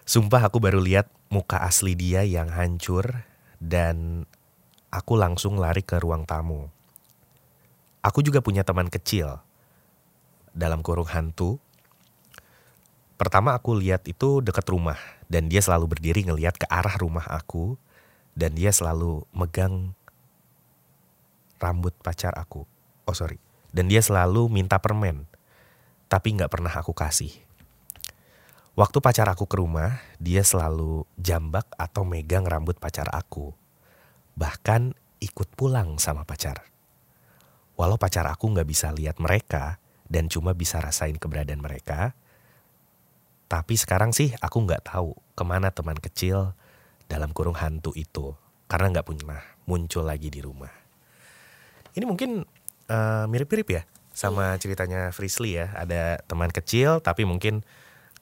Sumpah 0.06 0.46
aku 0.46 0.62
baru 0.62 0.78
lihat 0.84 1.10
muka 1.32 1.64
asli 1.64 1.98
dia 1.98 2.22
yang 2.22 2.52
hancur 2.52 3.26
dan 3.58 4.28
aku 4.92 5.16
langsung 5.18 5.58
lari 5.58 5.82
ke 5.82 5.98
ruang 5.98 6.28
tamu. 6.28 6.70
Aku 8.02 8.22
juga 8.26 8.42
punya 8.42 8.66
teman 8.66 8.90
kecil 8.90 9.42
dalam 10.52 10.84
kurung 10.86 11.08
hantu. 11.08 11.58
Pertama 13.16 13.54
aku 13.54 13.78
lihat 13.78 14.08
itu 14.10 14.42
dekat 14.42 14.66
rumah 14.68 14.98
dan 15.30 15.48
dia 15.48 15.62
selalu 15.62 15.98
berdiri 15.98 16.26
ngelihat 16.26 16.58
ke 16.58 16.66
arah 16.68 16.98
rumah 16.98 17.24
aku 17.30 17.78
dan 18.34 18.58
dia 18.58 18.74
selalu 18.74 19.24
megang 19.32 19.94
rambut 21.62 21.94
pacar 22.02 22.34
aku. 22.34 22.66
Oh 23.06 23.16
sorry. 23.16 23.38
Dan 23.72 23.88
dia 23.88 24.04
selalu 24.04 24.52
minta 24.52 24.82
permen, 24.84 25.24
tapi 26.12 26.36
nggak 26.36 26.52
pernah 26.52 26.74
aku 26.76 26.92
kasih. 26.92 27.32
Waktu 28.76 29.00
pacar 29.00 29.32
aku 29.32 29.48
ke 29.48 29.56
rumah, 29.60 30.04
dia 30.20 30.44
selalu 30.44 31.08
jambak 31.16 31.68
atau 31.80 32.04
megang 32.04 32.44
rambut 32.44 32.76
pacar 32.76 33.08
aku. 33.12 33.56
Bahkan 34.36 34.92
ikut 35.24 35.48
pulang 35.56 36.02
sama 36.04 36.28
pacar. 36.28 36.68
Walau 37.80 37.96
pacar 37.96 38.28
aku 38.28 38.52
nggak 38.52 38.68
bisa 38.68 38.92
lihat 38.92 39.24
mereka 39.24 39.80
dan 40.12 40.28
cuma 40.28 40.52
bisa 40.52 40.84
rasain 40.84 41.16
keberadaan 41.16 41.64
mereka, 41.64 42.12
tapi 43.48 43.80
sekarang 43.80 44.12
sih 44.12 44.36
aku 44.44 44.68
nggak 44.68 44.92
tahu 44.92 45.16
ke 45.36 45.44
mana 45.48 45.72
teman 45.72 45.96
kecil 45.96 46.52
dalam 47.08 47.32
kurung 47.32 47.56
hantu 47.56 47.96
itu 47.96 48.36
karena 48.72 48.96
nggak 48.96 49.08
pernah 49.08 49.44
muncul 49.68 50.08
lagi 50.08 50.32
di 50.32 50.40
rumah. 50.40 50.72
Ini 51.92 52.08
mungkin 52.08 52.44
eh, 52.88 53.26
mirip-mirip 53.28 53.68
ya 53.68 53.84
sama 54.16 54.56
ceritanya 54.56 55.12
Frisly 55.12 55.60
ya. 55.60 55.76
Ada 55.76 56.24
teman 56.24 56.48
kecil 56.48 57.04
tapi 57.04 57.28
mungkin 57.28 57.68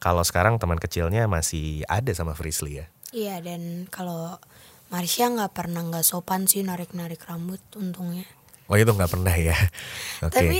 kalau 0.01 0.25
sekarang 0.25 0.57
teman 0.57 0.81
kecilnya 0.81 1.29
masih 1.29 1.85
ada 1.85 2.09
sama 2.17 2.33
Frisly 2.33 2.81
ya. 2.81 2.85
Iya 3.13 3.41
dan 3.45 3.85
kalau 3.93 4.41
Marsha 4.89 5.29
nggak 5.29 5.53
pernah 5.53 5.85
nggak 5.85 6.01
sopan 6.01 6.49
sih 6.49 6.65
narik-narik 6.65 7.21
rambut 7.29 7.61
untungnya. 7.77 8.25
Oh 8.65 8.77
itu 8.77 8.89
nggak 8.89 9.13
pernah 9.13 9.33
ya. 9.37 9.53
Oke. 10.25 10.33
Tapi 10.33 10.59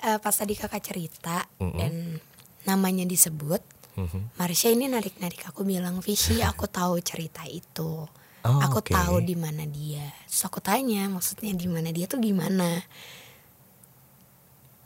eh, 0.00 0.18
pas 0.18 0.34
tadi 0.34 0.54
kakak 0.54 0.82
cerita 0.82 1.46
dan 1.58 2.18
namanya 2.64 3.02
disebut, 3.02 3.62
Mhm. 3.98 4.38
Marsha 4.38 4.70
ini 4.70 4.86
narik-narik 4.86 5.42
aku 5.50 5.66
bilang 5.66 5.98
Vishi 5.98 6.38
aku 6.38 6.70
tahu 6.70 7.02
cerita 7.02 7.42
itu. 7.50 8.06
Oh, 8.46 8.60
aku 8.62 8.78
oke. 8.78 8.94
tahu 8.94 9.18
di 9.26 9.34
mana 9.34 9.66
dia. 9.66 10.06
Terus 10.30 10.46
aku 10.46 10.62
tanya 10.62 11.10
maksudnya 11.10 11.50
di 11.50 11.66
mana 11.66 11.90
dia 11.90 12.06
tuh 12.06 12.22
gimana? 12.22 12.78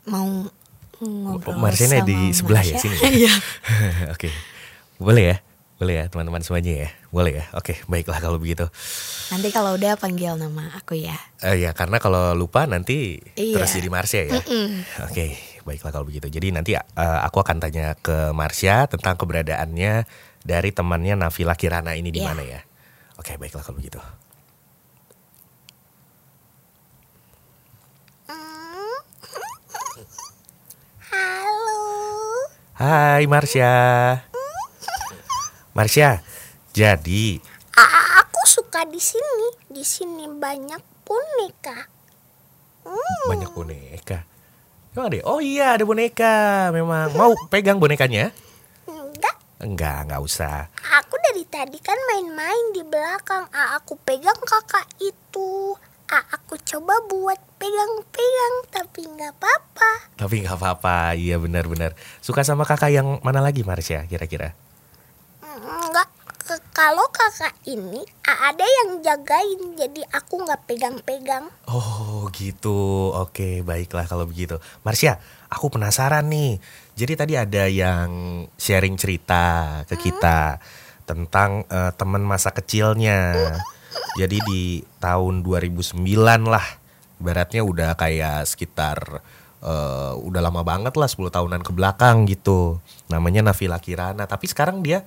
Mau 0.09 0.49
ngobrol 0.97 1.61
sama 1.77 2.01
di 2.09 2.33
sebelah 2.33 2.65
ya, 2.65 2.73
Marsha? 2.73 2.81
sini 2.81 2.95
ya? 2.97 3.05
Iya. 3.21 3.33
Oke. 4.17 4.29
Boleh 4.97 5.23
ya? 5.29 5.37
Boleh 5.73 5.95
ya 5.99 6.05
teman-teman 6.07 6.39
semuanya 6.39 6.87
ya? 6.87 6.89
Boleh 7.09 7.43
ya? 7.43 7.45
Oke, 7.57 7.81
baiklah 7.85 8.21
kalau 8.21 8.37
begitu. 8.37 8.69
Nanti 9.29 9.49
kalau 9.49 9.73
udah 9.73 9.97
panggil 9.97 10.37
nama 10.37 10.69
aku 10.77 10.95
ya. 10.95 11.17
Eh 11.41 11.59
ya 11.59 11.73
karena 11.73 11.97
kalau 11.97 12.31
lupa 12.33 12.63
nanti 12.69 13.19
Iya. 13.35 13.57
terus 13.57 13.73
jadi 13.73 13.89
Marsha 13.89 14.21
ya. 14.23 14.37
Oke, 15.03 15.35
baiklah 15.65 15.91
kalau 15.91 16.05
begitu. 16.07 16.29
Jadi 16.29 16.53
nanti 16.53 16.71
eh, 16.77 16.83
aku 16.95 17.41
akan 17.41 17.57
tanya 17.59 17.97
ke 17.97 18.31
Marsha 18.31 18.85
tentang 18.87 19.17
keberadaannya 19.17 20.05
dari 20.45 20.69
temannya 20.71 21.17
Navila 21.17 21.57
Kirana 21.57 21.97
ini 21.97 22.13
di 22.13 22.21
Iya. 22.21 22.27
mana 22.31 22.43
ya. 22.45 22.61
Oke, 23.17 23.35
baiklah 23.35 23.65
kalau 23.65 23.81
begitu. 23.81 23.99
Halo. 31.13 31.81
Hai 32.77 33.23
Marsha. 33.29 33.73
Marsha, 35.73 36.21
jadi 36.69 37.41
A- 37.73 38.21
aku 38.21 38.45
suka 38.45 38.85
di 38.85 39.01
sini. 39.01 39.47
Di 39.65 39.81
sini 39.81 40.29
banyak 40.29 40.81
boneka. 41.01 41.89
banyak 43.25 43.49
boneka. 43.49 44.19
Emang 44.93 45.09
ada? 45.09 45.17
ya? 45.17 45.23
Oh 45.25 45.41
iya 45.41 45.73
ada 45.73 45.81
boneka. 45.81 46.69
Memang 46.69 47.09
mau 47.17 47.33
pegang 47.49 47.81
bonekanya? 47.81 48.29
Enggak, 48.85 49.35
Enggak, 49.57 49.97
enggak 50.05 50.21
usah. 50.21 50.69
aku 50.93 51.15
dari 51.23 51.41
tadi 51.49 51.81
kan 51.81 51.97
main-main 52.05 52.65
di 52.75 52.85
belakang. 52.85 53.49
A, 53.49 53.79
aku 53.79 53.97
pegang 53.97 54.37
kakak 54.37 54.85
itu. 55.01 55.73
A, 56.05 56.19
aku 56.29 56.59
coba 56.61 57.01
buat 57.09 57.39
pegang-pegang, 57.57 58.55
tapi 58.69 59.09
nggak 59.09 59.33
apa-apa. 59.33 60.13
Tapi 60.13 60.45
nggak 60.45 60.53
apa-apa, 60.53 61.17
iya 61.17 61.41
benar-benar. 61.41 61.97
Suka 62.21 62.45
sama 62.45 62.61
kakak 62.61 62.93
yang 62.93 63.17
mana 63.25 63.41
lagi 63.41 63.65
Marsha 63.65 64.05
kira-kira? 64.05 64.53
Enggak, 65.53 66.09
kalau 66.73 67.05
kakak 67.13 67.53
ini 67.69 68.01
ada 68.25 68.65
yang 68.65 69.05
jagain, 69.05 69.77
jadi 69.77 70.01
aku 70.09 70.41
nggak 70.41 70.65
pegang-pegang. 70.65 71.45
Oh 71.69 72.25
gitu, 72.33 73.13
oke 73.13 73.61
baiklah 73.61 74.09
kalau 74.09 74.25
begitu. 74.25 74.57
Marsha, 74.81 75.21
aku 75.53 75.69
penasaran 75.69 76.25
nih. 76.25 76.57
Jadi 76.97 77.13
tadi 77.13 77.33
ada 77.37 77.69
yang 77.69 78.09
sharing 78.57 78.97
cerita 78.97 79.85
ke 79.85 79.93
kita 79.93 80.57
tentang 81.05 81.69
eh, 81.69 81.93
teman 81.93 82.25
masa 82.25 82.49
kecilnya. 82.49 83.53
Jadi 84.17 84.41
di 84.49 84.81
tahun 84.97 85.45
2009 85.45 86.01
lah, 86.49 86.65
ibaratnya 87.21 87.61
udah 87.61 87.93
kayak 87.93 88.49
sekitar 88.49 89.21
eh, 89.61 90.13
udah 90.17 90.41
lama 90.41 90.65
banget 90.65 90.97
lah 90.97 91.05
10 91.05 91.29
tahunan 91.29 91.61
ke 91.61 91.71
belakang 91.77 92.25
gitu. 92.25 92.81
Namanya 93.13 93.45
Navila 93.45 93.77
Kirana. 93.77 94.25
Tapi 94.25 94.49
sekarang 94.49 94.81
dia 94.81 95.05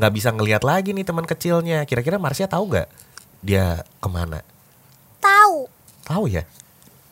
nggak 0.00 0.12
bisa 0.16 0.32
ngelihat 0.32 0.64
lagi 0.64 0.96
nih 0.96 1.04
teman 1.04 1.28
kecilnya. 1.28 1.84
Kira-kira 1.84 2.16
Marsha 2.16 2.48
tahu 2.48 2.72
nggak 2.72 2.88
dia 3.44 3.84
ke 4.00 4.08
mana? 4.08 4.40
Tahu 5.20 5.68
Tahu 6.08 6.24
ya? 6.26 6.48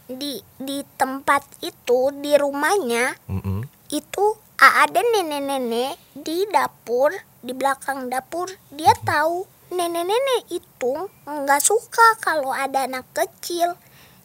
di 0.08 0.40
di 0.56 0.80
tempat 0.96 1.44
itu 1.60 2.08
di 2.24 2.32
rumahnya 2.32 3.12
Mm-mm. 3.28 3.68
itu 3.92 4.24
a- 4.56 4.88
ada 4.88 5.04
nenek-nenek 5.04 6.00
di 6.16 6.48
dapur 6.48 7.12
di 7.44 7.52
belakang 7.52 8.08
dapur 8.08 8.48
dia 8.72 8.96
tahu 9.04 9.44
nenek-nenek 9.68 10.48
itu 10.48 10.92
nggak 11.28 11.60
suka 11.60 12.16
kalau 12.24 12.56
ada 12.56 12.88
anak 12.88 13.04
kecil 13.12 13.76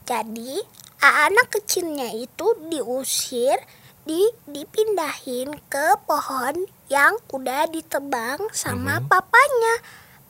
jadi 0.07 0.63
anak 1.03 1.51
kecilnya 1.51 2.15
itu 2.15 2.55
diusir 2.71 3.59
di 4.07 4.23
dipindahin 4.47 5.51
ke 5.67 5.99
pohon 6.07 6.63
yang 6.93 7.17
udah 7.27 7.65
ditebang 7.67 8.53
sama 8.53 9.01
papanya 9.03 9.73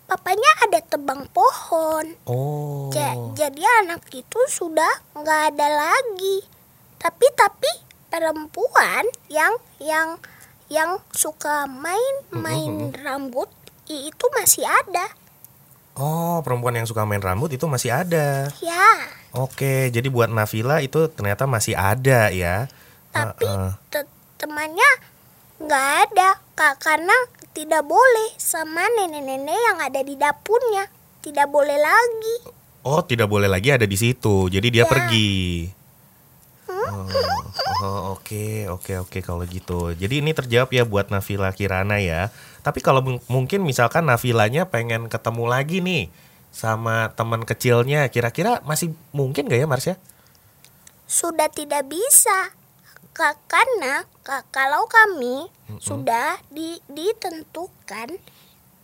papanya 0.04 0.48
ada 0.62 0.80
tebang 0.80 1.28
pohon 1.28 2.16
Oh. 2.24 2.88
Ja- 2.90 3.20
jadi 3.36 3.62
anak 3.82 4.08
itu 4.10 4.40
sudah 4.48 4.90
nggak 5.14 5.42
ada 5.52 5.68
lagi. 5.68 6.46
Tapi 6.96 7.28
tapi 7.34 7.72
perempuan 8.08 9.04
yang 9.28 9.52
yang 9.78 10.16
yang 10.70 11.04
suka 11.12 11.68
main-main 11.68 12.96
rambut 12.96 13.52
i- 13.86 14.08
itu 14.08 14.26
masih 14.32 14.64
ada. 14.64 15.12
Oh, 15.94 16.40
perempuan 16.40 16.74
yang 16.74 16.88
suka 16.88 17.04
main 17.04 17.20
rambut 17.20 17.52
itu 17.52 17.68
masih 17.68 17.92
ada. 17.92 18.50
Ya, 18.60 18.88
Oke, 19.32 19.90
jadi 19.90 20.06
buat 20.08 20.30
Navila 20.30 20.78
itu 20.80 21.06
ternyata 21.08 21.44
masih 21.44 21.74
ada 21.74 22.30
ya. 22.30 22.70
tapi 23.10 23.46
Heeh. 23.46 23.70
te- 23.90 24.10
temannya 24.38 24.90
nggak 25.60 25.88
ada 26.04 26.42
karena 26.56 27.14
tidak 27.54 27.86
boleh 27.86 28.30
sama 28.38 28.86
nenek-nenek 28.98 29.58
yang 29.58 29.78
ada 29.82 30.02
di 30.02 30.14
dapurnya. 30.18 30.90
Tidak 31.24 31.48
boleh 31.50 31.78
lagi. 31.80 32.36
Oh, 32.84 33.00
tidak 33.00 33.32
boleh 33.32 33.48
lagi 33.48 33.72
ada 33.72 33.88
di 33.88 33.96
situ. 33.96 34.52
Jadi 34.52 34.68
dia 34.70 34.84
Ya. 34.84 34.92
pergi. 34.92 35.32
Oh, 36.68 37.08
oh, 37.84 38.02
oke, 38.18 38.68
oke, 38.70 38.92
oke 39.08 39.20
kalau 39.24 39.44
gitu. 39.48 39.96
Jadi 39.96 40.20
ini 40.20 40.32
terjawab 40.36 40.70
ya 40.74 40.84
buat 40.84 41.10
Navila 41.10 41.50
Kirana 41.56 41.98
ya. 42.04 42.30
Tapi 42.62 42.80
kalau 42.84 43.00
mung- 43.02 43.24
mungkin 43.28 43.64
misalkan 43.64 44.06
Navilanya 44.06 44.68
pengen 44.68 45.08
ketemu 45.08 45.44
lagi 45.48 45.80
nih 45.80 46.12
sama 46.54 47.10
teman 47.18 47.44
kecilnya, 47.44 48.08
kira-kira 48.14 48.62
masih 48.68 48.94
mungkin 49.10 49.48
gak 49.50 49.58
ya 49.58 49.68
Marsha? 49.68 49.96
sudah 51.04 51.46
tidak 51.52 51.86
bisa 51.92 52.50
karena 53.14 53.94
ka- 54.22 54.46
kalau 54.50 54.86
kami 54.86 55.48
sudah 55.80 56.42
di, 56.50 56.82
ditentukan 56.88 58.18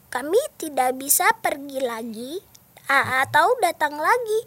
kami 0.07 0.41
tidak 0.55 0.93
bisa 0.95 1.29
pergi 1.35 1.79
lagi 1.79 2.41
a- 2.85 3.25
atau 3.25 3.57
datang 3.59 3.93
lagi 3.93 4.39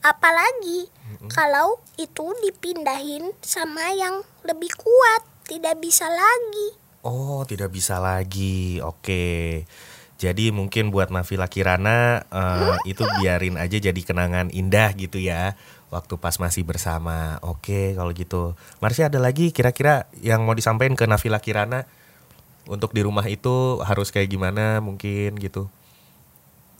apalagi 0.00 0.86
kalau 1.28 1.78
itu 1.96 2.34
dipindahin 2.40 3.32
sama 3.40 3.90
yang 3.90 4.20
lebih 4.42 4.70
kuat 4.74 5.22
tidak 5.44 5.78
bisa 5.78 6.06
lagi 6.06 6.78
Oh, 7.04 7.44
tidak 7.44 7.68
bisa 7.68 8.00
lagi. 8.00 8.80
Oke. 8.80 9.60
Jadi 10.14 10.54
mungkin 10.54 10.94
buat 10.94 11.10
Navila 11.10 11.50
Kirana 11.50 12.22
eh, 12.30 12.76
itu 12.86 13.02
biarin 13.20 13.58
aja 13.58 13.76
jadi 13.76 14.00
kenangan 14.00 14.48
indah 14.54 14.94
gitu 14.94 15.18
ya. 15.18 15.58
Waktu 15.90 16.18
pas 16.18 16.38
masih 16.42 16.66
bersama. 16.66 17.38
Oke, 17.42 17.94
kalau 17.94 18.10
gitu. 18.14 18.58
Marsha 18.82 19.06
ada 19.10 19.22
lagi 19.22 19.50
kira-kira 19.54 20.10
yang 20.22 20.42
mau 20.46 20.54
disampaikan 20.54 20.98
ke 20.98 21.06
Navila 21.06 21.38
Kirana 21.38 21.86
untuk 22.64 22.96
di 22.96 23.04
rumah 23.04 23.28
itu 23.28 23.84
harus 23.84 24.08
kayak 24.08 24.32
gimana 24.32 24.80
mungkin 24.80 25.36
gitu. 25.36 25.68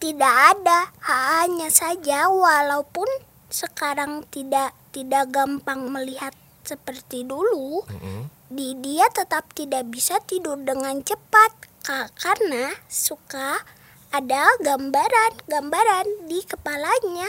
tidak 0.00 0.34
ada 0.52 0.92
hanya 1.08 1.72
saja 1.72 2.28
walaupun 2.28 3.06
sekarang 3.48 4.26
tidak 4.28 4.76
tidak 4.92 5.32
gampang 5.32 5.88
melihat 5.88 6.34
seperti 6.60 7.24
dulu 7.24 7.84
Mm-mm. 7.88 8.28
di 8.52 8.76
dia 8.84 9.08
tetap 9.12 9.48
tidak 9.56 9.88
bisa 9.88 10.20
tidur 10.24 10.60
dengan 10.60 11.00
cepat 11.00 11.52
Ka- 11.84 12.08
karena 12.16 12.72
suka 12.88 13.60
ada 14.08 14.48
gambaran-gambaran 14.64 16.24
di 16.24 16.40
kepalanya. 16.48 17.28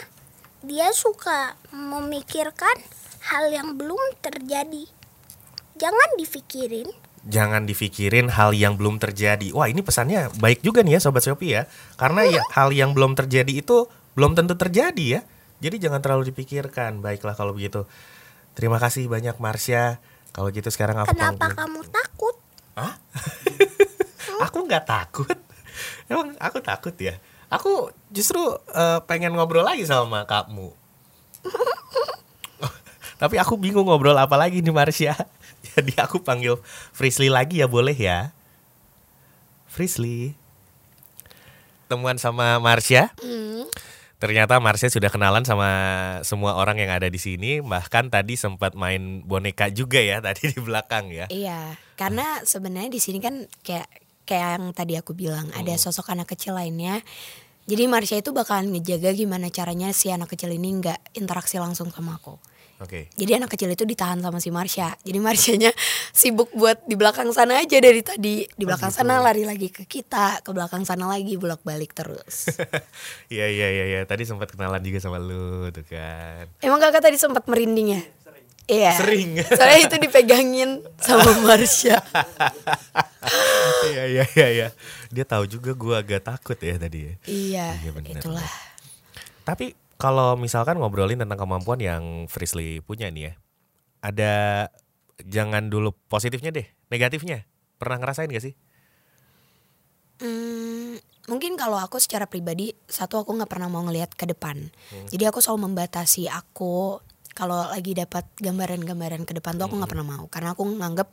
Dia 0.64 0.96
suka 0.96 1.60
memikirkan 1.76 2.80
hal 3.28 3.52
yang 3.52 3.76
belum 3.76 4.00
terjadi. 4.24 4.88
Jangan 5.76 6.10
difikirin, 6.16 6.88
Jangan 7.26 7.66
difikirin 7.66 8.30
hal 8.30 8.54
yang 8.54 8.78
belum 8.78 9.02
terjadi. 9.02 9.50
Wah, 9.50 9.66
ini 9.66 9.82
pesannya 9.82 10.30
baik 10.38 10.62
juga 10.62 10.86
nih 10.86 10.98
ya 10.98 11.00
sobat 11.02 11.26
Shopee 11.26 11.58
ya. 11.58 11.66
Karena 11.98 12.22
ya 12.22 12.42
hal 12.54 12.70
yang 12.70 12.94
belum 12.94 13.18
terjadi 13.18 13.50
itu 13.50 13.90
belum 14.14 14.38
tentu 14.38 14.54
terjadi 14.54 15.20
ya. 15.20 15.22
Jadi 15.58 15.82
jangan 15.82 16.06
terlalu 16.06 16.30
dipikirkan. 16.30 17.02
Baiklah 17.02 17.34
kalau 17.34 17.58
begitu. 17.58 17.90
Terima 18.54 18.78
kasih 18.78 19.10
banyak 19.10 19.42
Marsha. 19.42 19.98
Kalau 20.38 20.54
gitu 20.54 20.70
sekarang 20.70 21.02
aku 21.02 21.18
kenapa 21.18 21.50
panggil. 21.50 21.58
kamu 21.58 21.82
takut? 21.90 22.36
Hah? 22.78 22.94
aku 24.42 24.66
nggak 24.66 24.86
takut. 24.88 25.38
Emang 26.12 26.36
aku 26.42 26.60
takut 26.60 26.96
ya. 26.98 27.20
Aku 27.48 27.94
justru 28.10 28.42
eh, 28.74 29.00
pengen 29.06 29.38
ngobrol 29.38 29.64
lagi 29.64 29.86
sama 29.86 30.26
kamu. 30.26 30.74
Tapi 33.22 33.36
aku 33.40 33.56
bingung 33.56 33.88
ngobrol 33.88 34.18
apa 34.18 34.36
lagi 34.36 34.60
nih 34.60 34.74
Marsha. 34.74 35.16
Jadi 35.76 35.94
aku 36.00 36.24
panggil 36.24 36.60
Frisly 36.96 37.28
lagi 37.28 37.60
ya 37.60 37.68
boleh 37.68 37.96
ya. 37.96 38.32
Frisly. 39.68 40.36
Temuan 41.92 42.18
sama 42.18 42.58
Marsha. 42.64 43.12
Hmm. 43.20 43.68
Ternyata 44.16 44.58
Marsha 44.64 44.88
sudah 44.88 45.12
kenalan 45.12 45.44
sama 45.44 45.70
semua 46.24 46.56
orang 46.56 46.80
yang 46.80 46.90
ada 46.90 47.12
di 47.12 47.20
sini. 47.20 47.60
Bahkan 47.60 48.10
tadi 48.10 48.40
sempat 48.40 48.74
main 48.74 49.22
boneka 49.28 49.68
juga 49.70 50.00
ya 50.00 50.24
tadi 50.24 50.56
di 50.56 50.60
belakang 50.64 51.12
ya. 51.12 51.28
Iya, 51.28 51.76
karena 52.00 52.42
sebenarnya 52.48 52.90
di 52.90 53.02
sini 53.04 53.20
kan 53.20 53.44
kayak 53.62 53.86
kayak 54.26 54.60
yang 54.60 54.66
tadi 54.74 54.94
aku 54.98 55.14
bilang 55.14 55.48
ada 55.54 55.74
sosok 55.78 56.12
anak 56.12 56.34
kecil 56.34 56.58
lainnya. 56.58 57.00
Jadi 57.66 57.90
Marsha 57.90 58.22
itu 58.22 58.30
bakalan 58.30 58.70
ngejaga 58.74 59.10
gimana 59.18 59.50
caranya 59.50 59.90
si 59.90 60.14
anak 60.14 60.34
kecil 60.34 60.54
ini 60.54 60.70
nggak 60.82 61.18
interaksi 61.18 61.58
langsung 61.58 61.90
sama 61.90 62.18
aku. 62.22 62.38
Oke. 62.76 63.08
Jadi 63.16 63.32
anak 63.40 63.56
kecil 63.56 63.72
itu 63.72 63.88
ditahan 63.88 64.20
sama 64.20 64.44
si 64.44 64.52
Marsha. 64.52 65.00
Jadi 65.00 65.18
Marshanya 65.24 65.72
sibuk 66.20 66.52
buat 66.52 66.84
di 66.84 67.00
belakang 67.00 67.32
sana 67.32 67.64
aja 67.64 67.80
dari 67.80 68.04
tadi. 68.04 68.44
Di 68.44 68.64
belakang 68.68 68.92
sana 68.92 69.24
lari 69.24 69.48
lagi 69.48 69.72
ke 69.72 69.88
kita, 69.88 70.44
ke 70.44 70.52
belakang 70.52 70.84
sana 70.84 71.08
lagi 71.08 71.40
bolak-balik 71.40 71.96
terus. 71.96 72.52
Iya 73.32 73.48
iya 73.50 73.68
iya 73.72 73.86
iya. 73.90 74.02
Tadi 74.06 74.28
sempat 74.28 74.52
kenalan 74.54 74.84
juga 74.84 75.00
sama 75.02 75.18
lu 75.18 75.72
tuh 75.72 75.88
kan. 75.88 76.46
Emang 76.62 76.78
kakak 76.78 77.02
tadi 77.10 77.18
sempat 77.18 77.48
merinding 77.48 77.98
ya? 77.98 78.02
Iya. 78.66 78.98
Sering. 78.98 79.38
Soalnya 79.46 79.80
itu 79.86 79.96
dipegangin 80.02 80.82
sama 80.98 81.32
Marsha. 81.46 82.02
Iya 83.94 84.04
iya 84.10 84.24
iya 84.34 84.48
iya. 84.50 84.68
Dia 85.14 85.26
tahu 85.26 85.46
juga 85.46 85.78
gua 85.78 86.02
agak 86.02 86.26
takut 86.26 86.58
ya 86.58 86.76
tadi 86.82 87.06
ya. 87.06 87.14
iya, 87.30 87.68
Iya, 87.78 87.92
itulah. 88.18 88.46
Tapi 89.46 89.78
kalau 90.02 90.34
misalkan 90.36 90.82
ngobrolin 90.82 91.22
tentang 91.22 91.38
kemampuan 91.38 91.78
yang 91.78 92.04
Frisley 92.26 92.82
punya 92.82 93.08
nih 93.14 93.30
ya. 93.30 93.34
Ada 94.02 94.34
jangan 95.22 95.70
dulu 95.70 95.94
positifnya 96.10 96.50
deh, 96.50 96.66
negatifnya. 96.90 97.46
Pernah 97.78 98.02
ngerasain 98.02 98.30
gak 98.30 98.46
sih? 98.50 98.54
Hmm, 100.16 100.96
mungkin 101.28 101.60
kalau 101.60 101.76
aku 101.78 102.00
secara 102.00 102.26
pribadi 102.26 102.72
satu 102.88 103.20
aku 103.20 103.36
nggak 103.36 103.52
pernah 103.52 103.68
mau 103.68 103.84
ngelihat 103.84 104.16
ke 104.16 104.26
depan. 104.26 104.72
Jadi 105.12 105.24
aku 105.28 105.44
selalu 105.44 105.70
membatasi 105.72 106.32
aku 106.32 107.04
kalau 107.36 107.68
lagi 107.68 107.92
dapat 107.92 108.24
gambaran-gambaran 108.40 109.28
ke 109.28 109.36
depan 109.36 109.60
tuh 109.60 109.68
aku 109.68 109.76
nggak 109.76 109.92
pernah 109.92 110.08
mau. 110.08 110.26
Karena 110.32 110.56
aku 110.56 110.64
nganggap 110.64 111.12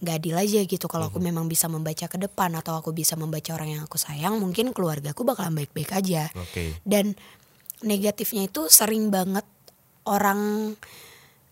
nggak 0.00 0.14
adil 0.22 0.36
aja 0.38 0.60
gitu. 0.62 0.86
Kalau 0.86 1.10
aku 1.10 1.18
memang 1.18 1.50
bisa 1.50 1.66
membaca 1.66 2.06
ke 2.06 2.14
depan 2.14 2.54
atau 2.54 2.78
aku 2.78 2.94
bisa 2.94 3.18
membaca 3.18 3.50
orang 3.52 3.74
yang 3.74 3.82
aku 3.82 3.98
sayang 3.98 4.38
mungkin 4.38 4.70
keluarga 4.70 5.10
aku 5.10 5.26
bakalan 5.26 5.58
baik-baik 5.58 5.90
aja. 5.90 6.30
Oke. 6.32 6.78
dan 6.86 7.18
negatifnya 7.84 8.46
itu 8.46 8.70
sering 8.70 9.12
banget 9.12 9.44
orang 10.08 10.72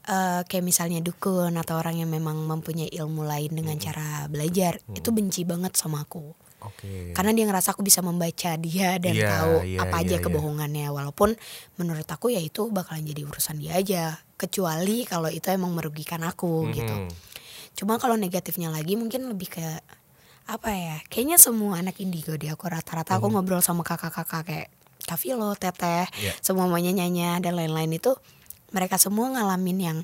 eh, 0.09 0.41
kayak 0.47 0.65
misalnya 0.65 1.01
dukun 1.03 1.53
atau 1.59 1.83
orang 1.83 2.01
yang 2.01 2.11
memang 2.11 2.47
mempunyai 2.47 2.89
ilmu 2.89 3.27
lain 3.27 3.53
dengan 3.53 3.77
cara 3.77 4.27
belajar 4.31 4.81
itu 4.93 5.09
benci 5.11 5.43
banget 5.45 5.77
sama 5.77 6.05
aku 6.05 6.33
Oke. 6.63 7.11
karena 7.13 7.31
dia 7.35 7.45
ngerasa 7.47 7.75
aku 7.75 7.83
bisa 7.83 7.99
membaca 8.01 8.55
dia 8.57 8.97
dan 9.03 9.15
Iya, 9.15 9.29
tahu 9.29 9.55
iya, 9.67 9.81
apa 9.83 9.97
iya, 9.99 10.05
aja 10.07 10.17
iya. 10.19 10.23
kebohongannya 10.23 10.87
walaupun 10.89 11.35
menurut 11.77 12.07
aku 12.07 12.31
ya 12.31 12.39
itu 12.39 12.71
bakalan 12.71 13.03
jadi 13.03 13.23
urusan 13.27 13.59
dia 13.59 13.75
aja 13.75 14.03
kecuali 14.39 15.03
kalau 15.03 15.27
itu 15.27 15.45
emang 15.51 15.75
merugikan 15.75 16.23
aku 16.23 16.71
gitu 16.71 16.95
Mhm. 16.95 17.11
cuma 17.75 17.97
kalau 17.97 18.15
negatifnya 18.15 18.71
lagi 18.71 18.95
mungkin 18.95 19.27
lebih 19.27 19.49
ke 19.51 19.65
apa 20.43 20.71
ya 20.71 20.97
kayaknya 21.07 21.39
semua 21.39 21.79
anak 21.79 21.99
indigo 21.99 22.35
deh 22.35 22.51
aku 22.51 22.67
rata-rata 22.67 23.15
aku 23.15 23.31
ngobrol 23.31 23.63
sama 23.63 23.83
kakak-kakak 23.83 24.43
kayak 24.43 24.69
Kavilo, 25.03 25.51
Teteh, 25.59 26.07
Iya. 26.15 26.31
semua 26.39 26.71
mamanya 26.71 26.95
Nyanya 26.95 27.43
dan 27.43 27.59
lain-lain 27.59 27.91
itu 27.91 28.15
mereka 28.71 29.03
semua 29.03 29.35
ngalamin 29.35 29.79
yang 29.83 29.99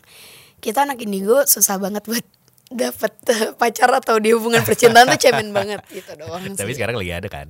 kita 0.58 0.82
anak 0.82 0.98
indigo 0.98 1.46
susah 1.46 1.78
banget 1.78 2.02
buat 2.02 2.26
dapet 2.68 3.12
eh, 3.32 3.50
pacar 3.56 3.90
atau 3.96 4.20
di 4.20 4.32
hubungan 4.36 4.60
percintaan 4.62 5.08
tuh 5.08 5.20
cemen 5.20 5.48
banget 5.50 5.80
gitu 5.88 6.12
doang 6.16 6.42
Tapi 6.52 6.70
sih. 6.72 6.76
sekarang 6.76 6.96
lagi 7.00 7.12
ada 7.12 7.28
kan? 7.28 7.48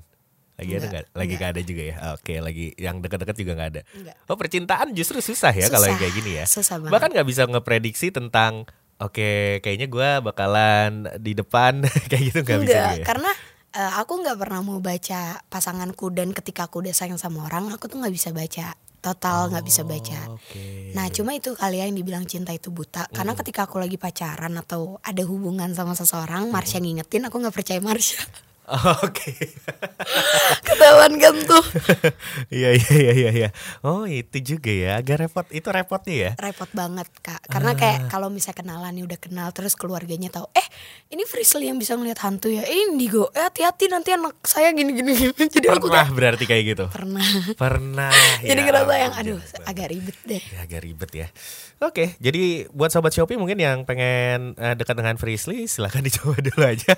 Lagi 0.58 0.74
ada 0.74 0.78
Enggak, 0.78 0.90
nggak? 0.90 1.04
Lagi 1.14 1.22
enggak. 1.22 1.38
nggak 1.38 1.50
ada 1.54 1.62
juga 1.62 1.82
ya? 1.82 1.94
Oke, 2.18 2.34
lagi 2.42 2.64
yang 2.74 2.96
dekat-dekat 2.98 3.36
juga 3.38 3.52
nggak 3.54 3.70
ada. 3.74 3.82
Enggak. 3.94 4.16
Oh 4.26 4.34
percintaan 4.34 4.86
justru 4.90 5.18
susah 5.22 5.54
ya 5.54 5.70
kalau 5.70 5.86
yang 5.86 5.98
kayak 5.98 6.14
gini 6.18 6.30
ya. 6.38 6.44
susah 6.46 6.82
banget. 6.82 6.92
Bahkan 6.94 7.08
nggak 7.14 7.28
bisa 7.28 7.42
ngeprediksi 7.46 8.10
tentang 8.10 8.66
Oke, 8.98 9.62
kayaknya 9.62 9.86
gua 9.86 10.18
bakalan 10.18 11.06
di 11.22 11.30
depan 11.30 11.86
kayak 12.10 12.22
gitu 12.34 12.38
nggak 12.42 12.58
bisa 12.66 12.74
Enggak, 12.74 12.94
ya? 12.98 13.04
karena 13.06 13.30
eh, 13.70 13.92
aku 13.94 14.12
nggak 14.18 14.34
pernah 14.42 14.58
mau 14.66 14.82
baca 14.82 15.38
pasanganku 15.46 16.10
dan 16.10 16.34
ketika 16.34 16.66
aku 16.66 16.82
udah 16.82 16.90
sayang 16.90 17.14
sama 17.14 17.46
orang, 17.46 17.70
aku 17.70 17.86
tuh 17.86 18.02
nggak 18.02 18.10
bisa 18.10 18.34
baca, 18.34 18.74
total 18.98 19.52
nggak 19.52 19.64
bisa 19.66 19.82
baca. 19.86 20.20
Oh, 20.30 20.38
Oke. 20.38 20.94
Nah, 20.96 21.06
cuma 21.12 21.36
itu 21.36 21.54
kali 21.54 21.78
ya 21.78 21.86
yang 21.86 21.96
dibilang 21.98 22.24
cinta 22.24 22.50
itu 22.50 22.72
buta. 22.72 23.06
Karena 23.12 23.36
ketika 23.38 23.68
aku 23.68 23.78
lagi 23.78 24.00
pacaran 24.00 24.56
atau 24.58 24.98
ada 25.04 25.22
hubungan 25.22 25.70
sama 25.76 25.94
seseorang, 25.94 26.50
Marsha 26.50 26.82
ngingetin, 26.82 27.28
aku 27.28 27.38
nggak 27.38 27.54
percaya 27.54 27.80
Marsha. 27.82 28.24
Oke. 29.04 29.32
Ketahuan 30.68 31.16
kan 31.16 31.34
tuh. 31.44 31.64
Iya 32.48 32.76
iya 32.76 32.92
iya 32.96 33.12
iya 33.12 33.30
iya. 33.32 33.48
Oh, 33.84 34.04
itu 34.08 34.40
juga 34.40 34.72
ya. 34.72 35.00
Agak 35.00 35.24
repot. 35.24 35.46
Itu 35.52 35.68
repotnya 35.68 36.14
ya. 36.16 36.30
Repot 36.36 36.68
banget, 36.72 37.08
Kak. 37.20 37.44
Karena 37.48 37.72
kayak 37.76 38.08
kalau 38.08 38.28
misalnya 38.32 38.60
kenalan 38.64 38.92
nih 38.96 39.04
udah 39.04 39.18
kenal 39.20 39.48
terus 39.52 39.76
keluarganya 39.76 40.32
tahu, 40.32 40.48
"Eh, 40.56 40.64
ini 41.12 41.24
Frisley 41.28 41.68
yang 41.68 41.76
bisa 41.80 41.96
ngeliat 41.96 42.20
hantu 42.24 42.48
ya. 42.48 42.64
Eh, 42.64 42.88
Indigo. 42.88 43.28
Eh, 43.32 43.42
hati-hati 43.44 43.88
nanti 43.88 44.12
anak 44.16 44.40
saya 44.44 44.72
gini 44.72 44.92
gini." 44.96 45.12
gini." 45.12 45.32
Jadi 45.48 45.66
aku 45.68 45.88
Pernah 45.88 46.04
kayak 46.08 46.16
berarti 46.16 46.44
kayak 46.48 46.64
gitu. 46.76 46.84
pernah. 46.88 47.26
Pernah. 47.56 48.12
Jadi 48.40 48.60
ya 48.60 48.66
ngerasa 48.68 48.94
yang 48.96 49.14
aduh 49.16 49.40
jangan 49.40 49.68
agak 49.68 49.86
ribet 49.92 50.18
deh. 50.24 50.42
Ya 50.52 50.58
agak 50.64 50.80
ribet 50.84 51.10
ya. 51.12 51.28
Oke, 51.78 52.18
jadi 52.18 52.66
buat 52.74 52.90
sobat 52.90 53.14
Shopee 53.14 53.38
mungkin 53.38 53.54
yang 53.54 53.86
pengen 53.86 54.58
eh, 54.58 54.74
dekat 54.74 54.98
dengan 54.98 55.14
Frisley 55.14 55.70
silahkan 55.70 56.02
dicoba 56.02 56.34
dulu 56.42 56.62
aja. 56.66 56.94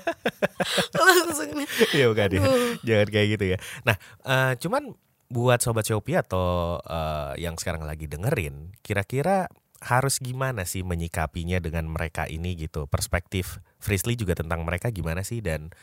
Langsung 0.97 1.51
nih. 1.53 1.67
ya 1.95 2.05
bukan 2.09 2.29
ya. 2.31 2.41
Jangan 2.81 3.07
kayak 3.09 3.27
gitu 3.37 3.45
ya. 3.55 3.57
Nah, 3.87 3.95
eh, 4.25 4.53
cuman 4.57 4.93
buat 5.31 5.59
sobat 5.63 5.87
Shopee 5.87 6.19
atau 6.19 6.77
eh, 6.83 7.41
yang 7.41 7.55
sekarang 7.55 7.87
lagi 7.87 8.05
dengerin, 8.11 8.75
kira-kira 8.83 9.47
harus 9.81 10.21
gimana 10.21 10.61
sih 10.69 10.85
menyikapinya 10.85 11.57
dengan 11.57 11.89
mereka 11.89 12.29
ini 12.29 12.53
gitu. 12.53 12.85
Perspektif 12.85 13.57
Frisley 13.81 14.13
juga 14.13 14.37
tentang 14.37 14.61
mereka 14.61 14.93
gimana 14.93 15.25
sih 15.25 15.41
dan 15.41 15.73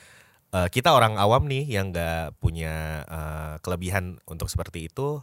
eh, 0.54 0.68
kita 0.70 0.94
orang 0.94 1.18
awam 1.18 1.50
nih 1.50 1.66
yang 1.66 1.90
nggak 1.90 2.38
punya 2.38 3.02
eh, 3.04 3.54
kelebihan 3.58 4.22
untuk 4.30 4.46
seperti 4.46 4.86
itu 4.86 5.18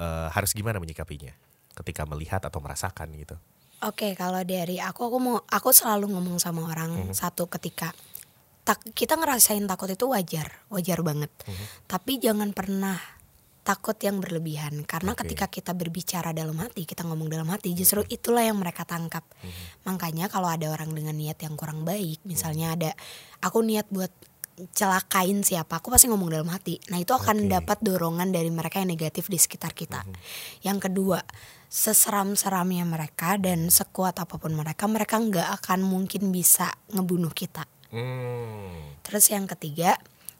eh, 0.00 0.28
harus 0.32 0.56
gimana 0.56 0.80
menyikapinya 0.80 1.36
ketika 1.76 2.08
melihat 2.08 2.40
atau 2.40 2.58
merasakan 2.64 3.12
gitu. 3.20 3.36
Oke, 3.84 4.16
kalau 4.16 4.40
dari 4.40 4.80
aku 4.80 5.12
aku 5.12 5.18
mau 5.20 5.36
aku 5.52 5.68
selalu 5.68 6.08
ngomong 6.16 6.40
sama 6.40 6.64
orang 6.64 7.12
satu 7.12 7.44
ketika 7.52 7.92
tak 8.66 8.82
kita 8.98 9.14
ngerasain 9.14 9.62
takut 9.70 9.86
itu 9.86 10.10
wajar, 10.10 10.66
wajar 10.74 10.98
banget. 11.06 11.30
Tapi 11.86 12.18
jangan 12.18 12.50
pernah 12.50 12.98
takut 13.62 13.94
yang 13.98 14.22
berlebihan 14.22 14.86
karena 14.86 15.14
Oke. 15.14 15.26
ketika 15.26 15.46
kita 15.46 15.74
berbicara 15.74 16.34
dalam 16.34 16.58
hati, 16.58 16.82
kita 16.82 17.06
ngomong 17.06 17.30
dalam 17.30 17.46
hati, 17.50 17.74
justru 17.78 18.02
itulah 18.10 18.42
yang 18.42 18.58
mereka 18.58 18.82
tangkap. 18.82 19.22
Makanya 19.86 20.26
kalau 20.26 20.50
ada 20.50 20.66
orang 20.70 20.90
dengan 20.94 21.14
niat 21.14 21.38
yang 21.42 21.54
kurang 21.54 21.86
baik, 21.86 22.22
misalnya 22.26 22.74
ada 22.74 22.90
aku 23.42 23.62
niat 23.62 23.86
buat 23.90 24.10
celakain 24.72 25.44
siapa, 25.44 25.78
aku 25.78 25.92
pasti 25.92 26.08
ngomong 26.08 26.32
dalam 26.32 26.48
hati. 26.48 26.80
Nah, 26.88 26.96
itu 26.96 27.12
akan 27.12 27.44
Oke. 27.46 27.50
dapat 27.60 27.78
dorongan 27.84 28.32
dari 28.32 28.48
mereka 28.48 28.80
yang 28.80 28.88
negatif 28.88 29.28
di 29.28 29.36
sekitar 29.36 29.76
kita. 29.76 30.00
Yang 30.64 30.88
kedua, 30.88 31.20
seseram-seramnya 31.68 32.88
mereka 32.88 33.36
dan 33.36 33.68
sekuat 33.68 34.16
apa 34.16 34.40
pun 34.40 34.56
mereka, 34.56 34.88
mereka 34.88 35.20
nggak 35.20 35.60
akan 35.60 35.84
mungkin 35.84 36.32
bisa 36.32 36.72
ngebunuh 36.88 37.34
kita. 37.36 37.68
Hmm. 37.90 38.96
Terus 39.06 39.30
yang 39.30 39.46
ketiga, 39.46 39.94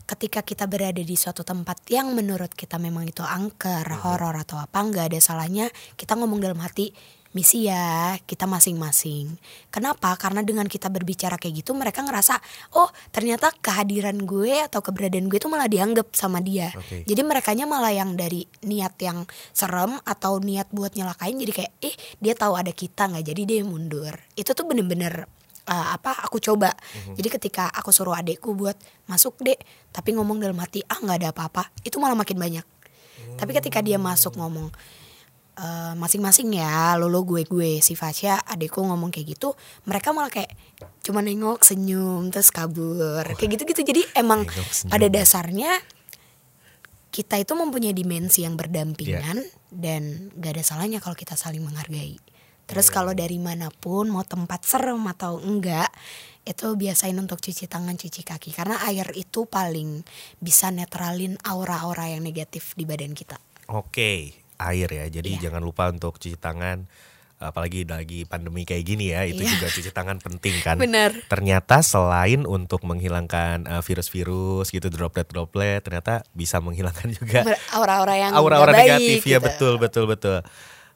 ketika 0.07 0.43
kita 0.47 0.71
berada 0.71 1.03
di 1.03 1.17
suatu 1.19 1.43
tempat 1.43 1.83
yang 1.91 2.15
menurut 2.15 2.55
kita 2.55 2.79
memang 2.79 3.11
itu 3.11 3.27
angker, 3.27 3.87
horor 4.07 4.39
atau 4.39 4.63
apa, 4.63 4.79
nggak 4.79 5.11
ada 5.15 5.19
salahnya 5.19 5.67
kita 5.99 6.15
ngomong 6.15 6.39
dalam 6.39 6.63
hati, 6.63 6.95
misi 7.35 7.69
ya 7.69 8.17
kita 8.25 8.49
masing-masing. 8.49 9.37
Kenapa? 9.69 10.17
Karena 10.17 10.41
dengan 10.41 10.65
kita 10.65 10.89
berbicara 10.89 11.37
kayak 11.37 11.61
gitu, 11.61 11.77
mereka 11.77 12.01
ngerasa, 12.01 12.41
oh 12.81 12.89
ternyata 13.13 13.53
kehadiran 13.61 14.25
gue 14.25 14.65
atau 14.65 14.81
keberadaan 14.81 15.29
gue 15.29 15.37
itu 15.37 15.51
malah 15.53 15.69
dianggap 15.69 16.15
sama 16.17 16.41
dia. 16.41 16.73
Oke. 16.73 17.05
Jadi 17.05 17.21
merekanya 17.21 17.69
malah 17.69 17.93
yang 17.93 18.17
dari 18.17 18.49
niat 18.65 18.97
yang 19.05 19.29
serem 19.53 20.01
atau 20.07 20.41
niat 20.41 20.73
buat 20.73 20.97
nyelakain, 20.97 21.37
jadi 21.37 21.53
kayak, 21.53 21.73
eh 21.85 21.95
dia 22.23 22.33
tahu 22.33 22.57
ada 22.57 22.73
kita 22.73 23.11
nggak, 23.11 23.25
jadi 23.27 23.43
dia 23.45 23.61
mundur. 23.67 24.17
Itu 24.33 24.57
tuh 24.57 24.65
bener-bener 24.65 25.29
uh, 25.69 25.87
apa 25.95 26.25
aku 26.25 26.39
coba. 26.39 26.73
Jadi 27.15 27.29
ketika 27.29 27.69
aku 27.71 27.91
suruh 27.91 28.15
adekku 28.17 28.55
buat 28.55 28.79
masuk 29.11 29.43
dek 29.43 29.61
tapi 29.93 30.15
ngomong 30.15 30.41
dalam 30.41 30.59
hati 30.63 30.83
ah 30.87 30.99
nggak 30.99 31.19
ada 31.23 31.29
apa-apa 31.35 31.71
itu 31.83 31.99
malah 31.99 32.17
makin 32.19 32.39
banyak. 32.39 32.67
Tapi 33.37 33.51
ketika 33.53 33.85
dia 33.85 34.01
masuk 34.01 34.39
ngomong 34.39 34.73
"Eh, 35.57 35.95
masing-masing 35.97 36.53
ya 36.53 37.01
lolo 37.01 37.25
gue 37.25 37.49
gue 37.49 37.81
si 37.81 37.97
Fasya 37.97 38.45
adekku 38.45 38.85
ngomong 38.85 39.09
kayak 39.09 39.41
gitu 39.41 39.57
mereka 39.89 40.13
malah 40.13 40.29
kayak 40.29 40.53
cuma 41.01 41.25
nengok 41.25 41.65
senyum 41.65 42.29
terus 42.29 42.53
kabur 42.53 43.25
kayak 43.41 43.57
gitu-gitu. 43.57 43.81
Jadi 43.81 44.03
emang 44.21 44.45
pada 44.93 45.07
dasarnya 45.09 45.81
kita 47.09 47.41
itu 47.41 47.57
mempunyai 47.57 47.97
dimensi 47.97 48.45
yang 48.45 48.61
berdampingan 48.61 49.41
dan 49.73 50.29
gak 50.37 50.61
ada 50.61 50.65
salahnya 50.65 51.01
kalau 51.01 51.17
kita 51.17 51.33
saling 51.33 51.65
menghargai. 51.65 52.21
Terus 52.67 52.91
kalau 52.91 53.15
dari 53.15 53.39
mana 53.39 53.71
pun 53.71 54.11
mau 54.11 54.27
tempat 54.27 54.67
serem 54.67 54.99
atau 55.07 55.39
enggak 55.39 55.87
itu 56.47 56.79
biasain 56.79 57.15
untuk 57.19 57.43
cuci 57.43 57.67
tangan, 57.67 57.99
cuci 57.99 58.23
kaki 58.23 58.55
karena 58.55 58.79
air 58.87 59.11
itu 59.19 59.47
paling 59.47 60.07
bisa 60.39 60.71
netralin 60.71 61.35
aura-aura 61.43 62.07
yang 62.07 62.23
negatif 62.23 62.75
di 62.79 62.87
badan 62.87 63.15
kita. 63.15 63.39
Oke, 63.67 64.31
air 64.59 64.87
ya. 64.87 65.07
Jadi 65.11 65.39
Iya. 65.39 65.51
jangan 65.51 65.63
lupa 65.63 65.91
untuk 65.91 66.19
cuci 66.19 66.39
tangan 66.39 66.87
apalagi 67.37 67.85
lagi 67.85 68.25
pandemi 68.25 68.65
kayak 68.65 68.81
gini 68.81 69.13
ya, 69.13 69.29
itu 69.29 69.45
Iya. 69.45 69.51
juga 69.61 69.67
cuci 69.69 69.91
tangan 69.93 70.17
penting 70.25 70.57
kan. 70.65 70.81
Bener. 70.81 71.13
Ternyata 71.29 71.85
selain 71.85 72.49
untuk 72.49 72.81
menghilangkan 72.89 73.69
uh, 73.69 73.83
virus-virus 73.85 74.73
gitu 74.73 74.89
droplet-droplet, 74.89 75.85
ternyata 75.85 76.25
bisa 76.33 76.65
menghilangkan 76.65 77.13
juga 77.13 77.45
Aura-aura 77.77 78.15
yang 78.17 78.33
aura-aura 78.33 78.73
baik 78.73 78.89
negatif 78.89 79.21
ya 79.29 79.37
gitu. 79.37 79.47
betul 79.51 79.75
betul 79.77 80.05
betul. 80.09 80.39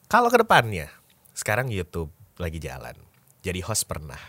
Kalau 0.09 0.33
ke 0.33 0.41
depannya, 0.41 0.89
sekarang 1.31 1.67
YouTube 1.67 2.09
lagi 2.35 2.57
jalan. 2.57 2.95
Jadi 3.41 3.59
host 3.61 3.85
pernah. 3.85 4.19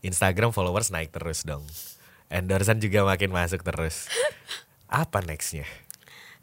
Instagram 0.00 0.50
followers 0.50 0.90
naik 0.90 1.10
terus 1.10 1.42
dong. 1.42 1.66
Endorsan 2.26 2.78
juga 2.78 3.02
makin 3.02 3.30
masuk 3.30 3.62
terus. 3.62 4.06
Apa 4.86 5.18
nextnya? 5.20 5.66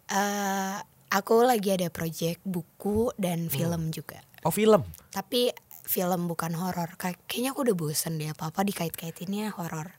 Eh, 0.10 0.76
aku 1.10 1.44
lagi 1.44 1.72
ada 1.72 1.88
project 1.88 2.44
buku 2.44 3.12
Hmm. 3.12 3.18
dan 3.18 3.40
film 3.48 3.90
juga. 3.90 4.20
Oh 4.44 4.52
film. 4.52 4.84
Tapi 5.10 5.52
film 5.84 6.28
bukan 6.28 6.56
horor. 6.56 6.96
Kay- 6.96 7.20
Kayaknya 7.24 7.50
aku 7.52 7.62
udah 7.64 7.76
bosen 7.76 8.20
deh 8.20 8.30
apa-apa 8.30 8.64
dikait-kaitinnya 8.64 9.56
horor. 9.56 9.96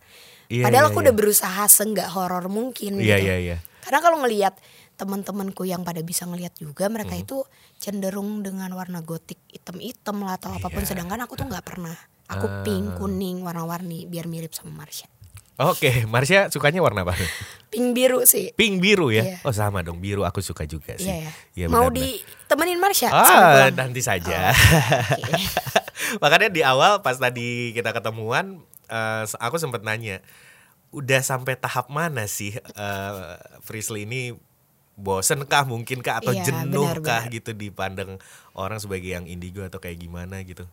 Iya, 0.48 0.68
Padahal 0.68 0.86
iya, 0.86 0.90
aku 0.92 0.98
iya. 1.00 1.04
udah 1.08 1.14
berusaha 1.16 1.62
seenggak 1.66 2.08
horor 2.12 2.44
mungkin 2.48 3.00
Iya 3.00 3.16
gitu. 3.16 3.26
iya 3.28 3.36
iya. 3.40 3.56
Karena 3.80 4.00
kalau 4.00 4.20
ngelihat 4.20 4.56
teman-temanku 4.94 5.62
yang 5.62 5.82
pada 5.82 6.00
bisa 6.00 6.24
ngelihat 6.24 6.54
juga 6.56 6.86
mereka 6.86 7.12
Hmm. 7.12 7.22
itu 7.22 7.36
cenderung 7.76 8.40
dengan 8.40 8.70
warna 8.72 9.00
gotik 9.00 9.38
hitam-hitam 9.48 10.22
lah 10.22 10.38
atau 10.38 10.50
apa 10.50 10.66
pun 10.66 10.82
Iya. 10.82 10.94
sedangkan 10.94 11.20
aku 11.22 11.34
tuh 11.34 11.46
nggak 11.46 11.66
pernah. 11.66 11.94
Aku 12.24 12.46
Ah. 12.46 12.62
pink, 12.62 12.96
kuning, 12.96 13.42
warna-warni 13.42 14.06
biar 14.06 14.24
mirip 14.24 14.50
sama 14.50 14.72
Marsha. 14.72 15.04
Oke, 15.54 16.02
Marsha 16.06 16.50
sukanya 16.50 16.82
warna 16.82 17.06
apa? 17.06 17.14
Pink 17.70 17.94
biru 17.94 18.26
sih. 18.26 18.50
Pink 18.54 18.82
biru 18.82 19.14
ya? 19.14 19.22
Iya. 19.22 19.36
Oh 19.46 19.54
sama 19.54 19.82
dong, 19.82 20.02
biru 20.02 20.26
aku 20.26 20.42
suka 20.42 20.64
juga 20.64 20.98
sih. 20.98 21.06
Iya 21.06 21.16
ya. 21.20 21.30
Iya, 21.54 21.66
Mau 21.70 21.90
ditemenin 21.90 22.82
Marsha? 22.82 23.06
Ah, 23.10 23.70
nanti 23.70 24.02
saja. 24.02 24.50
Oke. 24.50 25.30
Makanya 26.22 26.50
di 26.50 26.62
awal 26.62 26.98
pas 27.00 27.14
tadi 27.14 27.70
kita 27.70 27.94
ketemuan, 27.94 28.62
eh, 28.88 29.24
aku 29.38 29.56
sempat 29.58 29.86
nanya, 29.86 30.18
udah 30.90 31.20
sampai 31.20 31.54
tahap 31.54 31.86
mana 31.86 32.26
sih 32.26 32.54
eh 32.54 33.12
Frisley 33.62 34.06
ini 34.06 34.34
bosen 34.94 35.42
kah 35.44 35.64
mungkin 35.64 36.00
kah 36.00 36.18
atau 36.18 36.30
Iya, 36.30 36.44
jenuh 36.44 36.86
kah 36.98 37.26
benar-benar. 37.26 37.34
gitu 37.34 37.50
dipandang 37.52 38.10
orang 38.52 38.78
sebagai 38.78 39.10
yang 39.10 39.26
indigo 39.26 39.60
atau 39.60 39.78
kayak 39.78 39.98
gimana 39.98 40.38
gitu? 40.42 40.64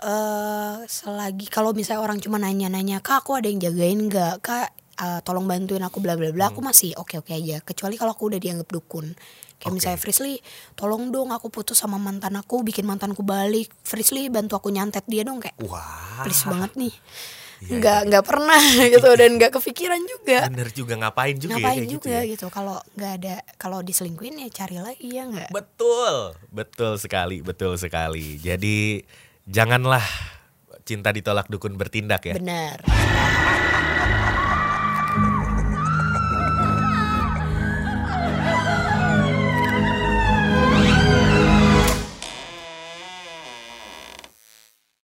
eh 0.00 0.76
selagi 0.88 1.44
kalau 1.46 1.70
misalnya 1.70 2.00
orang 2.00 2.16
cuma 2.18 2.40
nanya-nanya 2.40 2.98
kak 2.98 3.20
aku 3.20 3.36
ada 3.36 3.46
yang 3.46 3.60
jagain 3.60 4.00
nggak 4.00 4.40
kak 4.40 4.72
eh, 4.96 5.20
tolong 5.20 5.44
bantuin 5.44 5.82
aku 5.82 6.00
bla 6.00 6.16
bla 6.16 6.32
bla 6.32 6.48
Hmm. 6.48 6.56
aku 6.56 6.60
masih 6.62 6.96
oke 6.96 7.20
oke 7.20 7.28
aja 7.28 7.60
kecuali 7.60 7.94
kalau 7.94 8.16
aku 8.16 8.32
udah 8.32 8.40
dianggap 8.40 8.64
dukun 8.66 9.12
kayak 9.60 9.72
misalnya 9.76 10.00
Frisley 10.00 10.40
tolong 10.72 11.12
dong 11.12 11.28
aku 11.28 11.52
putus 11.52 11.76
sama 11.76 12.00
mantan 12.00 12.32
aku 12.32 12.64
bikin 12.64 12.88
mantanku 12.88 13.20
balik 13.20 13.68
Frisley 13.84 14.32
bantu 14.32 14.56
aku 14.56 14.72
nyantet 14.72 15.04
dia 15.04 15.20
dong 15.20 15.36
kayak 15.36 15.60
Wah. 15.60 16.24
please 16.24 16.48
banget 16.48 16.72
nih 16.80 16.94
nggak 17.60 18.00
nggak 18.08 18.24
pernah 18.24 18.62
gitu 18.96 19.10
dan 19.20 19.36
nggak 19.36 19.52
kepikiran 19.60 20.00
juga 20.08 20.48
Bener 20.48 20.68
juga 20.72 20.94
ngapain 20.96 21.36
juga 21.36 21.52
ya 21.52 21.56
ngapain 21.60 21.82
gitu 21.84 21.92
juga 22.00 22.16
ya. 22.16 22.20
gitu 22.24 22.46
kalau 22.48 22.76
nggak 22.96 23.12
ada 23.20 23.34
kalau 23.60 23.84
diselingkuhin 23.84 24.40
ya 24.40 24.48
cari 24.48 24.80
lagi 24.80 25.08
ya 25.12 25.28
nggak 25.28 25.50
Betul, 25.52 26.38
betul 26.48 26.96
sekali, 26.96 27.42
betul 27.44 27.76
sekali. 27.76 28.38
Jadi 28.40 29.02
janganlah 29.44 30.04
cinta 30.86 31.12
ditolak 31.12 31.46
dukun 31.52 31.76
bertindak 31.76 32.24
ya. 32.26 32.34
benar 32.38 32.80